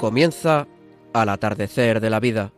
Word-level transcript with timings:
Comienza 0.00 0.66
al 1.12 1.28
atardecer 1.28 2.00
de 2.00 2.08
la 2.08 2.20
vida. 2.20 2.54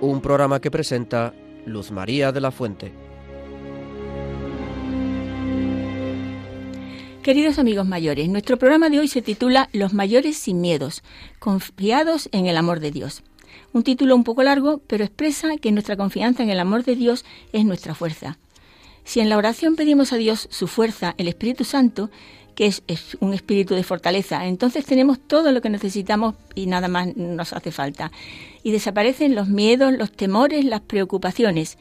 Un 0.00 0.20
programa 0.22 0.60
que 0.60 0.70
presenta 0.70 1.34
Luz 1.66 1.90
María 1.90 2.30
de 2.30 2.40
la 2.40 2.52
Fuente. 2.52 2.92
Queridos 7.24 7.58
amigos 7.58 7.84
mayores, 7.84 8.28
nuestro 8.28 8.58
programa 8.58 8.90
de 8.90 9.00
hoy 9.00 9.08
se 9.08 9.22
titula 9.22 9.68
Los 9.72 9.92
mayores 9.92 10.36
sin 10.36 10.60
miedos, 10.60 11.02
confiados 11.40 12.28
en 12.30 12.46
el 12.46 12.56
amor 12.56 12.78
de 12.78 12.92
Dios. 12.92 13.24
Un 13.72 13.82
título 13.82 14.14
un 14.14 14.22
poco 14.22 14.44
largo, 14.44 14.80
pero 14.86 15.02
expresa 15.02 15.56
que 15.56 15.72
nuestra 15.72 15.96
confianza 15.96 16.44
en 16.44 16.50
el 16.50 16.60
amor 16.60 16.84
de 16.84 16.94
Dios 16.94 17.24
es 17.52 17.64
nuestra 17.64 17.96
fuerza. 17.96 18.38
Si 19.02 19.18
en 19.18 19.28
la 19.28 19.36
oración 19.36 19.74
pedimos 19.74 20.12
a 20.12 20.16
Dios 20.16 20.46
su 20.52 20.68
fuerza, 20.68 21.16
el 21.18 21.26
Espíritu 21.26 21.64
Santo, 21.64 22.10
que 22.60 22.66
es, 22.66 22.82
un 23.20 23.32
espíritu 23.32 23.74
de 23.74 23.82
fortaleza, 23.82 24.46
entonces 24.46 24.84
tenemos 24.84 25.18
todo 25.18 25.50
lo 25.50 25.62
que 25.62 25.70
necesitamos 25.70 26.34
y 26.54 26.66
nada 26.66 26.88
más 26.88 27.16
nos 27.16 27.54
hace 27.54 27.72
falta. 27.72 28.12
Y 28.62 28.70
desaparecen 28.70 29.34
los 29.34 29.48
miedos, 29.48 29.94
los 29.94 30.12
temores, 30.12 30.66
las 30.66 30.82
preocupaciones. 30.82 31.78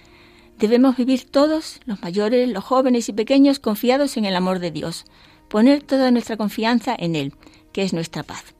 Debemos 0.57 0.95
vivir 0.95 1.29
todos, 1.29 1.81
los 1.85 2.01
mayores, 2.01 2.47
los 2.47 2.63
jóvenes 2.63 3.09
y 3.09 3.11
pequeños, 3.13 3.59
confiados 3.59 4.15
en 4.15 4.23
el 4.23 4.37
amor 4.37 4.59
de 4.59 4.71
Dios, 4.71 5.03
poner 5.49 5.83
toda 5.83 6.11
nuestra 6.11 6.37
confianza 6.37 6.95
en 6.97 7.17
Él, 7.17 7.33
que 7.73 7.81
es 7.81 7.91
nuestra 7.91 8.23
paz. 8.23 8.55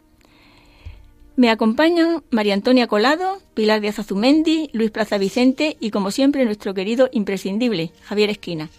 Me 1.38 1.50
acompañan 1.50 2.22
María 2.32 2.54
Antonia 2.54 2.88
Colado, 2.88 3.42
Pilar 3.54 3.80
Díaz 3.80 3.98
Azumendi, 3.98 4.70
Luis 4.74 4.92
Plaza 4.92 5.18
Vicente 5.18 5.78
y, 5.80 5.90
como 5.92 6.12
siempre, 6.12 6.44
nuestro 6.44 6.74
querido 6.74 7.10
imprescindible, 7.14 7.94
Javier 8.04 8.30
Esquina. 8.30 8.70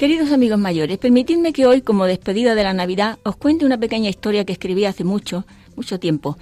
Queridos 0.00 0.32
amigos 0.32 0.58
mayores, 0.58 0.96
permitidme 0.96 1.52
que 1.52 1.66
hoy, 1.66 1.82
como 1.82 2.06
despedida 2.06 2.54
de 2.54 2.62
la 2.62 2.72
Navidad, 2.72 3.18
os 3.22 3.36
cuente 3.36 3.66
una 3.66 3.76
pequeña 3.76 4.08
historia 4.08 4.46
que 4.46 4.54
escribí 4.54 4.86
hace 4.86 5.04
mucho, 5.04 5.44
mucho 5.76 6.00
tiempo, 6.00 6.38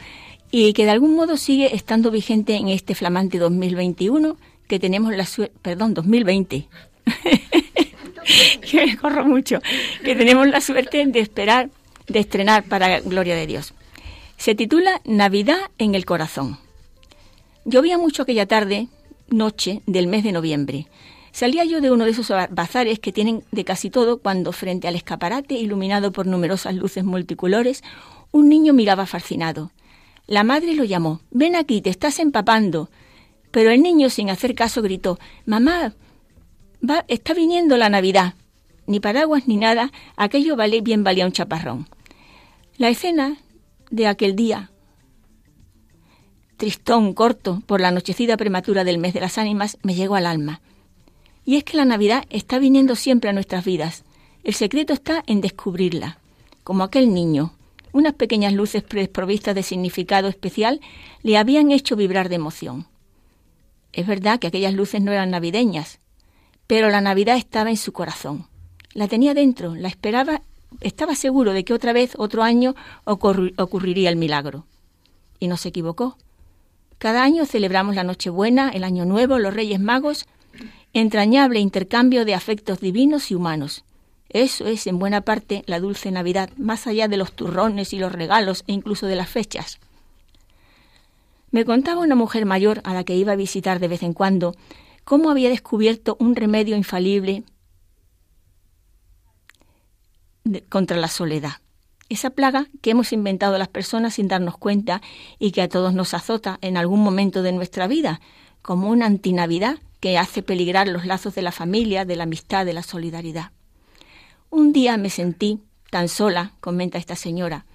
y 0.53 0.73
que 0.75 0.85
de 0.85 0.93
algún 0.93 1.17
modo 1.17 1.37
sigue 1.37 1.75
estando 1.75 2.13
vigente 2.13 2.55
en 2.55 2.69
este 2.69 2.95
flamante 2.95 3.37
2021 3.39 4.37
que 4.69 4.79
tenemos 4.79 5.13
la 5.13 5.27
suerte, 5.27 5.57
perdón, 5.61 5.93
2020, 5.93 6.69
que 8.71 8.87
me 8.87 8.97
corro 8.97 9.25
mucho, 9.25 9.59
que 10.05 10.15
tenemos 10.15 10.47
la 10.47 10.61
suerte 10.61 11.05
de 11.05 11.19
esperar, 11.19 11.69
de 12.07 12.21
estrenar 12.21 12.63
para 12.63 13.01
gloria 13.01 13.35
de 13.35 13.49
Dios. 13.49 13.75
Se 14.37 14.55
titula 14.55 15.01
Navidad 15.05 15.59
en 15.79 15.97
el 15.97 16.05
corazón. 16.05 16.59
Llovía 17.65 17.99
mucho 17.99 18.23
aquella 18.23 18.47
tarde, 18.47 18.87
noche 19.31 19.83
del 19.85 20.07
mes 20.07 20.23
de 20.23 20.31
noviembre. 20.31 20.87
Salía 21.33 21.65
yo 21.65 21.81
de 21.81 21.91
uno 21.91 22.05
de 22.05 22.11
esos 22.11 22.33
bazares 22.51 22.99
que 22.99 23.13
tienen 23.13 23.45
de 23.53 23.65
casi 23.65 23.91
todo 23.91 24.19
cuando 24.19 24.53
frente 24.53 24.89
al 24.89 24.97
escaparate 24.97 25.55
iluminado 25.55 26.13
por 26.13 26.27
numerosas 26.27 26.75
luces 26.75 27.05
multicolores, 27.05 27.83
un 28.33 28.49
niño 28.49 28.73
miraba 28.73 29.07
fascinado. 29.07 29.73
La 30.27 30.45
madre 30.45 30.75
lo 30.75 30.85
llamó. 30.85 31.21
Ven 31.31 31.57
aquí, 31.57 31.81
te 31.81 31.91
estás 31.91 32.19
empapando. 32.19 32.91
Pero 33.51 33.71
el 33.71 33.83
niño, 33.83 34.11
sin 34.11 34.29
hacer 34.31 34.55
caso, 34.55 34.83
gritó 34.83 35.19
Mamá, 35.47 35.95
va, 36.89 37.05
está 37.09 37.33
viniendo 37.33 37.77
la 37.77 37.89
Navidad. 37.89 38.35
Ni 38.87 39.01
paraguas 39.01 39.49
ni 39.49 39.57
nada, 39.57 39.91
aquello 40.17 40.57
vale, 40.57 40.81
bien 40.81 41.05
valía 41.05 41.27
un 41.27 41.33
chaparrón. 41.33 41.89
La 42.77 42.89
escena 42.89 43.39
de 43.91 44.07
aquel 44.07 44.37
día, 44.37 44.71
tristón, 46.59 47.15
corto, 47.15 47.63
por 47.67 47.81
la 47.81 47.89
anochecida 47.89 48.37
prematura 48.37 48.85
del 48.85 48.99
mes 48.99 49.15
de 49.15 49.21
las 49.21 49.39
ánimas, 49.39 49.79
me 49.83 49.95
llegó 49.95 50.15
al 50.17 50.27
alma. 50.27 50.61
Y 51.49 51.57
es 51.57 51.65
que 51.65 51.79
la 51.79 51.87
Navidad 51.87 52.27
está 52.29 52.59
viniendo 52.59 52.95
siempre 52.95 53.31
a 53.31 53.33
nuestras 53.33 53.65
vidas. 53.65 54.05
El 54.45 54.53
secreto 54.53 54.93
está 54.93 55.25
en 55.27 55.41
descubrirla. 55.41 56.19
Como 56.63 56.85
aquel 56.85 57.15
niño, 57.15 57.55
unas 57.91 58.13
pequeñas 58.13 58.53
luces 58.53 58.85
desprovistas 58.87 59.55
de 59.55 59.63
significado 59.63 60.29
especial 60.29 60.83
le 61.23 61.39
habían 61.39 61.71
hecho 61.71 61.97
vibrar 61.97 62.29
de 62.29 62.35
emoción. 62.35 62.87
Es 63.95 64.07
verdad 64.07 64.39
que 64.39 64.49
aquellas 64.49 64.75
luces 64.75 65.01
no 65.01 65.11
eran 65.11 65.31
navideñas, 65.31 66.01
pero 66.67 66.91
la 66.91 67.01
Navidad 67.01 67.39
estaba 67.39 67.71
en 67.71 67.79
su 67.79 67.95
corazón. 67.95 68.47
La 68.93 69.09
tenía 69.09 69.33
dentro, 69.33 69.75
la 69.75 69.89
esperaba, 69.89 70.43
estaba 70.83 71.15
seguro 71.15 71.55
de 71.55 71.65
que 71.65 71.73
otra 71.73 71.95
vez, 71.95 72.13
otro 72.19 72.43
año, 72.43 72.75
ocurriría 73.07 74.11
el 74.11 74.17
milagro. 74.17 74.67
Y 75.41 75.49
no 75.49 75.57
se 75.57 75.71
equivocó. 75.71 76.19
Cada 76.99 77.23
año 77.23 77.47
celebramos 77.47 77.95
la 77.95 78.05
Nochebuena, 78.05 78.69
el 78.69 78.85
Año 78.85 79.07
Nuevo, 79.07 79.39
los 79.39 79.55
Reyes 79.55 79.81
Magos, 79.81 80.27
entrañable 81.01 81.61
intercambio 81.61 82.25
de 82.25 82.35
afectos 82.35 82.81
divinos 82.81 83.31
y 83.31 83.35
humanos. 83.35 83.85
Eso 84.29 84.67
es, 84.67 84.87
en 84.87 84.99
buena 84.99 85.23
parte, 85.23 85.65
la 85.67 85.81
dulce 85.81 86.11
Navidad, 86.11 86.51
más 86.57 86.87
allá 86.87 87.09
de 87.09 87.17
los 87.17 87.33
turrones 87.33 87.93
y 87.93 87.99
los 87.99 88.13
regalos 88.13 88.65
e 88.67 88.73
incluso 88.73 89.07
de 89.07 89.17
las 89.17 89.29
fechas. 89.29 89.79
Me 91.51 91.65
contaba 91.65 92.03
una 92.03 92.15
mujer 92.15 92.45
mayor 92.45 92.81
a 92.85 92.93
la 92.93 93.05
que 93.05 93.17
iba 93.17 93.33
a 93.33 93.37
visitar 93.37 93.81
de 93.81 93.89
vez 93.89 94.03
en 94.03 94.13
cuando 94.13 94.55
cómo 95.05 95.31
había 95.31 95.49
descubierto 95.49 96.17
un 96.21 96.37
remedio 96.37 96.77
infalible 96.77 97.45
contra 100.69 100.99
la 100.99 101.09
soledad. 101.09 101.53
Esa 102.11 102.31
plaga 102.31 102.67
que 102.83 102.91
hemos 102.91 103.13
inventado 103.13 103.57
las 103.57 103.69
personas 103.69 104.15
sin 104.15 104.29
darnos 104.29 104.59
cuenta 104.59 105.01
y 105.39 105.53
que 105.53 105.63
a 105.63 105.69
todos 105.69 105.95
nos 105.95 106.13
azota 106.13 106.59
en 106.61 106.77
algún 106.77 107.03
momento 107.03 107.43
de 107.43 107.53
nuestra 107.53 107.87
vida, 107.87 108.21
como 108.61 108.91
una 108.91 109.07
antinavidad 109.07 109.79
que 110.01 110.19
hace 110.19 110.43
peligrar 110.43 110.89
los 110.89 111.07
lazos 111.07 111.35
de 111.35 111.43
la 111.43 111.53
familia, 111.53 112.05
de 112.05 112.17
la 112.17 112.25
amistad, 112.25 112.65
de 112.65 112.73
la 112.73 112.83
solidaridad. 112.83 113.53
Un 114.51 114.73
día 114.73 114.97
me 114.97 115.11
sentí 115.11 115.61
tan 115.91 116.09
sola, 116.09 116.53
comenta 116.61 116.99
esta 116.99 117.17
señora, 117.17 117.67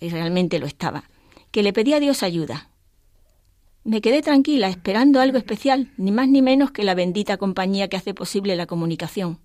y 0.00 0.08
realmente 0.08 0.58
lo 0.58 0.66
estaba, 0.66 1.04
que 1.50 1.62
le 1.62 1.72
pedí 1.72 1.92
a 1.92 2.00
Dios 2.00 2.22
ayuda. 2.22 2.70
Me 3.84 4.00
quedé 4.00 4.22
tranquila 4.22 4.68
esperando 4.68 5.20
algo 5.20 5.38
especial, 5.38 5.92
ni 5.96 6.10
más 6.10 6.28
ni 6.28 6.42
menos 6.42 6.72
que 6.72 6.84
la 6.84 6.94
bendita 6.94 7.36
compañía 7.36 7.88
que 7.88 7.96
hace 7.96 8.14
posible 8.14 8.56
la 8.56 8.66
comunicación. 8.66 9.38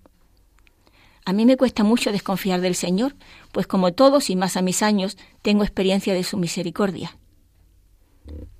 A 1.24 1.32
mí 1.32 1.46
me 1.46 1.56
cuesta 1.56 1.84
mucho 1.84 2.10
desconfiar 2.10 2.60
del 2.60 2.74
Señor, 2.74 3.14
pues 3.52 3.68
como 3.68 3.92
todos 3.92 4.30
y 4.30 4.36
más 4.36 4.56
a 4.56 4.62
mis 4.62 4.82
años, 4.82 5.16
tengo 5.42 5.62
experiencia 5.62 6.14
de 6.14 6.24
su 6.24 6.36
misericordia. 6.36 7.16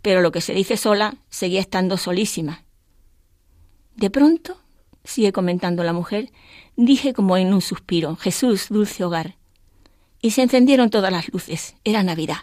Pero 0.03 0.21
lo 0.21 0.31
que 0.31 0.41
se 0.41 0.55
dice 0.55 0.77
sola 0.77 1.17
seguía 1.29 1.61
estando 1.61 1.97
solísima, 1.97 2.65
de 3.97 4.11
pronto, 4.11 4.57
sigue 5.05 5.33
comentando 5.33 5.85
la 5.85 5.93
mujer, 5.93 6.31
dije 6.77 7.13
como 7.13 7.37
en 7.37 7.53
un 7.53 7.61
suspiro, 7.61 8.17
Jesús, 8.17 8.67
dulce 8.69 9.05
hogar. 9.05 9.37
Y 10.21 10.31
se 10.31 10.43
encendieron 10.43 10.91
todas 10.91 11.13
las 11.13 11.33
luces. 11.33 11.75
Era 11.85 12.03
Navidad. 12.03 12.39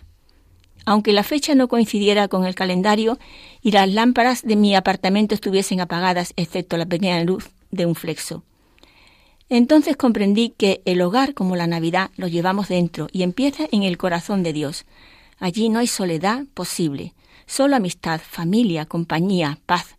Aunque 0.85 1.13
la 1.13 1.23
fecha 1.23 1.55
no 1.55 1.67
coincidiera 1.67 2.27
con 2.27 2.45
el 2.45 2.55
calendario 2.55 3.19
y 3.61 3.71
las 3.71 3.89
lámparas 3.89 4.43
de 4.43 4.55
mi 4.55 4.75
apartamento 4.75 5.35
estuviesen 5.35 5.81
apagadas, 5.81 6.33
excepto 6.35 6.77
la 6.77 6.85
pequeña 6.85 7.23
luz 7.23 7.49
de 7.71 7.85
un 7.85 7.95
flexo. 7.95 8.43
Entonces 9.49 9.97
comprendí 9.97 10.49
que 10.49 10.81
el 10.85 11.01
hogar, 11.01 11.33
como 11.33 11.55
la 11.55 11.67
Navidad, 11.67 12.11
lo 12.17 12.27
llevamos 12.27 12.67
dentro 12.67 13.07
y 13.11 13.23
empieza 13.23 13.67
en 13.71 13.83
el 13.83 13.97
corazón 13.97 14.43
de 14.43 14.53
Dios. 14.53 14.85
Allí 15.39 15.69
no 15.69 15.79
hay 15.79 15.87
soledad 15.87 16.45
posible, 16.53 17.13
solo 17.45 17.75
amistad, 17.75 18.21
familia, 18.23 18.85
compañía, 18.85 19.59
paz, 19.65 19.98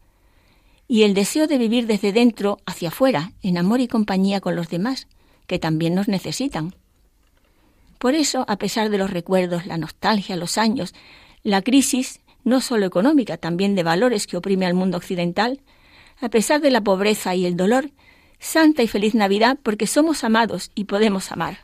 y 0.91 1.05
el 1.05 1.15
deseo 1.15 1.47
de 1.47 1.57
vivir 1.57 1.87
desde 1.87 2.13
dentro 2.13 2.59
hacia 2.67 2.89
afuera, 2.89 3.31
en 3.45 3.59
amor 3.59 3.79
y 3.79 3.87
compañía 3.87 4.41
con 4.41 4.57
los 4.57 4.69
demás, 4.71 5.07
que 5.47 5.61
también 5.61 5.95
nos 5.95 6.09
necesitan. 6.09 6.75
Por 8.01 8.17
eso, 8.17 8.45
a 8.49 8.57
pesar 8.57 8.91
de 8.91 8.99
los 8.99 9.09
recuerdos, 9.09 9.67
la 9.67 9.79
nostalgia, 9.79 10.35
los 10.35 10.59
años, 10.59 10.93
la 11.45 11.63
crisis, 11.63 12.19
no 12.43 12.61
solo 12.61 12.87
económica, 12.87 13.37
también 13.37 13.77
de 13.77 13.85
valores 13.85 14.27
que 14.27 14.37
oprime 14.37 14.67
al 14.67 14.75
mundo 14.75 14.97
occidental, 14.97 15.61
a 16.21 16.29
pesar 16.29 16.61
de 16.61 16.73
la 16.73 16.81
pobreza 16.81 17.37
y 17.37 17.47
el 17.47 17.57
dolor, 17.57 17.93
Santa 18.41 18.83
y 18.83 18.89
feliz 18.89 19.15
Navidad 19.15 19.61
porque 19.63 19.87
somos 19.87 20.25
amados 20.25 20.73
y 20.75 20.87
podemos 20.87 21.31
amar. 21.31 21.59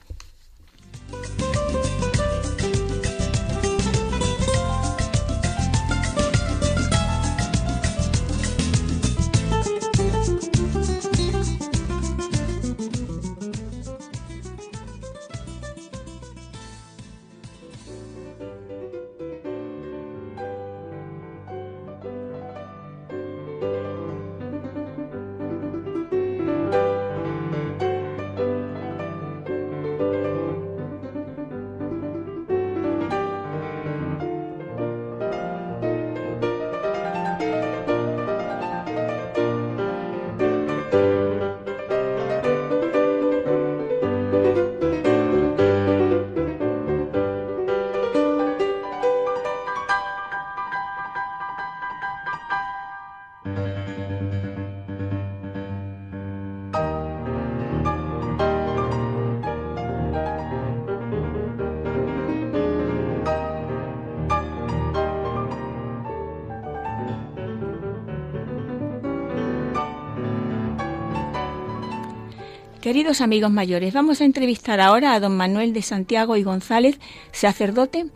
Queridos 72.86 73.20
amigos 73.20 73.50
mayores, 73.50 73.92
vamos 73.92 74.20
a 74.20 74.24
entrevistar 74.24 74.80
ahora 74.80 75.12
a 75.12 75.18
don 75.18 75.36
Manuel 75.36 75.72
de 75.72 75.82
Santiago 75.82 76.36
y 76.36 76.44
González, 76.44 77.00
sacerdote, 77.32 78.06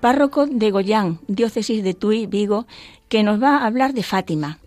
párroco 0.00 0.46
de 0.46 0.70
Goyán, 0.70 1.18
diócesis 1.26 1.82
de 1.82 1.94
Tui, 1.94 2.26
Vigo, 2.26 2.68
que 3.08 3.24
nos 3.24 3.42
va 3.42 3.56
a 3.56 3.66
hablar 3.66 3.92
de 3.92 4.04
Fátima. 4.04 4.60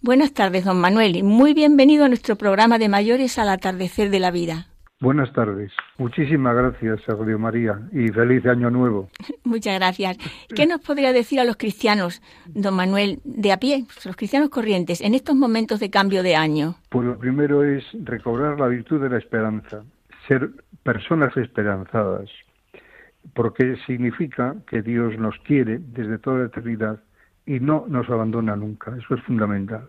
Buenas 0.00 0.32
tardes, 0.32 0.64
don 0.64 0.80
Manuel, 0.80 1.14
y 1.14 1.22
muy 1.22 1.52
bienvenido 1.52 2.06
a 2.06 2.08
nuestro 2.08 2.36
programa 2.36 2.78
de 2.78 2.88
mayores 2.88 3.36
al 3.36 3.50
atardecer 3.50 4.08
de 4.08 4.18
la 4.18 4.30
vida. 4.30 4.71
Buenas 5.02 5.32
tardes. 5.32 5.72
Muchísimas 5.98 6.54
gracias, 6.54 7.04
Radio 7.06 7.36
María, 7.36 7.76
y 7.90 8.06
feliz 8.10 8.46
año 8.46 8.70
nuevo. 8.70 9.10
Muchas 9.44 9.74
gracias. 9.74 10.16
¿Qué 10.54 10.64
nos 10.64 10.80
podría 10.80 11.12
decir 11.12 11.40
a 11.40 11.44
los 11.44 11.56
cristianos, 11.56 12.22
don 12.46 12.76
Manuel, 12.76 13.18
de 13.24 13.50
a 13.50 13.56
pie, 13.56 13.84
los 14.04 14.14
cristianos 14.14 14.50
corrientes, 14.50 15.00
en 15.00 15.16
estos 15.16 15.34
momentos 15.34 15.80
de 15.80 15.90
cambio 15.90 16.22
de 16.22 16.36
año? 16.36 16.76
Pues 16.88 17.04
lo 17.04 17.18
primero 17.18 17.64
es 17.64 17.84
recobrar 18.04 18.60
la 18.60 18.68
virtud 18.68 19.02
de 19.02 19.10
la 19.10 19.18
esperanza, 19.18 19.82
ser 20.28 20.50
personas 20.84 21.36
esperanzadas, 21.36 22.30
porque 23.34 23.74
significa 23.84 24.54
que 24.68 24.82
Dios 24.82 25.18
nos 25.18 25.36
quiere 25.40 25.80
desde 25.80 26.18
toda 26.18 26.38
la 26.38 26.46
eternidad 26.46 27.00
y 27.44 27.58
no 27.58 27.86
nos 27.88 28.08
abandona 28.08 28.54
nunca. 28.54 28.96
Eso 28.96 29.16
es 29.16 29.22
fundamental. 29.24 29.88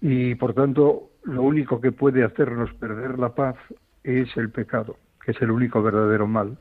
Y 0.00 0.34
por 0.34 0.54
tanto, 0.54 1.10
lo 1.24 1.42
único 1.42 1.80
que 1.80 1.92
puede 1.92 2.24
hacernos 2.24 2.72
perder 2.74 3.18
la 3.18 3.34
paz 3.34 3.56
es 4.02 4.36
el 4.36 4.50
pecado, 4.50 4.96
que 5.24 5.32
es 5.32 5.42
el 5.42 5.50
único 5.50 5.82
verdadero 5.82 6.26
mal. 6.26 6.56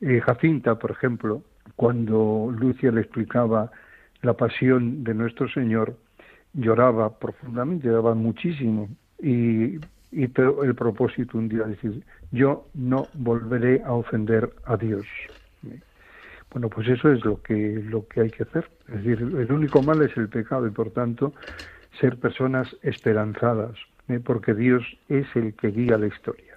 Eh, 0.00 0.20
Jacinta, 0.20 0.76
por 0.76 0.90
ejemplo, 0.90 1.42
cuando 1.76 2.52
Lucia 2.56 2.90
le 2.90 3.02
explicaba 3.02 3.70
la 4.22 4.34
pasión 4.34 5.04
de 5.04 5.14
nuestro 5.14 5.48
Señor, 5.48 5.96
lloraba 6.52 7.18
profundamente, 7.18 7.86
lloraba 7.86 8.14
muchísimo. 8.14 8.88
Y, 9.20 9.76
y 10.12 10.24
el 10.24 10.74
propósito 10.74 11.38
un 11.38 11.48
día 11.48 11.64
decir, 11.64 12.02
yo 12.32 12.66
no 12.74 13.06
volveré 13.14 13.82
a 13.84 13.92
ofender 13.92 14.50
a 14.64 14.76
Dios. 14.76 15.06
Bueno, 16.52 16.68
pues 16.68 16.88
eso 16.88 17.12
es 17.12 17.24
lo 17.24 17.40
que, 17.42 17.80
lo 17.86 18.08
que 18.08 18.22
hay 18.22 18.30
que 18.30 18.42
hacer. 18.42 18.68
Es 18.88 19.04
decir, 19.04 19.20
el 19.20 19.52
único 19.52 19.82
mal 19.82 20.02
es 20.02 20.16
el 20.16 20.28
pecado 20.28 20.66
y 20.66 20.70
por 20.70 20.90
tanto 20.90 21.32
ser 21.98 22.18
personas 22.18 22.68
esperanzadas, 22.82 23.76
¿eh? 24.08 24.20
porque 24.24 24.54
Dios 24.54 24.84
es 25.08 25.26
el 25.34 25.54
que 25.54 25.68
guía 25.68 25.98
la 25.98 26.06
historia. 26.06 26.50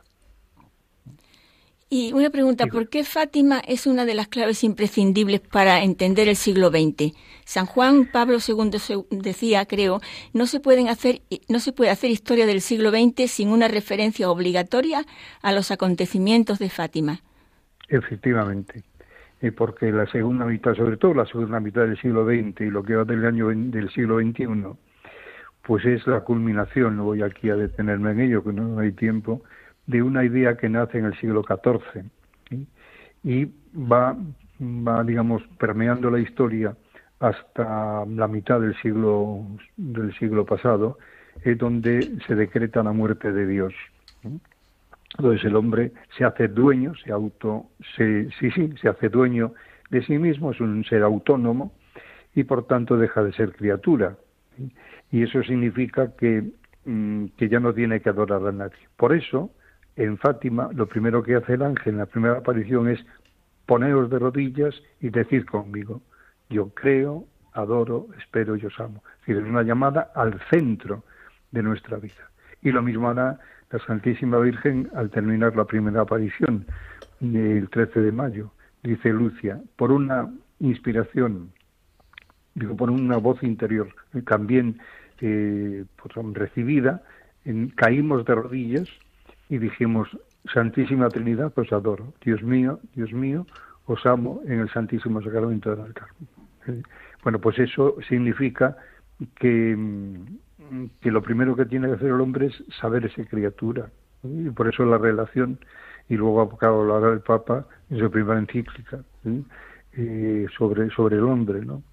Y 1.95 2.11
una 2.11 2.31
pregunta, 2.31 2.65
¿por 2.65 2.89
qué 2.89 3.03
Fátima 3.03 3.59
es 3.59 3.85
una 3.85 4.03
de 4.05 4.15
las 4.15 4.27
claves 4.27 4.63
imprescindibles 4.63 5.41
para 5.41 5.83
entender 5.83 6.27
el 6.27 6.35
siglo 6.35 6.69
XX? 6.69 7.13
San 7.45 7.67
Juan 7.67 8.09
Pablo 8.11 8.39
II 8.39 8.71
decía, 9.11 9.67
creo, 9.67 9.99
no 10.33 10.47
se 10.47 10.59
pueden 10.59 10.89
hacer 10.89 11.21
no 11.49 11.59
se 11.59 11.71
puede 11.71 11.91
hacer 11.91 12.09
historia 12.09 12.47
del 12.47 12.61
siglo 12.61 12.89
XX 12.89 13.29
sin 13.29 13.49
una 13.49 13.67
referencia 13.67 14.31
obligatoria 14.31 15.03
a 15.43 15.51
los 15.51 15.69
acontecimientos 15.69 16.57
de 16.57 16.71
Fátima. 16.71 17.19
Efectivamente, 17.87 18.81
eh, 19.41 19.51
porque 19.51 19.91
la 19.91 20.07
segunda 20.07 20.45
mitad, 20.45 20.73
sobre 20.73 20.97
todo 20.97 21.13
la 21.13 21.27
segunda 21.27 21.59
mitad 21.59 21.81
del 21.81 22.01
siglo 22.01 22.25
XX 22.25 22.61
y 22.61 22.71
lo 22.71 22.81
que 22.81 22.95
va 22.95 23.03
del 23.03 23.23
año 23.23 23.49
del 23.49 23.91
siglo 23.91 24.17
XXI, 24.19 24.47
pues 25.63 25.85
es 25.85 26.05
la 26.07 26.21
culminación, 26.21 26.97
no 26.97 27.05
voy 27.05 27.21
aquí 27.21 27.49
a 27.49 27.55
detenerme 27.55 28.11
en 28.11 28.19
ello, 28.21 28.43
que 28.43 28.53
no 28.53 28.79
hay 28.79 28.91
tiempo, 28.91 29.41
de 29.87 30.01
una 30.01 30.23
idea 30.23 30.57
que 30.57 30.69
nace 30.69 30.99
en 30.99 31.05
el 31.05 31.17
siglo 31.19 31.43
XIV 31.43 32.05
y 33.23 33.45
va, 33.75 34.15
va, 34.59 35.03
digamos, 35.03 35.41
permeando 35.57 36.11
la 36.11 36.19
historia 36.19 36.75
hasta 37.19 38.05
la 38.05 38.27
mitad 38.27 38.59
del 38.59 38.75
siglo, 38.81 39.45
del 39.77 40.13
siglo 40.17 40.45
pasado, 40.45 40.97
es 41.43 41.57
donde 41.57 42.17
se 42.27 42.35
decreta 42.35 42.83
la 42.83 42.91
muerte 42.91 43.31
de 43.31 43.47
Dios. 43.47 43.73
Entonces 45.17 45.45
el 45.45 45.55
hombre 45.55 45.93
se 46.17 46.25
hace 46.25 46.49
dueño, 46.49 46.93
se 46.95 47.11
auto, 47.11 47.67
se, 47.95 48.29
sí, 48.39 48.51
sí, 48.51 48.73
se 48.81 48.89
hace 48.89 49.07
dueño 49.07 49.53
de 49.89 50.03
sí 50.03 50.17
mismo, 50.17 50.51
es 50.51 50.59
un 50.59 50.83
ser 50.83 51.03
autónomo 51.03 51.71
y 52.35 52.43
por 52.43 52.65
tanto 52.65 52.97
deja 52.97 53.23
de 53.23 53.31
ser 53.31 53.53
criatura 53.53 54.17
y 55.13 55.21
eso 55.21 55.43
significa 55.43 56.11
que, 56.17 56.43
mm, 56.85 57.25
que 57.37 57.47
ya 57.47 57.59
no 57.59 57.71
tiene 57.71 58.01
que 58.01 58.09
adorar 58.09 58.45
a 58.47 58.51
nadie. 58.51 58.89
Por 58.97 59.13
eso, 59.13 59.51
en 59.95 60.17
Fátima, 60.17 60.71
lo 60.73 60.87
primero 60.87 61.21
que 61.21 61.35
hace 61.35 61.53
el 61.53 61.61
ángel 61.61 61.93
en 61.93 61.99
la 61.99 62.07
primera 62.07 62.39
aparición 62.39 62.89
es 62.89 62.99
poneros 63.67 64.09
de 64.09 64.17
rodillas 64.17 64.73
y 65.01 65.09
decir 65.09 65.45
conmigo, 65.45 66.01
yo 66.49 66.69
creo, 66.69 67.27
adoro, 67.53 68.07
espero 68.17 68.55
y 68.55 68.65
os 68.65 68.79
amo. 68.79 69.03
Es 69.05 69.27
decir, 69.27 69.43
es 69.43 69.47
una 69.47 69.61
llamada 69.61 70.11
al 70.15 70.41
centro 70.49 71.03
de 71.51 71.61
nuestra 71.61 71.97
vida. 71.97 72.31
Y 72.63 72.71
lo 72.71 72.81
mismo 72.81 73.07
hará 73.07 73.39
la 73.69 73.79
Santísima 73.85 74.39
Virgen 74.39 74.89
al 74.95 75.11
terminar 75.11 75.55
la 75.55 75.65
primera 75.65 76.01
aparición, 76.01 76.65
el 77.21 77.69
13 77.69 78.01
de 78.01 78.11
mayo. 78.11 78.51
Dice 78.81 79.09
Lucia, 79.09 79.61
por 79.75 79.91
una 79.91 80.33
inspiración, 80.59 81.51
digo, 82.55 82.75
por 82.75 82.89
una 82.89 83.17
voz 83.17 83.43
interior, 83.43 83.89
también 84.25 84.79
eh, 85.21 85.85
pues, 85.95 86.13
recibida, 86.33 87.03
en, 87.45 87.69
caímos 87.69 88.25
de 88.25 88.35
rodillas 88.35 88.87
y 89.49 89.57
dijimos, 89.57 90.09
Santísima 90.53 91.09
Trinidad, 91.09 91.51
pues 91.53 91.71
adoro. 91.71 92.13
Dios 92.23 92.41
mío, 92.43 92.79
Dios 92.95 93.13
mío, 93.13 93.45
os 93.85 94.05
amo 94.05 94.41
en 94.45 94.59
el 94.59 94.69
Santísimo 94.69 95.21
Sacramento 95.21 95.71
del 95.71 95.85
altar. 95.85 96.07
Eh, 96.67 96.81
bueno, 97.23 97.39
pues 97.39 97.59
eso 97.59 97.95
significa 98.07 98.77
que, 99.35 99.75
mm, 99.75 100.85
que 101.01 101.11
lo 101.11 101.21
primero 101.21 101.55
que 101.55 101.65
tiene 101.65 101.87
que 101.87 101.93
hacer 101.93 102.07
el 102.07 102.21
hombre 102.21 102.47
es 102.47 102.63
saber 102.79 103.05
esa 103.05 103.23
criatura. 103.25 103.89
Y 104.23 104.49
por 104.49 104.67
eso 104.67 104.85
la 104.85 104.97
relación, 104.97 105.59
y 106.09 106.15
luego 106.15 106.57
hablará 106.61 107.13
el 107.13 107.21
Papa 107.21 107.67
en 107.89 107.99
su 107.99 108.09
primera 108.09 108.39
encíclica 108.39 109.03
eh, 109.93 110.45
sobre, 110.57 110.89
sobre 110.91 111.17
el 111.17 111.23
hombre, 111.23 111.65
¿no? 111.65 111.83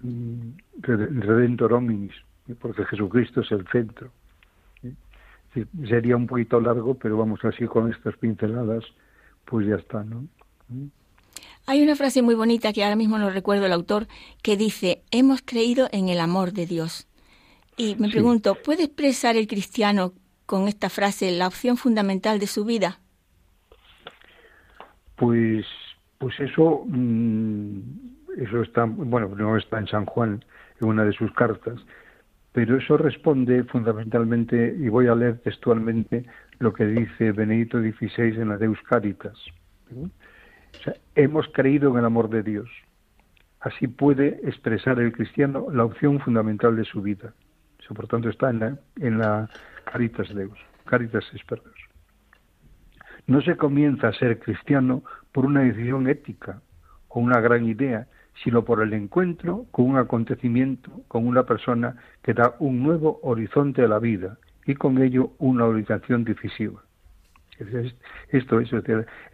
Redentor 0.00 1.72
hominis, 1.72 2.14
porque 2.60 2.84
Jesucristo 2.84 3.40
es 3.40 3.50
el 3.52 3.66
centro. 3.68 4.10
sería 5.88 6.16
un 6.16 6.26
poquito 6.26 6.60
largo, 6.60 6.94
pero 6.94 7.16
vamos 7.16 7.44
así 7.44 7.66
con 7.66 7.90
estas 7.90 8.16
pinceladas, 8.16 8.84
pues 9.44 9.66
ya 9.66 9.76
está, 9.76 10.04
¿no? 10.04 10.26
Hay 11.66 11.82
una 11.82 11.96
frase 11.96 12.22
muy 12.22 12.34
bonita 12.34 12.72
que 12.72 12.82
ahora 12.82 12.96
mismo 12.96 13.18
no 13.18 13.30
recuerdo 13.30 13.66
el 13.66 13.72
autor, 13.72 14.06
que 14.42 14.56
dice, 14.56 15.02
hemos 15.10 15.42
creído 15.42 15.88
en 15.92 16.08
el 16.08 16.20
amor 16.20 16.52
de 16.52 16.66
Dios. 16.66 17.06
Y 17.76 17.94
me 17.96 18.08
pregunto, 18.08 18.56
¿puede 18.56 18.84
expresar 18.84 19.36
el 19.36 19.46
cristiano 19.46 20.12
con 20.46 20.66
esta 20.66 20.88
frase 20.88 21.30
la 21.30 21.46
opción 21.46 21.76
fundamental 21.76 22.38
de 22.38 22.46
su 22.46 22.64
vida? 22.64 23.00
Pues, 25.16 25.66
pues 26.18 26.40
eso, 26.40 26.84
mm, 26.86 27.80
eso 28.36 28.62
está, 28.62 28.84
bueno, 28.84 29.28
no 29.36 29.56
está 29.56 29.78
en 29.78 29.86
San 29.86 30.06
Juan, 30.06 30.44
en 30.80 30.88
una 30.88 31.04
de 31.04 31.12
sus 31.12 31.32
cartas, 31.32 31.80
pero 32.52 32.76
eso 32.76 32.96
responde 32.96 33.64
fundamentalmente, 33.64 34.74
y 34.78 34.88
voy 34.88 35.06
a 35.06 35.14
leer 35.14 35.38
textualmente 35.38 36.24
lo 36.58 36.72
que 36.72 36.86
dice 36.86 37.32
Benedito 37.32 37.80
XVI 37.80 38.40
en 38.40 38.48
la 38.48 38.56
Deus 38.56 38.78
Caritas. 38.88 39.38
Sea, 40.84 40.94
hemos 41.14 41.46
creído 41.48 41.90
en 41.92 41.98
el 41.98 42.04
amor 42.04 42.28
de 42.28 42.42
Dios. 42.42 42.68
Así 43.60 43.88
puede 43.88 44.40
expresar 44.44 45.00
el 45.00 45.12
cristiano 45.12 45.66
la 45.72 45.84
opción 45.84 46.20
fundamental 46.20 46.76
de 46.76 46.84
su 46.84 47.02
vida. 47.02 47.32
Eso, 47.80 47.94
por 47.94 48.06
tanto, 48.06 48.28
está 48.28 48.50
en 48.50 48.60
la, 48.60 48.78
en 49.00 49.18
la 49.18 49.48
Caritas 49.90 50.32
Deus, 50.34 50.58
Caritas 50.84 51.24
Expertos. 51.32 51.74
No 53.26 53.42
se 53.42 53.56
comienza 53.56 54.08
a 54.08 54.12
ser 54.12 54.38
cristiano 54.38 55.02
por 55.32 55.44
una 55.44 55.60
decisión 55.60 56.08
ética 56.08 56.60
o 57.08 57.20
una 57.20 57.40
gran 57.40 57.66
idea, 57.66 58.06
sino 58.42 58.64
por 58.64 58.82
el 58.82 58.92
encuentro 58.92 59.66
con 59.70 59.86
un 59.86 59.96
acontecimiento, 59.96 60.90
con 61.08 61.26
una 61.26 61.44
persona 61.44 61.96
que 62.22 62.34
da 62.34 62.54
un 62.58 62.82
nuevo 62.82 63.18
horizonte 63.22 63.82
a 63.82 63.88
la 63.88 63.98
vida 63.98 64.38
y 64.66 64.74
con 64.74 65.02
ello 65.02 65.32
una 65.38 65.64
orientación 65.64 66.24
decisiva. 66.24 66.82
Esto 68.30 68.60
es, 68.60 68.72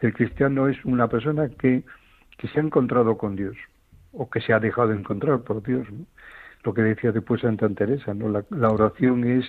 el 0.00 0.14
cristiano 0.14 0.68
es 0.68 0.82
una 0.84 1.08
persona 1.08 1.48
que, 1.48 1.84
que 2.38 2.48
se 2.48 2.58
ha 2.58 2.62
encontrado 2.62 3.18
con 3.18 3.36
Dios 3.36 3.56
o 4.12 4.30
que 4.30 4.40
se 4.40 4.54
ha 4.54 4.60
dejado 4.60 4.88
de 4.88 4.96
encontrar 4.96 5.40
por 5.42 5.62
Dios. 5.62 5.86
Lo 6.62 6.72
que 6.72 6.82
decía 6.82 7.12
después 7.12 7.42
Santa 7.42 7.68
Teresa, 7.68 8.14
¿no? 8.14 8.28
La, 8.28 8.70
oración 8.70 9.24
es 9.24 9.44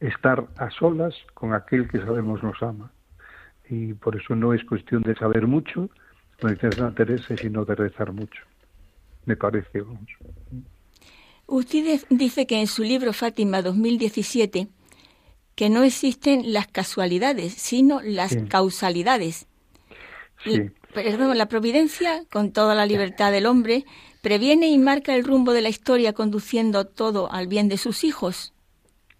estar 0.00 0.46
a 0.56 0.70
solas 0.70 1.14
con 1.34 1.52
aquel 1.52 1.88
que 1.88 1.98
sabemos 1.98 2.42
nos 2.42 2.62
ama. 2.62 2.90
Y 3.68 3.92
por 3.92 4.16
eso 4.16 4.34
no 4.34 4.54
es 4.54 4.64
cuestión 4.64 5.02
de 5.02 5.14
saber 5.14 5.46
mucho, 5.46 5.90
como 6.40 6.54
decía 6.54 6.72
Santa 6.72 7.04
Teresa, 7.04 7.36
sino 7.36 7.66
de 7.66 7.74
rezar 7.74 8.12
mucho 8.12 8.40
me 9.26 9.36
parece. 9.36 9.82
Usted 11.46 12.00
dice 12.10 12.46
que 12.46 12.60
en 12.60 12.66
su 12.66 12.82
libro 12.82 13.12
Fátima 13.12 13.62
2017 13.62 14.68
que 15.54 15.70
no 15.70 15.82
existen 15.82 16.52
las 16.52 16.66
casualidades, 16.66 17.54
sino 17.54 18.00
las 18.02 18.36
causalidades. 18.48 19.46
Sí. 20.42 20.70
Perdón, 20.92 21.36
la 21.38 21.46
providencia, 21.46 22.22
con 22.30 22.52
toda 22.52 22.74
la 22.74 22.86
libertad 22.86 23.32
del 23.32 23.46
hombre, 23.46 23.84
previene 24.22 24.68
y 24.68 24.78
marca 24.78 25.14
el 25.14 25.24
rumbo 25.24 25.52
de 25.52 25.62
la 25.62 25.68
historia 25.68 26.12
conduciendo 26.12 26.86
todo 26.86 27.30
al 27.32 27.46
bien 27.46 27.68
de 27.68 27.76
sus 27.76 28.04
hijos. 28.04 28.52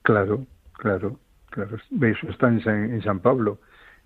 Claro, 0.03 0.47
claro. 0.73 1.19
Claro, 1.55 1.77
eso 1.77 2.29
está 2.31 2.49
en 2.49 3.03
San, 3.05 3.21
Pablo. 3.21 3.61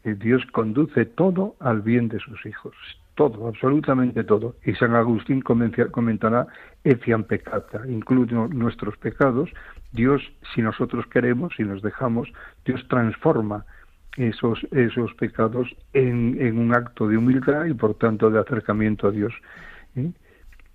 Eh, 0.05 0.15
Dios 0.15 0.43
conduce 0.53 1.07
todo 1.07 1.57
al 1.61 1.81
bien 1.81 2.09
de 2.09 2.19
sus 2.19 2.45
hijos, 2.45 2.75
todo, 3.19 3.49
absolutamente 3.49 4.23
todo. 4.23 4.55
Y 4.65 4.75
San 4.75 4.95
Agustín 4.95 5.41
comentará, 5.43 6.47
etiam 6.85 7.25
peccata, 7.25 7.83
incluye 7.89 8.33
nuestros 8.33 8.97
pecados. 8.99 9.51
Dios, 9.91 10.23
si 10.55 10.63
nosotros 10.63 11.05
queremos, 11.09 11.53
si 11.57 11.65
nos 11.65 11.83
dejamos, 11.83 12.29
Dios 12.65 12.81
transforma 12.87 13.67
esos, 14.17 14.65
esos 14.71 15.13
pecados 15.15 15.67
en, 15.95 16.41
en 16.41 16.61
un 16.61 16.73
acto 16.73 17.09
de 17.09 17.17
humildad 17.17 17.65
y 17.65 17.75
por 17.75 17.95
tanto 17.95 18.31
de 18.31 18.39
acercamiento 18.39 19.09
a 19.09 19.11
Dios. 19.11 19.35
¿eh? 19.97 20.13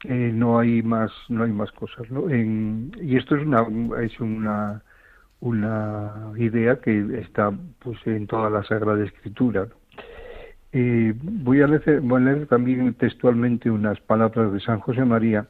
Eh, 0.03 0.31
no 0.33 0.59
hay 0.59 0.83
más 0.83 1.11
no 1.29 1.45
hay 1.45 1.53
más 1.53 1.71
cosas 1.71 2.11
¿no? 2.11 2.29
y 2.29 3.15
esto 3.15 3.37
es 3.37 3.45
una 3.45 3.65
es 4.01 4.19
una 4.19 4.83
una 5.39 6.33
idea 6.35 6.81
que 6.81 7.21
está 7.21 7.53
pues 7.79 7.97
en 8.05 8.27
toda 8.27 8.49
la 8.49 8.65
Sagrada 8.65 9.01
Escritura 9.01 9.65
eh, 10.73 11.13
voy, 11.21 11.61
a 11.61 11.67
leer, 11.67 12.47
también 12.47 12.93
textualmente 12.95 13.69
unas 13.69 13.99
palabras 14.01 14.51
de 14.51 14.59
San 14.59 14.79
José 14.79 15.05
María 15.05 15.47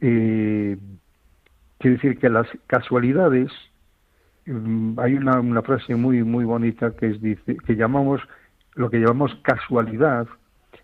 eh, 0.00 0.76
quiere 1.78 1.96
decir 1.96 2.18
que 2.18 2.28
las 2.28 2.46
casualidades 2.66 3.50
mm, 4.44 5.00
hay 5.00 5.14
una, 5.14 5.40
una 5.40 5.62
frase 5.62 5.94
muy 5.94 6.22
muy 6.22 6.44
bonita 6.44 6.90
que 6.90 7.06
es 7.06 7.22
dice 7.22 7.56
que 7.66 7.74
llamamos 7.74 8.20
lo 8.74 8.90
que 8.90 8.98
llamamos 8.98 9.34
casualidad 9.42 10.28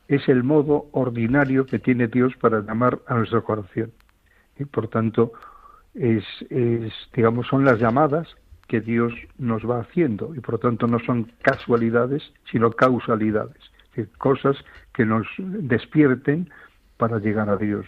es 0.09 0.29
el 0.29 0.43
modo 0.43 0.87
ordinario 0.93 1.67
que 1.67 1.79
tiene 1.79 2.09
Dios 2.09 2.35
para 2.41 2.61
llamar 2.61 2.99
a 3.07 3.15
nuestro 3.15 3.45
corazón. 3.45 3.93
Y 4.59 4.65
por 4.65 4.89
tanto, 4.89 5.33
es, 5.95 6.25
digamos, 7.15 7.47
son 7.47 7.65
las 7.65 7.79
llamadas 7.79 8.27
que 8.71 8.81
Dios 8.81 9.13
nos 9.37 9.69
va 9.69 9.81
haciendo 9.81 10.33
y 10.37 10.41
por 10.41 10.61
tanto 10.61 10.87
no 10.87 11.01
son 11.01 11.33
casualidades, 11.43 12.23
sino 12.53 12.71
causalidades, 12.71 13.59
cosas 14.17 14.57
que 14.95 15.05
nos 15.05 15.27
despierten 15.39 16.49
para 16.97 17.19
llegar 17.19 17.51
a 17.51 17.57
Dios. 17.57 17.85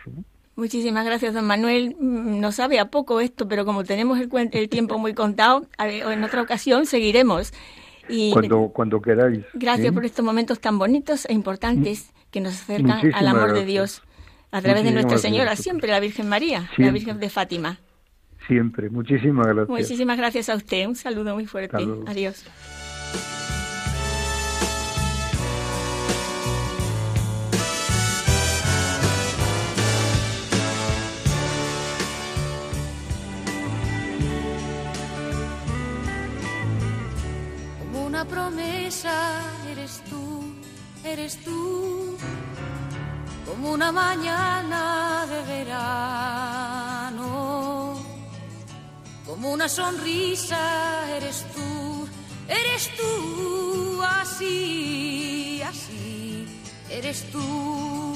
Muchísimas 0.57 1.07
gracias, 1.07 1.35
don 1.35 1.47
Manuel. 1.47 1.95
Mm, 2.01 2.41
no 2.41 2.51
sabe 2.51 2.81
a 2.81 2.87
poco 2.87 3.21
esto, 3.21 3.47
pero 3.47 3.65
como 3.65 3.85
tenemos 3.85 4.19
el, 4.19 4.29
el 4.51 4.69
tiempo 4.69 4.99
muy 4.99 5.15
contado, 5.15 5.67
en 5.79 6.25
otra 6.25 6.43
ocasión 6.43 6.85
seguiremos. 6.85 7.53
Y 8.09 8.33
cuando, 8.33 8.71
cuando 8.75 9.01
queráis. 9.01 9.45
Gracias 9.55 9.95
por 9.95 10.05
estos 10.05 10.25
momentos 10.25 10.59
tan 10.59 10.81
bonitos 10.81 11.27
e 11.27 11.33
importantes 11.33 12.13
que 12.33 12.41
nos 12.41 12.55
acercan 12.55 13.15
al 13.15 13.29
amor 13.29 13.53
de 13.53 13.65
Dios 13.65 14.03
a 14.51 14.61
través 14.61 14.83
de 14.83 14.91
Nuestra 14.91 15.17
Señora, 15.17 15.55
siempre 15.55 15.93
la 15.93 16.01
Virgen 16.01 16.29
María, 16.29 16.69
la 16.77 16.91
Virgen 16.91 17.21
de 17.21 17.31
Fátima. 17.31 17.79
Siempre, 18.47 18.91
muchísimas 18.91 19.47
gracias. 19.47 19.69
Muchísimas 19.69 20.19
gracias 20.19 20.49
a 20.49 20.57
usted, 20.57 20.87
un 20.87 20.97
saludo 20.97 21.35
muy 21.35 21.47
fuerte. 21.47 21.77
Adiós. 22.07 22.45
eres 39.71 40.03
tú, 40.09 40.45
eres 41.05 41.37
tú, 41.45 42.17
como 43.47 43.73
una 43.73 43.91
mañana 43.91 45.27
de 45.29 45.43
verano, 45.43 46.92
como 49.33 49.51
una 49.51 49.67
sonrisa 49.67 50.61
eres 51.17 51.47
tú, 51.55 52.07
eres 52.49 52.91
tú, 52.99 54.03
así, 54.21 55.63
así, 55.63 56.47
eres 56.91 57.25
tú. 57.33 58.15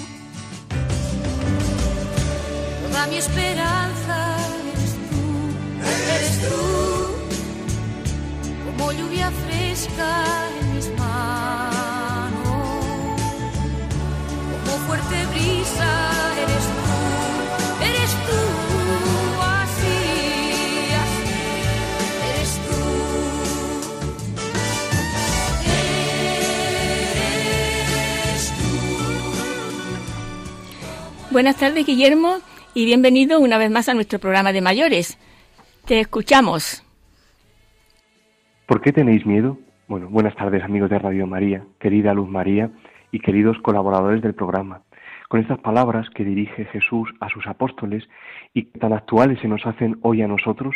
Toda 2.82 3.06
mi 3.06 3.16
esperanza 3.16 4.36
eres 4.74 4.92
tú, 5.08 5.24
eres 6.16 6.34
tú 6.50 6.56
como 8.66 8.92
lluvia 8.92 9.30
fresca 9.46 10.10
en 10.60 10.74
mis 10.74 10.88
manos, 10.98 12.36
como 14.50 14.86
fuerte 14.86 15.26
brisa 15.32 16.15
Buenas 31.36 31.58
tardes, 31.58 31.84
Guillermo, 31.84 32.38
y 32.72 32.86
bienvenido 32.86 33.40
una 33.40 33.58
vez 33.58 33.70
más 33.70 33.90
a 33.90 33.94
nuestro 33.94 34.18
programa 34.18 34.54
de 34.54 34.62
mayores. 34.62 35.18
Te 35.84 36.00
escuchamos. 36.00 36.82
¿Por 38.64 38.80
qué 38.80 38.90
tenéis 38.90 39.26
miedo? 39.26 39.58
Bueno, 39.86 40.08
buenas 40.08 40.34
tardes 40.34 40.62
amigos 40.62 40.88
de 40.88 40.98
Radio 40.98 41.26
María, 41.26 41.62
querida 41.78 42.14
Luz 42.14 42.30
María 42.30 42.70
y 43.12 43.20
queridos 43.20 43.58
colaboradores 43.58 44.22
del 44.22 44.34
programa. 44.34 44.80
Con 45.28 45.40
estas 45.40 45.58
palabras 45.58 46.08
que 46.08 46.24
dirige 46.24 46.64
Jesús 46.64 47.10
a 47.20 47.28
sus 47.28 47.46
apóstoles 47.46 48.08
y 48.54 48.70
que 48.70 48.78
tan 48.78 48.94
actuales 48.94 49.38
se 49.42 49.48
nos 49.48 49.66
hacen 49.66 49.98
hoy 50.00 50.22
a 50.22 50.28
nosotros, 50.28 50.74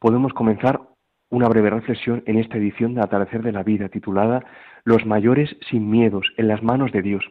podemos 0.00 0.32
comenzar 0.32 0.80
una 1.28 1.46
breve 1.46 1.70
reflexión 1.70 2.24
en 2.26 2.40
esta 2.40 2.58
edición 2.58 2.96
de 2.96 3.02
Atardecer 3.02 3.44
de 3.44 3.52
la 3.52 3.62
Vida 3.62 3.88
titulada 3.88 4.44
Los 4.82 5.06
mayores 5.06 5.56
sin 5.70 5.88
miedos 5.88 6.32
en 6.36 6.48
las 6.48 6.64
manos 6.64 6.90
de 6.90 7.02
Dios. 7.02 7.22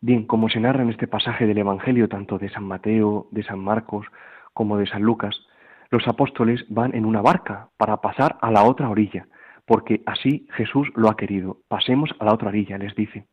Bien, 0.00 0.26
como 0.26 0.48
se 0.48 0.60
narra 0.60 0.82
en 0.82 0.90
este 0.90 1.06
pasaje 1.06 1.46
del 1.46 1.58
Evangelio 1.58 2.08
tanto 2.08 2.38
de 2.38 2.50
San 2.50 2.64
Mateo, 2.64 3.28
de 3.30 3.42
San 3.42 3.60
Marcos 3.60 4.06
como 4.52 4.76
de 4.76 4.86
San 4.86 5.02
Lucas, 5.02 5.46
los 5.90 6.06
apóstoles 6.08 6.64
van 6.68 6.94
en 6.94 7.04
una 7.04 7.22
barca 7.22 7.68
para 7.76 7.98
pasar 7.98 8.38
a 8.40 8.50
la 8.50 8.64
otra 8.64 8.88
orilla, 8.88 9.28
porque 9.66 10.02
así 10.06 10.46
Jesús 10.54 10.88
lo 10.94 11.08
ha 11.08 11.16
querido. 11.16 11.58
Pasemos 11.68 12.10
a 12.18 12.24
la 12.24 12.34
otra 12.34 12.48
orilla, 12.48 12.78
les 12.78 12.94
dice. 12.94 13.26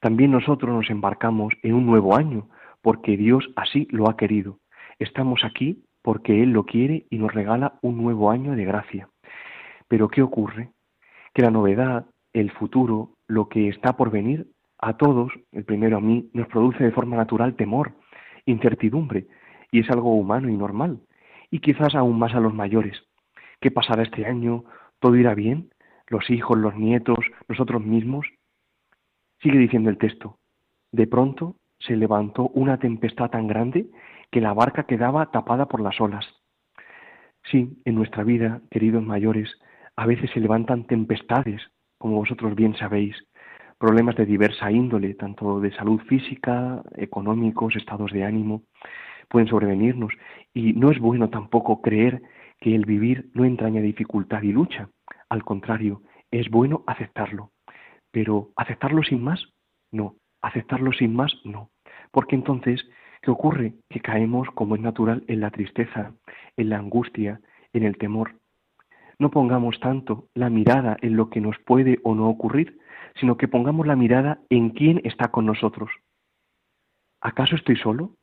También 0.00 0.30
nosotros 0.30 0.74
nos 0.74 0.90
embarcamos 0.90 1.54
en 1.62 1.74
un 1.74 1.86
nuevo 1.86 2.16
año, 2.16 2.48
porque 2.82 3.16
Dios 3.16 3.50
así 3.56 3.88
lo 3.90 4.08
ha 4.08 4.16
querido. 4.16 4.58
Estamos 4.98 5.44
aquí 5.44 5.84
porque 6.02 6.42
Él 6.42 6.50
lo 6.50 6.64
quiere 6.64 7.06
y 7.10 7.18
nos 7.18 7.32
regala 7.32 7.78
un 7.82 7.96
nuevo 7.96 8.30
año 8.30 8.52
de 8.52 8.64
gracia. 8.64 9.08
Pero 9.88 10.08
¿qué 10.08 10.22
ocurre? 10.22 10.70
Que 11.34 11.42
la 11.42 11.50
novedad, 11.50 12.06
el 12.32 12.50
futuro, 12.50 13.10
lo 13.26 13.48
que 13.48 13.68
está 13.68 13.96
por 13.96 14.10
venir, 14.10 14.46
a 14.80 14.96
todos, 14.96 15.32
el 15.52 15.64
primero 15.64 15.98
a 15.98 16.00
mí, 16.00 16.30
nos 16.32 16.48
produce 16.48 16.84
de 16.84 16.92
forma 16.92 17.16
natural 17.16 17.54
temor, 17.54 17.92
incertidumbre, 18.46 19.26
y 19.70 19.80
es 19.80 19.90
algo 19.90 20.14
humano 20.14 20.48
y 20.48 20.56
normal 20.56 21.00
y 21.50 21.58
quizás 21.58 21.94
aún 21.94 22.18
más 22.18 22.34
a 22.34 22.40
los 22.40 22.54
mayores. 22.54 22.96
¿Qué 23.60 23.70
pasará 23.70 24.02
este 24.02 24.24
año? 24.24 24.64
¿Todo 25.00 25.16
irá 25.16 25.34
bien? 25.34 25.70
¿Los 26.06 26.30
hijos, 26.30 26.56
los 26.56 26.76
nietos, 26.76 27.18
nosotros 27.48 27.84
mismos? 27.84 28.26
Sigue 29.42 29.58
diciendo 29.58 29.90
el 29.90 29.98
texto. 29.98 30.38
De 30.92 31.06
pronto 31.06 31.56
se 31.78 31.96
levantó 31.96 32.48
una 32.48 32.78
tempestad 32.78 33.30
tan 33.30 33.46
grande 33.46 33.86
que 34.30 34.40
la 34.40 34.52
barca 34.52 34.84
quedaba 34.84 35.30
tapada 35.30 35.66
por 35.66 35.80
las 35.80 36.00
olas. 36.00 36.26
Sí, 37.50 37.80
en 37.84 37.94
nuestra 37.94 38.22
vida, 38.22 38.60
queridos 38.70 39.02
mayores, 39.02 39.50
a 39.96 40.06
veces 40.06 40.30
se 40.32 40.40
levantan 40.40 40.86
tempestades, 40.86 41.62
como 41.98 42.16
vosotros 42.16 42.54
bien 42.54 42.76
sabéis, 42.76 43.16
problemas 43.80 44.14
de 44.14 44.26
diversa 44.26 44.70
índole, 44.70 45.14
tanto 45.14 45.58
de 45.58 45.72
salud 45.72 46.00
física, 46.02 46.82
económicos, 46.96 47.74
estados 47.74 48.12
de 48.12 48.24
ánimo 48.24 48.62
pueden 49.30 49.48
sobrevenirnos 49.48 50.12
y 50.52 50.74
no 50.74 50.90
es 50.90 50.98
bueno 50.98 51.30
tampoco 51.30 51.80
creer 51.80 52.20
que 52.60 52.74
el 52.74 52.84
vivir 52.84 53.30
no 53.32 53.44
entraña 53.44 53.80
dificultad 53.80 54.42
y 54.42 54.52
lucha. 54.52 54.90
Al 55.30 55.44
contrario, 55.44 56.02
es 56.30 56.50
bueno 56.50 56.84
aceptarlo. 56.86 57.52
Pero 58.10 58.50
aceptarlo 58.56 59.02
sin 59.02 59.22
más, 59.22 59.42
no. 59.92 60.16
Aceptarlo 60.42 60.92
sin 60.92 61.14
más, 61.14 61.32
no. 61.44 61.70
Porque 62.10 62.34
entonces, 62.34 62.86
¿qué 63.22 63.30
ocurre? 63.30 63.74
Que 63.88 64.00
caemos, 64.00 64.48
como 64.50 64.74
es 64.74 64.82
natural, 64.82 65.24
en 65.28 65.40
la 65.40 65.50
tristeza, 65.50 66.12
en 66.56 66.68
la 66.68 66.78
angustia, 66.78 67.40
en 67.72 67.84
el 67.84 67.96
temor. 67.96 68.34
No 69.18 69.30
pongamos 69.30 69.78
tanto 69.80 70.26
la 70.34 70.50
mirada 70.50 70.96
en 71.02 71.16
lo 71.16 71.30
que 71.30 71.40
nos 71.40 71.56
puede 71.60 72.00
o 72.02 72.14
no 72.14 72.28
ocurrir, 72.28 72.78
sino 73.16 73.36
que 73.36 73.48
pongamos 73.48 73.86
la 73.86 73.96
mirada 73.96 74.40
en 74.50 74.70
quién 74.70 75.00
está 75.04 75.28
con 75.28 75.46
nosotros. 75.46 75.90
¿Acaso 77.20 77.56
estoy 77.56 77.76
solo? 77.76 78.14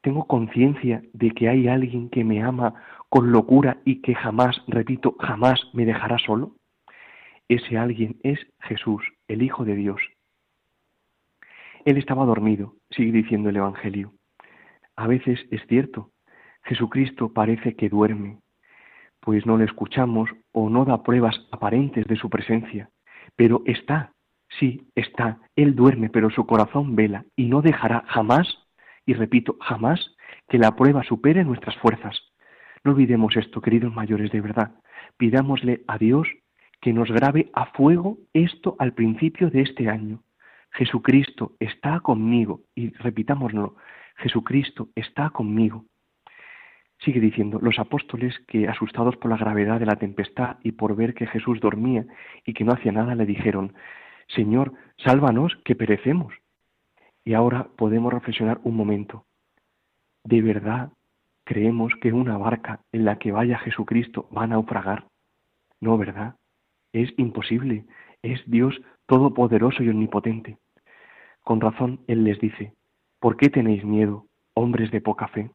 tengo 0.00 0.26
conciencia 0.26 1.02
de 1.12 1.30
que 1.30 1.48
hay 1.48 1.68
alguien 1.68 2.08
que 2.08 2.24
me 2.24 2.42
ama 2.42 2.74
con 3.08 3.32
locura 3.32 3.78
y 3.84 4.00
que 4.00 4.14
jamás, 4.14 4.62
repito, 4.66 5.16
jamás 5.18 5.60
me 5.72 5.84
dejará 5.84 6.18
solo? 6.18 6.56
Ese 7.48 7.76
alguien 7.76 8.18
es 8.22 8.38
Jesús, 8.60 9.02
el 9.28 9.42
Hijo 9.42 9.64
de 9.64 9.74
Dios. 9.74 10.00
Él 11.84 11.96
estaba 11.96 12.24
dormido, 12.24 12.74
sigue 12.90 13.12
diciendo 13.12 13.48
el 13.48 13.56
Evangelio. 13.56 14.12
A 14.96 15.06
veces 15.06 15.40
es 15.50 15.66
cierto, 15.66 16.10
Jesucristo 16.64 17.32
parece 17.32 17.74
que 17.74 17.88
duerme, 17.88 18.38
pues 19.20 19.44
no 19.46 19.56
le 19.56 19.64
escuchamos 19.64 20.30
o 20.52 20.70
no 20.70 20.84
da 20.84 21.02
pruebas 21.02 21.36
aparentes 21.50 22.06
de 22.06 22.16
su 22.16 22.30
presencia, 22.30 22.90
pero 23.34 23.62
está, 23.66 24.12
sí, 24.58 24.88
está, 24.94 25.38
Él 25.56 25.74
duerme, 25.74 26.10
pero 26.10 26.30
su 26.30 26.46
corazón 26.46 26.96
vela 26.96 27.24
y 27.36 27.46
no 27.46 27.62
dejará 27.62 28.04
jamás, 28.06 28.58
y 29.06 29.14
repito, 29.14 29.56
jamás, 29.60 30.14
que 30.48 30.58
la 30.58 30.76
prueba 30.76 31.02
supere 31.02 31.44
nuestras 31.44 31.76
fuerzas. 31.76 32.20
No 32.84 32.92
olvidemos 32.92 33.36
esto, 33.36 33.60
queridos 33.60 33.94
mayores, 33.94 34.30
de 34.32 34.40
verdad. 34.40 34.72
Pidámosle 35.16 35.82
a 35.86 35.98
Dios 35.98 36.28
que 36.80 36.92
nos 36.92 37.10
grabe 37.10 37.50
a 37.52 37.66
fuego 37.66 38.18
esto 38.32 38.76
al 38.78 38.94
principio 38.94 39.50
de 39.50 39.62
este 39.62 39.88
año. 39.88 40.22
Jesucristo 40.72 41.52
está 41.60 42.00
conmigo, 42.00 42.62
y 42.74 42.90
repitámoslo, 42.90 43.76
Jesucristo 44.16 44.88
está 44.94 45.30
conmigo. 45.30 45.84
Sigue 47.00 47.20
diciendo, 47.20 47.58
los 47.62 47.78
apóstoles 47.78 48.38
que, 48.46 48.68
asustados 48.68 49.16
por 49.16 49.30
la 49.30 49.38
gravedad 49.38 49.80
de 49.80 49.86
la 49.86 49.96
tempestad 49.96 50.58
y 50.62 50.72
por 50.72 50.94
ver 50.96 51.14
que 51.14 51.26
Jesús 51.26 51.60
dormía 51.60 52.04
y 52.44 52.52
que 52.52 52.64
no 52.64 52.72
hacía 52.72 52.92
nada, 52.92 53.14
le 53.14 53.24
dijeron, 53.24 53.72
Señor, 54.34 54.72
sálvanos, 54.98 55.56
que 55.64 55.74
perecemos. 55.74 56.32
Y 57.24 57.34
ahora 57.34 57.68
podemos 57.76 58.12
reflexionar 58.12 58.60
un 58.64 58.76
momento. 58.76 59.24
¿De 60.24 60.42
verdad 60.42 60.92
creemos 61.44 61.92
que 62.00 62.12
una 62.12 62.38
barca 62.38 62.80
en 62.92 63.04
la 63.04 63.18
que 63.18 63.32
vaya 63.32 63.58
Jesucristo 63.58 64.28
va 64.36 64.44
a 64.44 64.46
naufragar? 64.46 65.06
No, 65.80 65.98
¿verdad? 65.98 66.36
Es 66.92 67.12
imposible. 67.16 67.86
Es 68.22 68.42
Dios 68.46 68.80
todopoderoso 69.06 69.82
y 69.82 69.88
omnipotente. 69.88 70.58
Con 71.42 71.60
razón 71.60 72.00
Él 72.06 72.24
les 72.24 72.38
dice, 72.38 72.74
¿por 73.18 73.36
qué 73.36 73.48
tenéis 73.48 73.84
miedo, 73.84 74.26
hombres 74.54 74.90
de 74.90 75.00
poca 75.00 75.28
fe? 75.28 75.50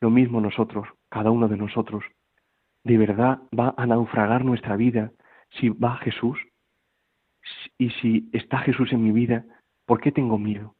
Lo 0.00 0.10
mismo 0.10 0.40
nosotros, 0.40 0.88
cada 1.08 1.30
uno 1.30 1.48
de 1.48 1.56
nosotros. 1.56 2.04
¿De 2.84 2.98
verdad 2.98 3.38
va 3.58 3.74
a 3.76 3.86
naufragar 3.86 4.44
nuestra 4.44 4.76
vida 4.76 5.12
si 5.50 5.68
va 5.68 5.96
Jesús? 5.98 6.38
Y 7.78 7.90
si 7.90 8.28
está 8.32 8.58
Jesús 8.58 8.92
en 8.92 9.02
mi 9.02 9.12
vida, 9.12 9.44
¿por 9.86 10.00
qué 10.00 10.12
tengo 10.12 10.38
miedo? 10.38 10.74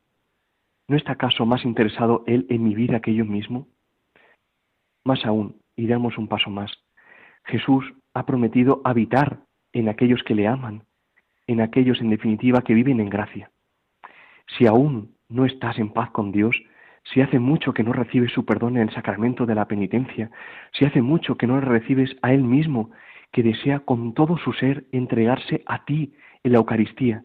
¿No 0.88 0.96
está 0.96 1.12
acaso 1.12 1.46
más 1.46 1.64
interesado 1.64 2.24
Él 2.26 2.46
en 2.50 2.64
mi 2.64 2.74
vida 2.74 3.00
que 3.00 3.14
yo 3.14 3.24
mismo? 3.24 3.68
Más 5.04 5.24
aún, 5.24 5.60
y 5.76 5.86
damos 5.86 6.18
un 6.18 6.28
paso 6.28 6.50
más, 6.50 6.72
Jesús 7.44 7.84
ha 8.14 8.26
prometido 8.26 8.80
habitar 8.84 9.40
en 9.72 9.88
aquellos 9.88 10.22
que 10.22 10.34
le 10.34 10.46
aman, 10.46 10.84
en 11.46 11.60
aquellos 11.60 12.00
en 12.00 12.10
definitiva 12.10 12.62
que 12.62 12.74
viven 12.74 13.00
en 13.00 13.08
gracia. 13.08 13.50
Si 14.58 14.66
aún 14.66 15.16
no 15.28 15.44
estás 15.44 15.78
en 15.78 15.92
paz 15.92 16.10
con 16.10 16.30
Dios, 16.30 16.62
si 17.04 17.20
hace 17.20 17.38
mucho 17.38 17.74
que 17.74 17.82
no 17.82 17.92
recibes 17.92 18.32
su 18.32 18.44
perdón 18.44 18.76
en 18.76 18.88
el 18.88 18.94
sacramento 18.94 19.46
de 19.46 19.54
la 19.54 19.66
penitencia, 19.66 20.30
si 20.72 20.84
hace 20.84 21.02
mucho 21.02 21.36
que 21.36 21.46
no 21.46 21.58
le 21.58 21.66
recibes 21.66 22.16
a 22.22 22.32
Él 22.32 22.44
mismo, 22.44 22.90
que 23.32 23.42
desea 23.42 23.80
con 23.80 24.14
todo 24.14 24.36
su 24.36 24.52
ser 24.52 24.84
entregarse 24.92 25.62
a 25.66 25.84
ti 25.84 26.12
en 26.44 26.52
la 26.52 26.58
Eucaristía, 26.58 27.24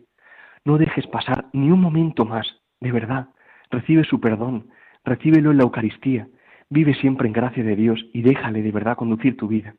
no 0.66 0.78
dejes 0.78 1.08
pasar 1.08 1.48
ni 1.54 1.72
un 1.72 1.80
momento 1.80 2.26
más, 2.26 2.62
de 2.82 2.92
verdad, 2.92 3.30
recibe 3.72 4.04
su 4.04 4.20
perdón, 4.20 4.70
recíbelo 5.04 5.52
en 5.52 5.58
la 5.58 5.64
Eucaristía, 5.64 6.28
vive 6.70 6.94
siempre 6.96 7.28
en 7.28 7.34
gracia 7.34 7.64
de 7.64 7.76
Dios 7.76 8.06
y 8.14 8.22
déjale 8.22 8.62
de 8.62 8.72
verdad 8.72 8.98
conducir 8.98 9.38
tu 9.38 9.48
vida. 9.48 9.76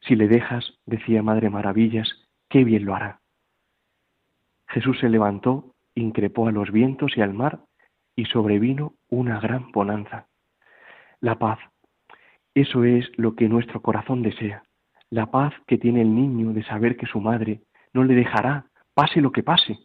Si 0.00 0.14
le 0.16 0.28
dejas, 0.28 0.78
decía 0.86 1.22
Madre 1.22 1.50
Maravillas, 1.50 2.08
qué 2.48 2.62
bien 2.62 2.84
lo 2.84 2.94
hará. 2.94 3.20
Jesús 4.68 4.98
se 5.00 5.08
levantó, 5.08 5.74
increpó 5.94 6.48
a 6.48 6.52
los 6.52 6.70
vientos 6.70 7.16
y 7.16 7.20
al 7.20 7.34
mar 7.34 7.60
y 8.16 8.26
sobrevino 8.26 8.94
una 9.08 9.40
gran 9.40 9.70
bonanza. 9.72 10.26
La 11.20 11.38
paz. 11.38 11.58
Eso 12.54 12.84
es 12.84 13.10
lo 13.16 13.34
que 13.34 13.48
nuestro 13.48 13.82
corazón 13.82 14.22
desea. 14.22 14.62
La 15.10 15.30
paz 15.30 15.54
que 15.66 15.78
tiene 15.78 16.02
el 16.02 16.14
niño 16.14 16.52
de 16.52 16.62
saber 16.64 16.96
que 16.96 17.06
su 17.06 17.20
madre 17.20 17.62
no 17.94 18.04
le 18.04 18.14
dejará, 18.14 18.66
pase 18.92 19.20
lo 19.20 19.32
que 19.32 19.42
pase. 19.42 19.78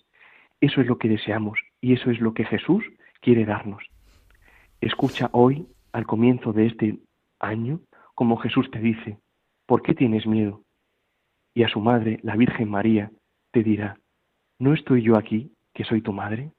Eso 0.60 0.82
es 0.82 0.88
lo 0.88 0.98
que 0.98 1.08
deseamos 1.08 1.60
y 1.80 1.93
eso 1.93 2.12
es 2.12 2.19
lo 2.19 2.34
que 2.34 2.43
Jesús 2.43 2.84
quiere 3.22 3.45
darnos. 3.45 3.84
Escucha 4.82 5.30
hoy, 5.32 5.67
al 5.93 6.06
comienzo 6.06 6.52
de 6.52 6.67
este 6.67 7.00
año, 7.39 7.80
como 8.15 8.38
Jesús 8.38 8.69
te 8.72 8.80
dice, 8.80 9.17
¿por 9.65 9.82
qué 9.82 9.93
tienes 9.93 10.28
miedo? 10.28 10.63
Y 11.54 11.63
a 11.63 11.69
su 11.69 11.80
madre, 11.80 12.19
la 12.24 12.36
Virgen 12.36 12.69
María, 12.69 13.12
te 13.52 13.63
dirá, 13.63 13.98
¿no 14.60 14.74
estoy 14.74 15.02
yo 15.02 15.17
aquí, 15.17 15.54
que 15.74 15.86
soy 15.86 16.02
tu 16.02 16.12
madre? 16.12 16.52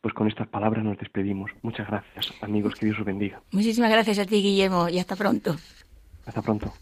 pues 0.00 0.14
con 0.14 0.28
estas 0.28 0.48
palabras 0.48 0.84
nos 0.84 0.98
despedimos. 0.98 1.50
Muchas 1.62 1.86
gracias, 1.86 2.32
amigos, 2.42 2.74
que 2.74 2.86
Dios 2.86 2.98
os 2.98 3.04
bendiga. 3.04 3.42
Muchísimas 3.52 3.90
gracias 3.90 4.18
a 4.18 4.26
ti, 4.26 4.42
Guillermo, 4.42 4.88
y 4.88 4.98
hasta 4.98 5.16
pronto. 5.16 5.56
Hasta 6.26 6.42
pronto. 6.42 6.72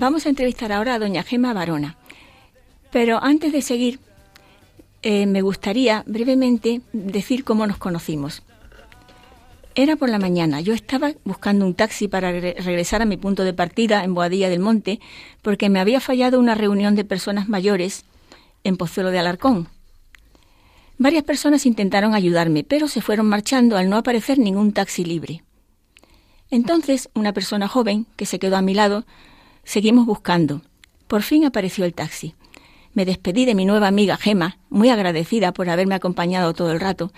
Vamos 0.00 0.26
a 0.26 0.28
entrevistar 0.28 0.70
ahora 0.70 0.94
a 0.94 1.00
doña 1.00 1.24
Gema 1.24 1.52
Barona. 1.52 1.96
Pero 2.92 3.18
antes 3.20 3.50
de 3.50 3.62
seguir, 3.62 3.98
eh, 5.02 5.26
me 5.26 5.42
gustaría 5.42 6.04
brevemente 6.06 6.82
decir 6.92 7.42
cómo 7.42 7.66
nos 7.66 7.78
conocimos. 7.78 8.44
Era 9.74 9.96
por 9.96 10.08
la 10.08 10.20
mañana. 10.20 10.60
Yo 10.60 10.72
estaba 10.72 11.14
buscando 11.24 11.66
un 11.66 11.74
taxi 11.74 12.06
para 12.06 12.30
regresar 12.30 13.02
a 13.02 13.06
mi 13.06 13.16
punto 13.16 13.42
de 13.42 13.54
partida 13.54 14.04
en 14.04 14.14
Boadilla 14.14 14.48
del 14.48 14.60
Monte 14.60 15.00
porque 15.42 15.68
me 15.68 15.80
había 15.80 15.98
fallado 15.98 16.38
una 16.38 16.54
reunión 16.54 16.94
de 16.94 17.04
personas 17.04 17.48
mayores 17.48 18.04
en 18.62 18.76
Pozuelo 18.76 19.10
de 19.10 19.18
Alarcón. 19.18 19.66
Varias 20.96 21.24
personas 21.24 21.66
intentaron 21.66 22.14
ayudarme, 22.14 22.62
pero 22.62 22.86
se 22.86 23.00
fueron 23.00 23.26
marchando 23.26 23.76
al 23.76 23.90
no 23.90 23.96
aparecer 23.96 24.38
ningún 24.38 24.72
taxi 24.72 25.04
libre. 25.04 25.42
Entonces, 26.52 27.10
una 27.14 27.32
persona 27.32 27.66
joven 27.66 28.06
que 28.14 28.26
se 28.26 28.38
quedó 28.38 28.56
a 28.56 28.62
mi 28.62 28.74
lado 28.74 29.04
Seguimos 29.68 30.06
buscando. 30.06 30.62
Por 31.08 31.20
fin 31.22 31.44
apareció 31.44 31.84
el 31.84 31.92
taxi. 31.92 32.34
Me 32.94 33.04
despedí 33.04 33.44
de 33.44 33.54
mi 33.54 33.66
nueva 33.66 33.86
amiga 33.88 34.16
Gema, 34.16 34.56
muy 34.70 34.88
agradecida 34.88 35.52
por 35.52 35.68
haberme 35.68 35.94
acompañado 35.94 36.54
todo 36.54 36.72
el 36.72 36.80
rato, 36.80 37.12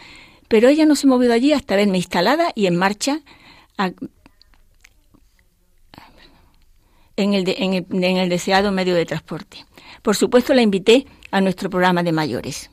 pero 0.48 0.66
ella 0.68 0.84
no 0.84 0.96
se 0.96 1.06
movió 1.06 1.28
de 1.28 1.34
allí 1.34 1.52
hasta 1.52 1.76
verme 1.76 1.98
instalada 1.98 2.50
y 2.56 2.66
en 2.66 2.74
marcha 2.74 3.20
en, 7.16 7.34
el 7.34 7.44
de- 7.44 7.54
en 7.60 7.74
el- 7.74 7.86
en 8.04 8.16
el 8.16 8.28
deseado 8.28 8.72
medio 8.72 8.96
de 8.96 9.06
transporte. 9.06 9.64
Por 10.02 10.16
supuesto, 10.16 10.52
la 10.52 10.62
invité 10.62 11.06
a 11.30 11.40
nuestro 11.40 11.70
programa 11.70 12.02
de 12.02 12.10
mayores. 12.10 12.68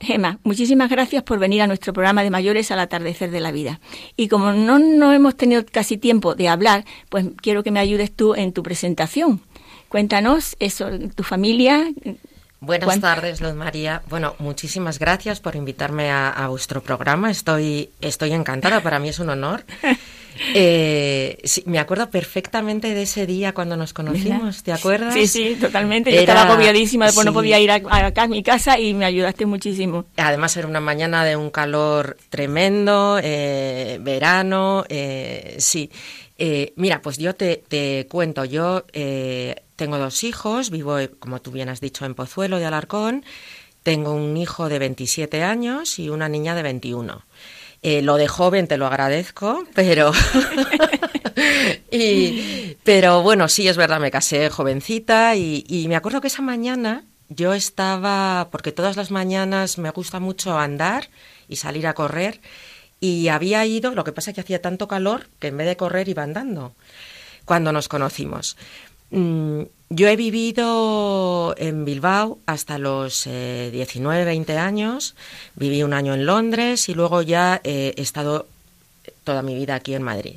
Gema, 0.00 0.38
muchísimas 0.44 0.88
gracias 0.88 1.22
por 1.22 1.38
venir 1.38 1.60
a 1.60 1.66
nuestro 1.66 1.92
programa 1.92 2.22
de 2.22 2.30
mayores 2.30 2.70
al 2.70 2.80
atardecer 2.80 3.30
de 3.30 3.40
la 3.40 3.52
vida. 3.52 3.80
Y 4.16 4.28
como 4.28 4.52
no, 4.52 4.78
no 4.78 5.12
hemos 5.12 5.36
tenido 5.36 5.62
casi 5.70 5.98
tiempo 5.98 6.34
de 6.34 6.48
hablar, 6.48 6.86
pues 7.10 7.26
quiero 7.42 7.62
que 7.62 7.70
me 7.70 7.80
ayudes 7.80 8.10
tú 8.10 8.34
en 8.34 8.52
tu 8.52 8.62
presentación. 8.62 9.42
Cuéntanos 9.90 10.56
eso, 10.58 10.88
tu 11.14 11.22
familia. 11.22 11.92
Buenas 12.60 12.84
¿Cuán- 12.86 13.00
tardes, 13.00 13.40
Luz 13.40 13.54
María. 13.54 14.02
Bueno, 14.10 14.34
muchísimas 14.38 14.98
gracias 14.98 15.40
por 15.40 15.56
invitarme 15.56 16.10
a, 16.10 16.28
a 16.28 16.48
vuestro 16.48 16.82
programa. 16.82 17.30
Estoy, 17.30 17.90
estoy 18.02 18.32
encantada, 18.32 18.82
para 18.82 18.98
mí 18.98 19.08
es 19.08 19.18
un 19.18 19.30
honor. 19.30 19.64
Eh, 20.54 21.38
sí, 21.44 21.62
me 21.66 21.78
acuerdo 21.80 22.08
perfectamente 22.08 22.94
de 22.94 23.02
ese 23.02 23.26
día 23.26 23.52
cuando 23.52 23.76
nos 23.76 23.92
conocimos, 23.92 24.62
¿te 24.62 24.72
acuerdas? 24.72 25.12
Sí, 25.12 25.26
sí, 25.26 25.56
totalmente. 25.60 26.10
Yo 26.12 26.20
Era- 26.20 26.32
estaba 26.32 26.52
agobiadísima, 26.52 27.04
después 27.06 27.26
no 27.26 27.34
podía 27.34 27.58
ir 27.58 27.70
a, 27.70 27.74
a 27.90 28.06
acá 28.06 28.22
a 28.22 28.28
mi 28.28 28.42
casa 28.42 28.78
y 28.78 28.94
me 28.94 29.04
ayudaste 29.04 29.44
muchísimo. 29.44 30.06
Además 30.16 30.56
era 30.56 30.66
una 30.66 30.80
mañana 30.80 31.24
de 31.24 31.36
un 31.36 31.50
calor 31.50 32.16
tremendo, 32.30 33.18
eh, 33.22 33.98
verano, 34.00 34.84
eh, 34.88 35.56
sí. 35.58 35.90
Eh, 36.38 36.72
mira, 36.76 37.02
pues 37.02 37.18
yo 37.18 37.34
te, 37.34 37.62
te 37.68 38.06
cuento, 38.08 38.46
yo 38.46 38.84
eh, 38.94 39.56
tengo 39.80 39.96
dos 39.96 40.24
hijos, 40.24 40.68
vivo, 40.68 40.98
eh, 40.98 41.08
como 41.08 41.40
tú 41.40 41.52
bien 41.52 41.70
has 41.70 41.80
dicho, 41.80 42.04
en 42.04 42.14
Pozuelo 42.14 42.58
de 42.58 42.66
Alarcón, 42.66 43.24
tengo 43.82 44.12
un 44.12 44.36
hijo 44.36 44.68
de 44.68 44.78
27 44.78 45.42
años 45.42 45.98
y 45.98 46.10
una 46.10 46.28
niña 46.28 46.54
de 46.54 46.62
21. 46.62 47.24
Eh, 47.80 48.02
lo 48.02 48.16
de 48.16 48.28
joven 48.28 48.68
te 48.68 48.76
lo 48.76 48.86
agradezco, 48.86 49.64
pero 49.74 50.12
y, 51.90 52.76
pero 52.84 53.22
bueno, 53.22 53.48
sí 53.48 53.68
es 53.68 53.78
verdad, 53.78 54.00
me 54.00 54.10
casé 54.10 54.50
jovencita 54.50 55.34
y, 55.34 55.64
y 55.66 55.88
me 55.88 55.96
acuerdo 55.96 56.20
que 56.20 56.28
esa 56.28 56.42
mañana 56.42 57.04
yo 57.30 57.54
estaba, 57.54 58.48
porque 58.52 58.72
todas 58.72 58.98
las 58.98 59.10
mañanas 59.10 59.78
me 59.78 59.88
gusta 59.88 60.20
mucho 60.20 60.58
andar 60.58 61.08
y 61.48 61.56
salir 61.56 61.86
a 61.86 61.94
correr 61.94 62.42
y 63.00 63.28
había 63.28 63.64
ido, 63.64 63.94
lo 63.94 64.04
que 64.04 64.12
pasa 64.12 64.32
es 64.32 64.34
que 64.34 64.42
hacía 64.42 64.60
tanto 64.60 64.88
calor 64.88 65.30
que 65.38 65.48
en 65.48 65.56
vez 65.56 65.68
de 65.68 65.78
correr 65.78 66.06
iba 66.10 66.22
andando 66.22 66.74
cuando 67.46 67.72
nos 67.72 67.88
conocimos. 67.88 68.58
Mm, 69.10 69.62
Yo 69.90 70.06
he 70.08 70.14
vivido 70.16 71.54
en 71.58 71.84
Bilbao 71.84 72.38
hasta 72.46 72.78
los 72.78 73.26
eh, 73.26 73.70
19, 73.72 74.24
20 74.24 74.56
años, 74.56 75.16
viví 75.56 75.82
un 75.82 75.92
año 75.94 76.14
en 76.14 76.26
Londres 76.26 76.88
y 76.88 76.94
luego 76.94 77.22
ya 77.22 77.60
eh, 77.64 77.92
he 77.96 78.02
estado 78.02 78.46
toda 79.24 79.42
mi 79.42 79.54
vida 79.56 79.74
aquí 79.74 79.94
en 79.94 80.02
Madrid. 80.02 80.36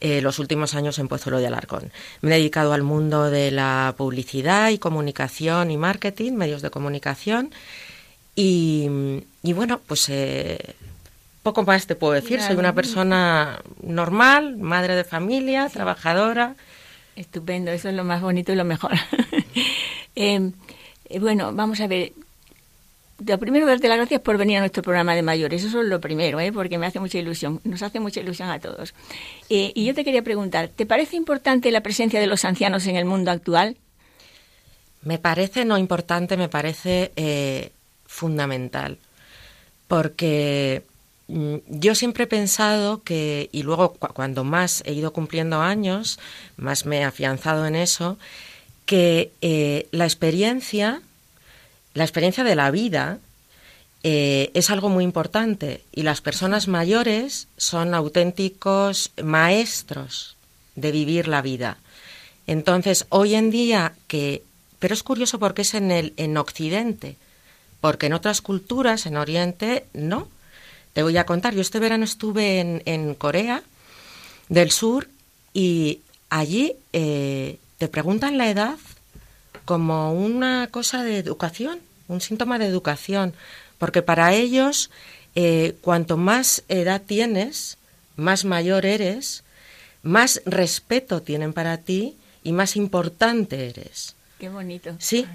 Eh, 0.00 0.22
los 0.22 0.38
últimos 0.38 0.74
años 0.74 0.98
en 1.00 1.08
Pozuelo 1.08 1.38
de 1.38 1.48
Alarcón. 1.48 1.90
Me 2.22 2.30
he 2.30 2.38
dedicado 2.38 2.72
al 2.72 2.82
mundo 2.82 3.30
de 3.30 3.50
la 3.50 3.94
publicidad 3.98 4.70
y 4.70 4.78
comunicación 4.78 5.70
y 5.70 5.76
marketing, 5.76 6.32
medios 6.34 6.62
de 6.62 6.70
comunicación. 6.70 7.50
Y, 8.36 8.88
y 9.42 9.52
bueno, 9.52 9.80
pues 9.86 10.08
eh, 10.08 10.76
poco 11.42 11.64
más 11.64 11.86
te 11.88 11.96
puedo 11.96 12.12
decir. 12.14 12.40
Soy 12.40 12.54
una 12.56 12.74
persona 12.74 13.60
normal, 13.82 14.56
madre 14.56 14.94
de 14.94 15.04
familia, 15.04 15.68
trabajadora. 15.68 16.54
Estupendo, 17.18 17.72
eso 17.72 17.88
es 17.88 17.96
lo 17.96 18.04
más 18.04 18.22
bonito 18.22 18.52
y 18.52 18.56
lo 18.56 18.64
mejor. 18.64 18.92
Eh, 20.20 20.50
eh, 21.08 21.20
bueno, 21.20 21.52
vamos 21.52 21.80
a 21.80 21.86
ver. 21.86 22.12
Lo 23.24 23.38
primero, 23.38 23.66
darte 23.66 23.86
las 23.86 23.98
gracias 23.98 24.20
por 24.20 24.36
venir 24.36 24.56
a 24.56 24.60
nuestro 24.60 24.82
programa 24.82 25.14
de 25.14 25.22
mayores. 25.22 25.62
Eso 25.62 25.80
es 25.80 25.86
lo 25.86 26.00
primero, 26.00 26.40
¿eh? 26.40 26.50
porque 26.50 26.76
me 26.76 26.86
hace 26.86 26.98
mucha 26.98 27.18
ilusión. 27.18 27.60
Nos 27.62 27.82
hace 27.82 28.00
mucha 28.00 28.18
ilusión 28.18 28.50
a 28.50 28.58
todos. 28.58 28.94
Eh, 29.48 29.70
y 29.76 29.84
yo 29.84 29.94
te 29.94 30.04
quería 30.04 30.22
preguntar, 30.22 30.70
¿te 30.74 30.86
parece 30.86 31.14
importante 31.14 31.70
la 31.70 31.82
presencia 31.82 32.18
de 32.18 32.26
los 32.26 32.44
ancianos 32.44 32.84
en 32.88 32.96
el 32.96 33.04
mundo 33.04 33.30
actual? 33.30 33.76
Me 35.02 35.18
parece 35.18 35.64
no 35.64 35.78
importante, 35.78 36.36
me 36.36 36.48
parece 36.48 37.12
eh, 37.14 37.70
fundamental. 38.06 38.98
Porque 39.86 40.82
yo 41.28 41.94
siempre 41.94 42.24
he 42.24 42.26
pensado 42.26 43.02
que, 43.02 43.50
y 43.52 43.62
luego 43.62 43.92
cu- 43.92 44.08
cuando 44.14 44.44
más 44.44 44.82
he 44.86 44.92
ido 44.94 45.12
cumpliendo 45.12 45.60
años, 45.60 46.18
más 46.56 46.86
me 46.86 46.98
he 46.98 47.04
afianzado 47.04 47.66
en 47.66 47.76
eso, 47.76 48.18
que 48.86 49.30
eh, 49.42 49.86
la 49.90 50.04
experiencia, 50.04 51.02
la 51.94 52.04
experiencia 52.04 52.44
de 52.44 52.54
la 52.56 52.70
vida, 52.70 53.18
eh, 54.04 54.50
es 54.54 54.70
algo 54.70 54.88
muy 54.88 55.04
importante 55.04 55.82
y 55.92 56.02
las 56.02 56.20
personas 56.22 56.68
mayores 56.68 57.48
son 57.56 57.92
auténticos 57.94 59.10
maestros 59.22 60.36
de 60.76 60.92
vivir 60.92 61.28
la 61.28 61.42
vida. 61.42 61.76
Entonces, 62.46 63.04
hoy 63.10 63.34
en 63.34 63.50
día 63.50 63.92
que, 64.06 64.42
pero 64.78 64.94
es 64.94 65.02
curioso 65.02 65.38
porque 65.38 65.62
es 65.62 65.74
en 65.74 65.90
el 65.90 66.14
en 66.16 66.36
Occidente, 66.38 67.16
porque 67.82 68.06
en 68.06 68.14
otras 68.14 68.40
culturas, 68.40 69.04
en 69.04 69.16
Oriente, 69.18 69.84
no. 69.92 70.28
Te 70.98 71.04
voy 71.04 71.16
a 71.16 71.26
contar, 71.26 71.54
yo 71.54 71.60
este 71.60 71.78
verano 71.78 72.04
estuve 72.04 72.58
en, 72.58 72.82
en 72.84 73.14
Corea 73.14 73.62
del 74.48 74.72
Sur 74.72 75.06
y 75.54 76.00
allí 76.28 76.74
eh, 76.92 77.60
te 77.78 77.86
preguntan 77.86 78.36
la 78.36 78.50
edad 78.50 78.76
como 79.64 80.12
una 80.12 80.66
cosa 80.72 81.04
de 81.04 81.18
educación, 81.18 81.78
un 82.08 82.20
síntoma 82.20 82.58
de 82.58 82.66
educación, 82.66 83.32
porque 83.78 84.02
para 84.02 84.34
ellos 84.34 84.90
eh, 85.36 85.76
cuanto 85.82 86.16
más 86.16 86.64
edad 86.66 87.00
tienes, 87.00 87.78
más 88.16 88.44
mayor 88.44 88.84
eres, 88.84 89.44
más 90.02 90.42
respeto 90.46 91.22
tienen 91.22 91.52
para 91.52 91.76
ti 91.76 92.16
y 92.42 92.50
más 92.50 92.74
importante 92.74 93.68
eres. 93.68 94.16
Qué 94.40 94.48
bonito. 94.48 94.96
Sí, 94.98 95.28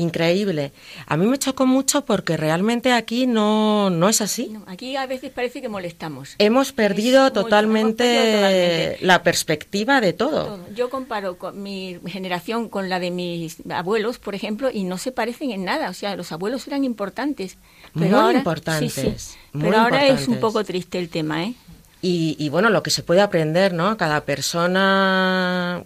increíble. 0.00 0.72
A 1.06 1.16
mí 1.16 1.26
me 1.26 1.38
chocó 1.38 1.66
mucho 1.66 2.04
porque 2.04 2.36
realmente 2.36 2.92
aquí 2.92 3.26
no, 3.26 3.90
no 3.90 4.08
es 4.08 4.20
así. 4.20 4.48
No, 4.50 4.64
aquí 4.66 4.96
a 4.96 5.06
veces 5.06 5.30
parece 5.30 5.60
que 5.60 5.68
molestamos. 5.68 6.34
Hemos 6.38 6.72
perdido 6.72 7.26
Es 7.28 7.32
muy- 7.34 7.42
totalmente, 7.42 8.04
hemos 8.04 8.22
perdido 8.24 8.40
totalmente. 8.40 9.06
la 9.06 9.22
perspectiva 9.22 10.00
de 10.00 10.12
todo. 10.12 10.44
Todo. 10.46 10.66
Yo 10.74 10.90
comparo 10.90 11.38
con 11.38 11.62
mi 11.62 11.98
generación 12.06 12.68
con 12.68 12.88
la 12.88 12.98
de 12.98 13.10
mis 13.10 13.58
abuelos, 13.70 14.18
por 14.18 14.34
ejemplo, 14.34 14.70
y 14.72 14.84
no 14.84 14.98
se 14.98 15.12
parecen 15.12 15.50
en 15.50 15.64
nada. 15.64 15.90
O 15.90 15.94
sea, 15.94 16.16
los 16.16 16.32
abuelos 16.32 16.66
eran 16.66 16.84
importantes. 16.84 17.56
Pero 17.94 18.06
Muy 18.06 18.14
ahora, 18.18 18.38
importantes, 18.38 18.92
sí, 18.92 19.14
sí. 19.16 19.36
muy 19.52 19.64
Pero 19.70 19.78
ahora 19.82 20.06
es 20.06 20.26
un 20.28 20.38
poco 20.40 20.64
triste 20.64 20.98
el 20.98 21.08
tema, 21.08 21.44
¿eh? 21.44 21.54
Y, 22.02 22.34
y, 22.38 22.48
bueno, 22.48 22.70
lo 22.70 22.82
que 22.82 22.90
se 22.90 23.02
puede 23.02 23.20
aprender, 23.20 23.74
¿no? 23.74 23.96
Cada 23.98 24.22
persona 24.22 25.82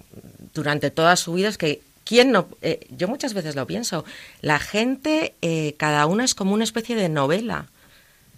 durante 0.55 0.91
toda 0.91 1.17
su 1.17 1.33
vida 1.35 1.49
es 1.49 1.59
que, 1.59 1.83
¿quién 2.05 2.33
no? 2.33 2.49
eh, 2.63 2.87
yo 2.91 3.09
muchas 3.09 3.35
veces 3.35 3.57
lo 3.57 3.67
pienso, 3.67 4.05
la 4.41 4.59
gente, 4.59 5.35
eh, 5.43 5.75
cada 5.79 6.07
una 6.07 6.25
es 6.25 6.35
como 6.35 6.55
una 6.55 6.65
especie 6.65 6.97
de 6.97 7.09
novela. 7.09 7.67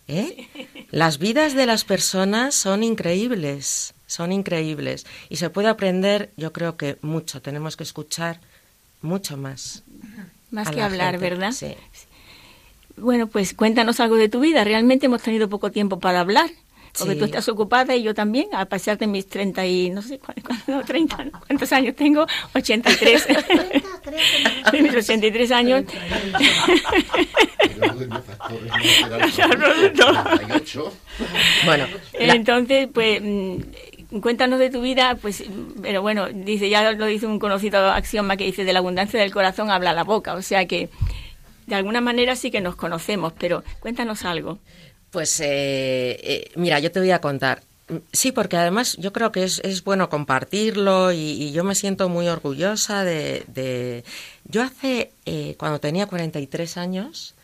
¿eh? 0.09 0.49
Las 0.91 1.19
vidas 1.19 1.55
de 1.55 1.67
las 1.67 1.85
personas 1.85 2.55
son 2.55 2.83
increíbles, 2.83 3.95
son 4.07 4.33
increíbles. 4.33 5.07
Y 5.29 5.37
se 5.37 5.51
puede 5.51 5.69
aprender, 5.69 6.31
yo 6.37 6.53
creo 6.53 6.77
que 6.77 6.99
mucho, 7.03 7.43
tenemos 7.43 7.77
que 7.77 7.83
escuchar 7.83 8.41
mucho 9.03 9.37
más. 9.37 9.83
Más 10.51 10.71
que 10.71 10.77
la 10.77 10.87
hablar, 10.87 11.13
gente, 11.13 11.31
¿verdad? 11.31 11.53
Sí. 11.53 11.75
Bueno, 12.97 13.27
pues 13.27 13.53
cuéntanos 13.53 14.01
algo 14.01 14.17
de 14.17 14.29
tu 14.29 14.41
vida. 14.41 14.65
Realmente 14.65 15.07
hemos 15.07 15.23
tenido 15.23 15.49
poco 15.49 15.71
tiempo 15.71 15.99
para 15.99 16.21
hablar. 16.21 16.51
Porque 16.99 17.15
Sí. 17.15 17.19
tú 17.19 17.25
estás 17.27 17.49
ocupada 17.49 17.95
y 17.95 18.03
yo 18.03 18.15
también, 18.15 18.49
a 18.53 18.65
pesar 18.65 18.97
de 18.99 19.07
mis 19.07 19.27
30 19.27 19.67
y 19.67 19.91
no 19.91 20.01
sé 20.03 20.19
cuántos, 20.19 20.57
no, 20.69 20.83
30, 20.85 21.25
¿no? 21.25 21.41
¿cuántos 21.47 21.73
años 21.73 21.95
tengo? 21.97 22.27
83. 22.55 23.27
de 24.73 24.83
mis 24.83 24.95
83 24.95 25.51
años. 25.53 25.85
Bueno, 31.65 31.87
Entonces, 32.15 32.89
pues 32.93 33.21
mm, 33.23 34.19
cuéntanos 34.21 34.59
de 34.59 34.71
tu 34.71 34.81
vida, 34.81 35.17
pues, 35.21 35.45
pero 35.83 36.03
bueno, 36.03 36.29
dice, 36.29 36.69
ya 36.69 36.93
lo 36.93 37.07
dice 37.07 37.27
un 37.27 37.39
conocido 37.39 37.91
axioma 37.91 38.37
que 38.37 38.45
dice, 38.45 38.65
de 38.65 38.73
la 38.73 38.79
abundancia 38.81 39.19
del 39.21 39.33
corazón 39.33 39.71
habla 39.71 39.93
la 39.93 40.05
boca, 40.05 40.35
o 40.35 40.43
sea 40.43 40.67
que 40.67 40.89
de 41.67 41.75
alguna 41.75 42.01
manera 42.01 42.37
sí 42.37 42.51
que 42.51 42.61
nos 42.61 42.77
conocemos, 42.77 43.33
pero 43.39 43.65
cuéntanos 43.81 44.25
algo. 44.25 44.59
Pues 45.17 45.41
eh, 45.41 46.21
eh, 46.23 46.51
mira, 46.57 46.79
yo 46.79 46.93
te 46.93 47.01
voy 47.01 47.11
a 47.11 47.23
contar. 47.23 47.63
Sí, 48.13 48.33
porque 48.33 48.59
además 48.59 48.99
yo 48.99 49.15
creo 49.15 49.33
que 49.33 49.45
es, 49.45 49.83
bueno 49.83 50.11
compartirlo 50.11 51.11
y, 51.11 51.53
yo 51.53 51.65
me 51.65 51.75
siento 51.75 52.11
muy 52.11 52.29
orgullosa 52.29 53.03
de... 53.03 54.05
Yo 54.45 54.63
hace, 54.63 55.13
eh, 55.25 55.55
cuando 55.59 55.81
tenía 55.81 56.07
43 56.07 56.77
años, 56.77 57.35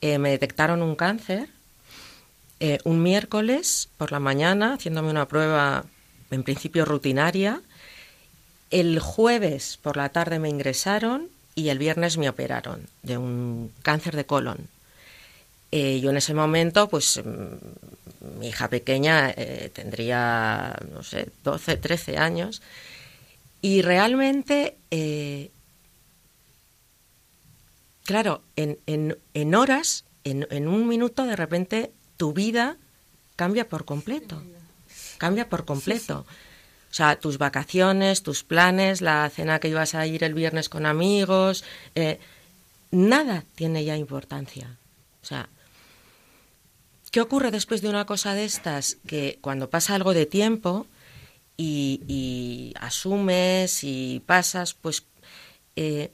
eh, 0.00 0.16
me 0.16 0.30
detectaron 0.30 0.80
un 0.80 0.96
cáncer 0.96 1.50
un 2.84 3.02
miércoles 3.02 3.90
por 3.98 4.10
la 4.10 4.20
mañana, 4.20 4.72
haciéndome 4.72 5.10
una 5.10 5.28
prueba 5.28 5.84
en 6.30 6.42
principio 6.44 6.86
rutinaria. 6.86 7.60
El 8.70 9.00
jueves 9.00 9.78
por 9.82 9.98
la 9.98 10.08
tarde 10.08 10.38
me 10.38 10.48
ingresaron 10.48 11.28
y 11.54 11.68
el 11.68 11.76
viernes 11.76 12.16
me 12.16 12.30
operaron 12.30 12.86
de 13.02 13.18
un 13.18 13.70
cáncer 13.82 14.16
de 14.16 14.24
colon. 14.24 14.77
Eh, 15.70 16.00
yo 16.00 16.10
en 16.10 16.16
ese 16.16 16.32
momento, 16.32 16.88
pues 16.88 17.20
mm, 17.22 18.38
mi 18.38 18.48
hija 18.48 18.68
pequeña 18.68 19.30
eh, 19.30 19.70
tendría, 19.72 20.78
no 20.92 21.02
sé, 21.02 21.28
12, 21.44 21.76
13 21.76 22.16
años 22.16 22.62
y 23.60 23.82
realmente, 23.82 24.76
eh, 24.90 25.50
claro, 28.04 28.42
en, 28.56 28.78
en, 28.86 29.18
en 29.34 29.54
horas, 29.54 30.04
en, 30.24 30.46
en 30.50 30.68
un 30.68 30.88
minuto, 30.88 31.24
de 31.24 31.36
repente 31.36 31.92
tu 32.16 32.32
vida 32.32 32.76
cambia 33.36 33.68
por 33.68 33.84
completo. 33.84 34.42
Cambia 35.18 35.48
por 35.48 35.64
completo. 35.64 36.24
O 36.90 36.94
sea, 36.94 37.18
tus 37.20 37.36
vacaciones, 37.36 38.22
tus 38.22 38.42
planes, 38.42 39.02
la 39.02 39.28
cena 39.28 39.58
que 39.58 39.68
ibas 39.68 39.94
a 39.94 40.06
ir 40.06 40.24
el 40.24 40.32
viernes 40.32 40.68
con 40.68 40.86
amigos, 40.86 41.64
nada 42.90 43.44
tiene 43.54 43.84
ya 43.84 43.96
importancia. 43.96 44.78
O 45.22 45.26
sea, 45.26 45.48
¿qué 47.18 47.22
ocurre 47.22 47.50
después 47.50 47.82
de 47.82 47.88
una 47.88 48.06
cosa 48.06 48.32
de 48.34 48.44
estas? 48.44 48.96
Que 49.08 49.40
cuando 49.40 49.70
pasa 49.70 49.96
algo 49.96 50.14
de 50.14 50.24
tiempo 50.24 50.86
y, 51.56 52.00
y 52.06 52.74
asumes 52.78 53.82
y 53.82 54.22
pasas, 54.24 54.74
pues 54.74 55.02
eh, 55.74 56.12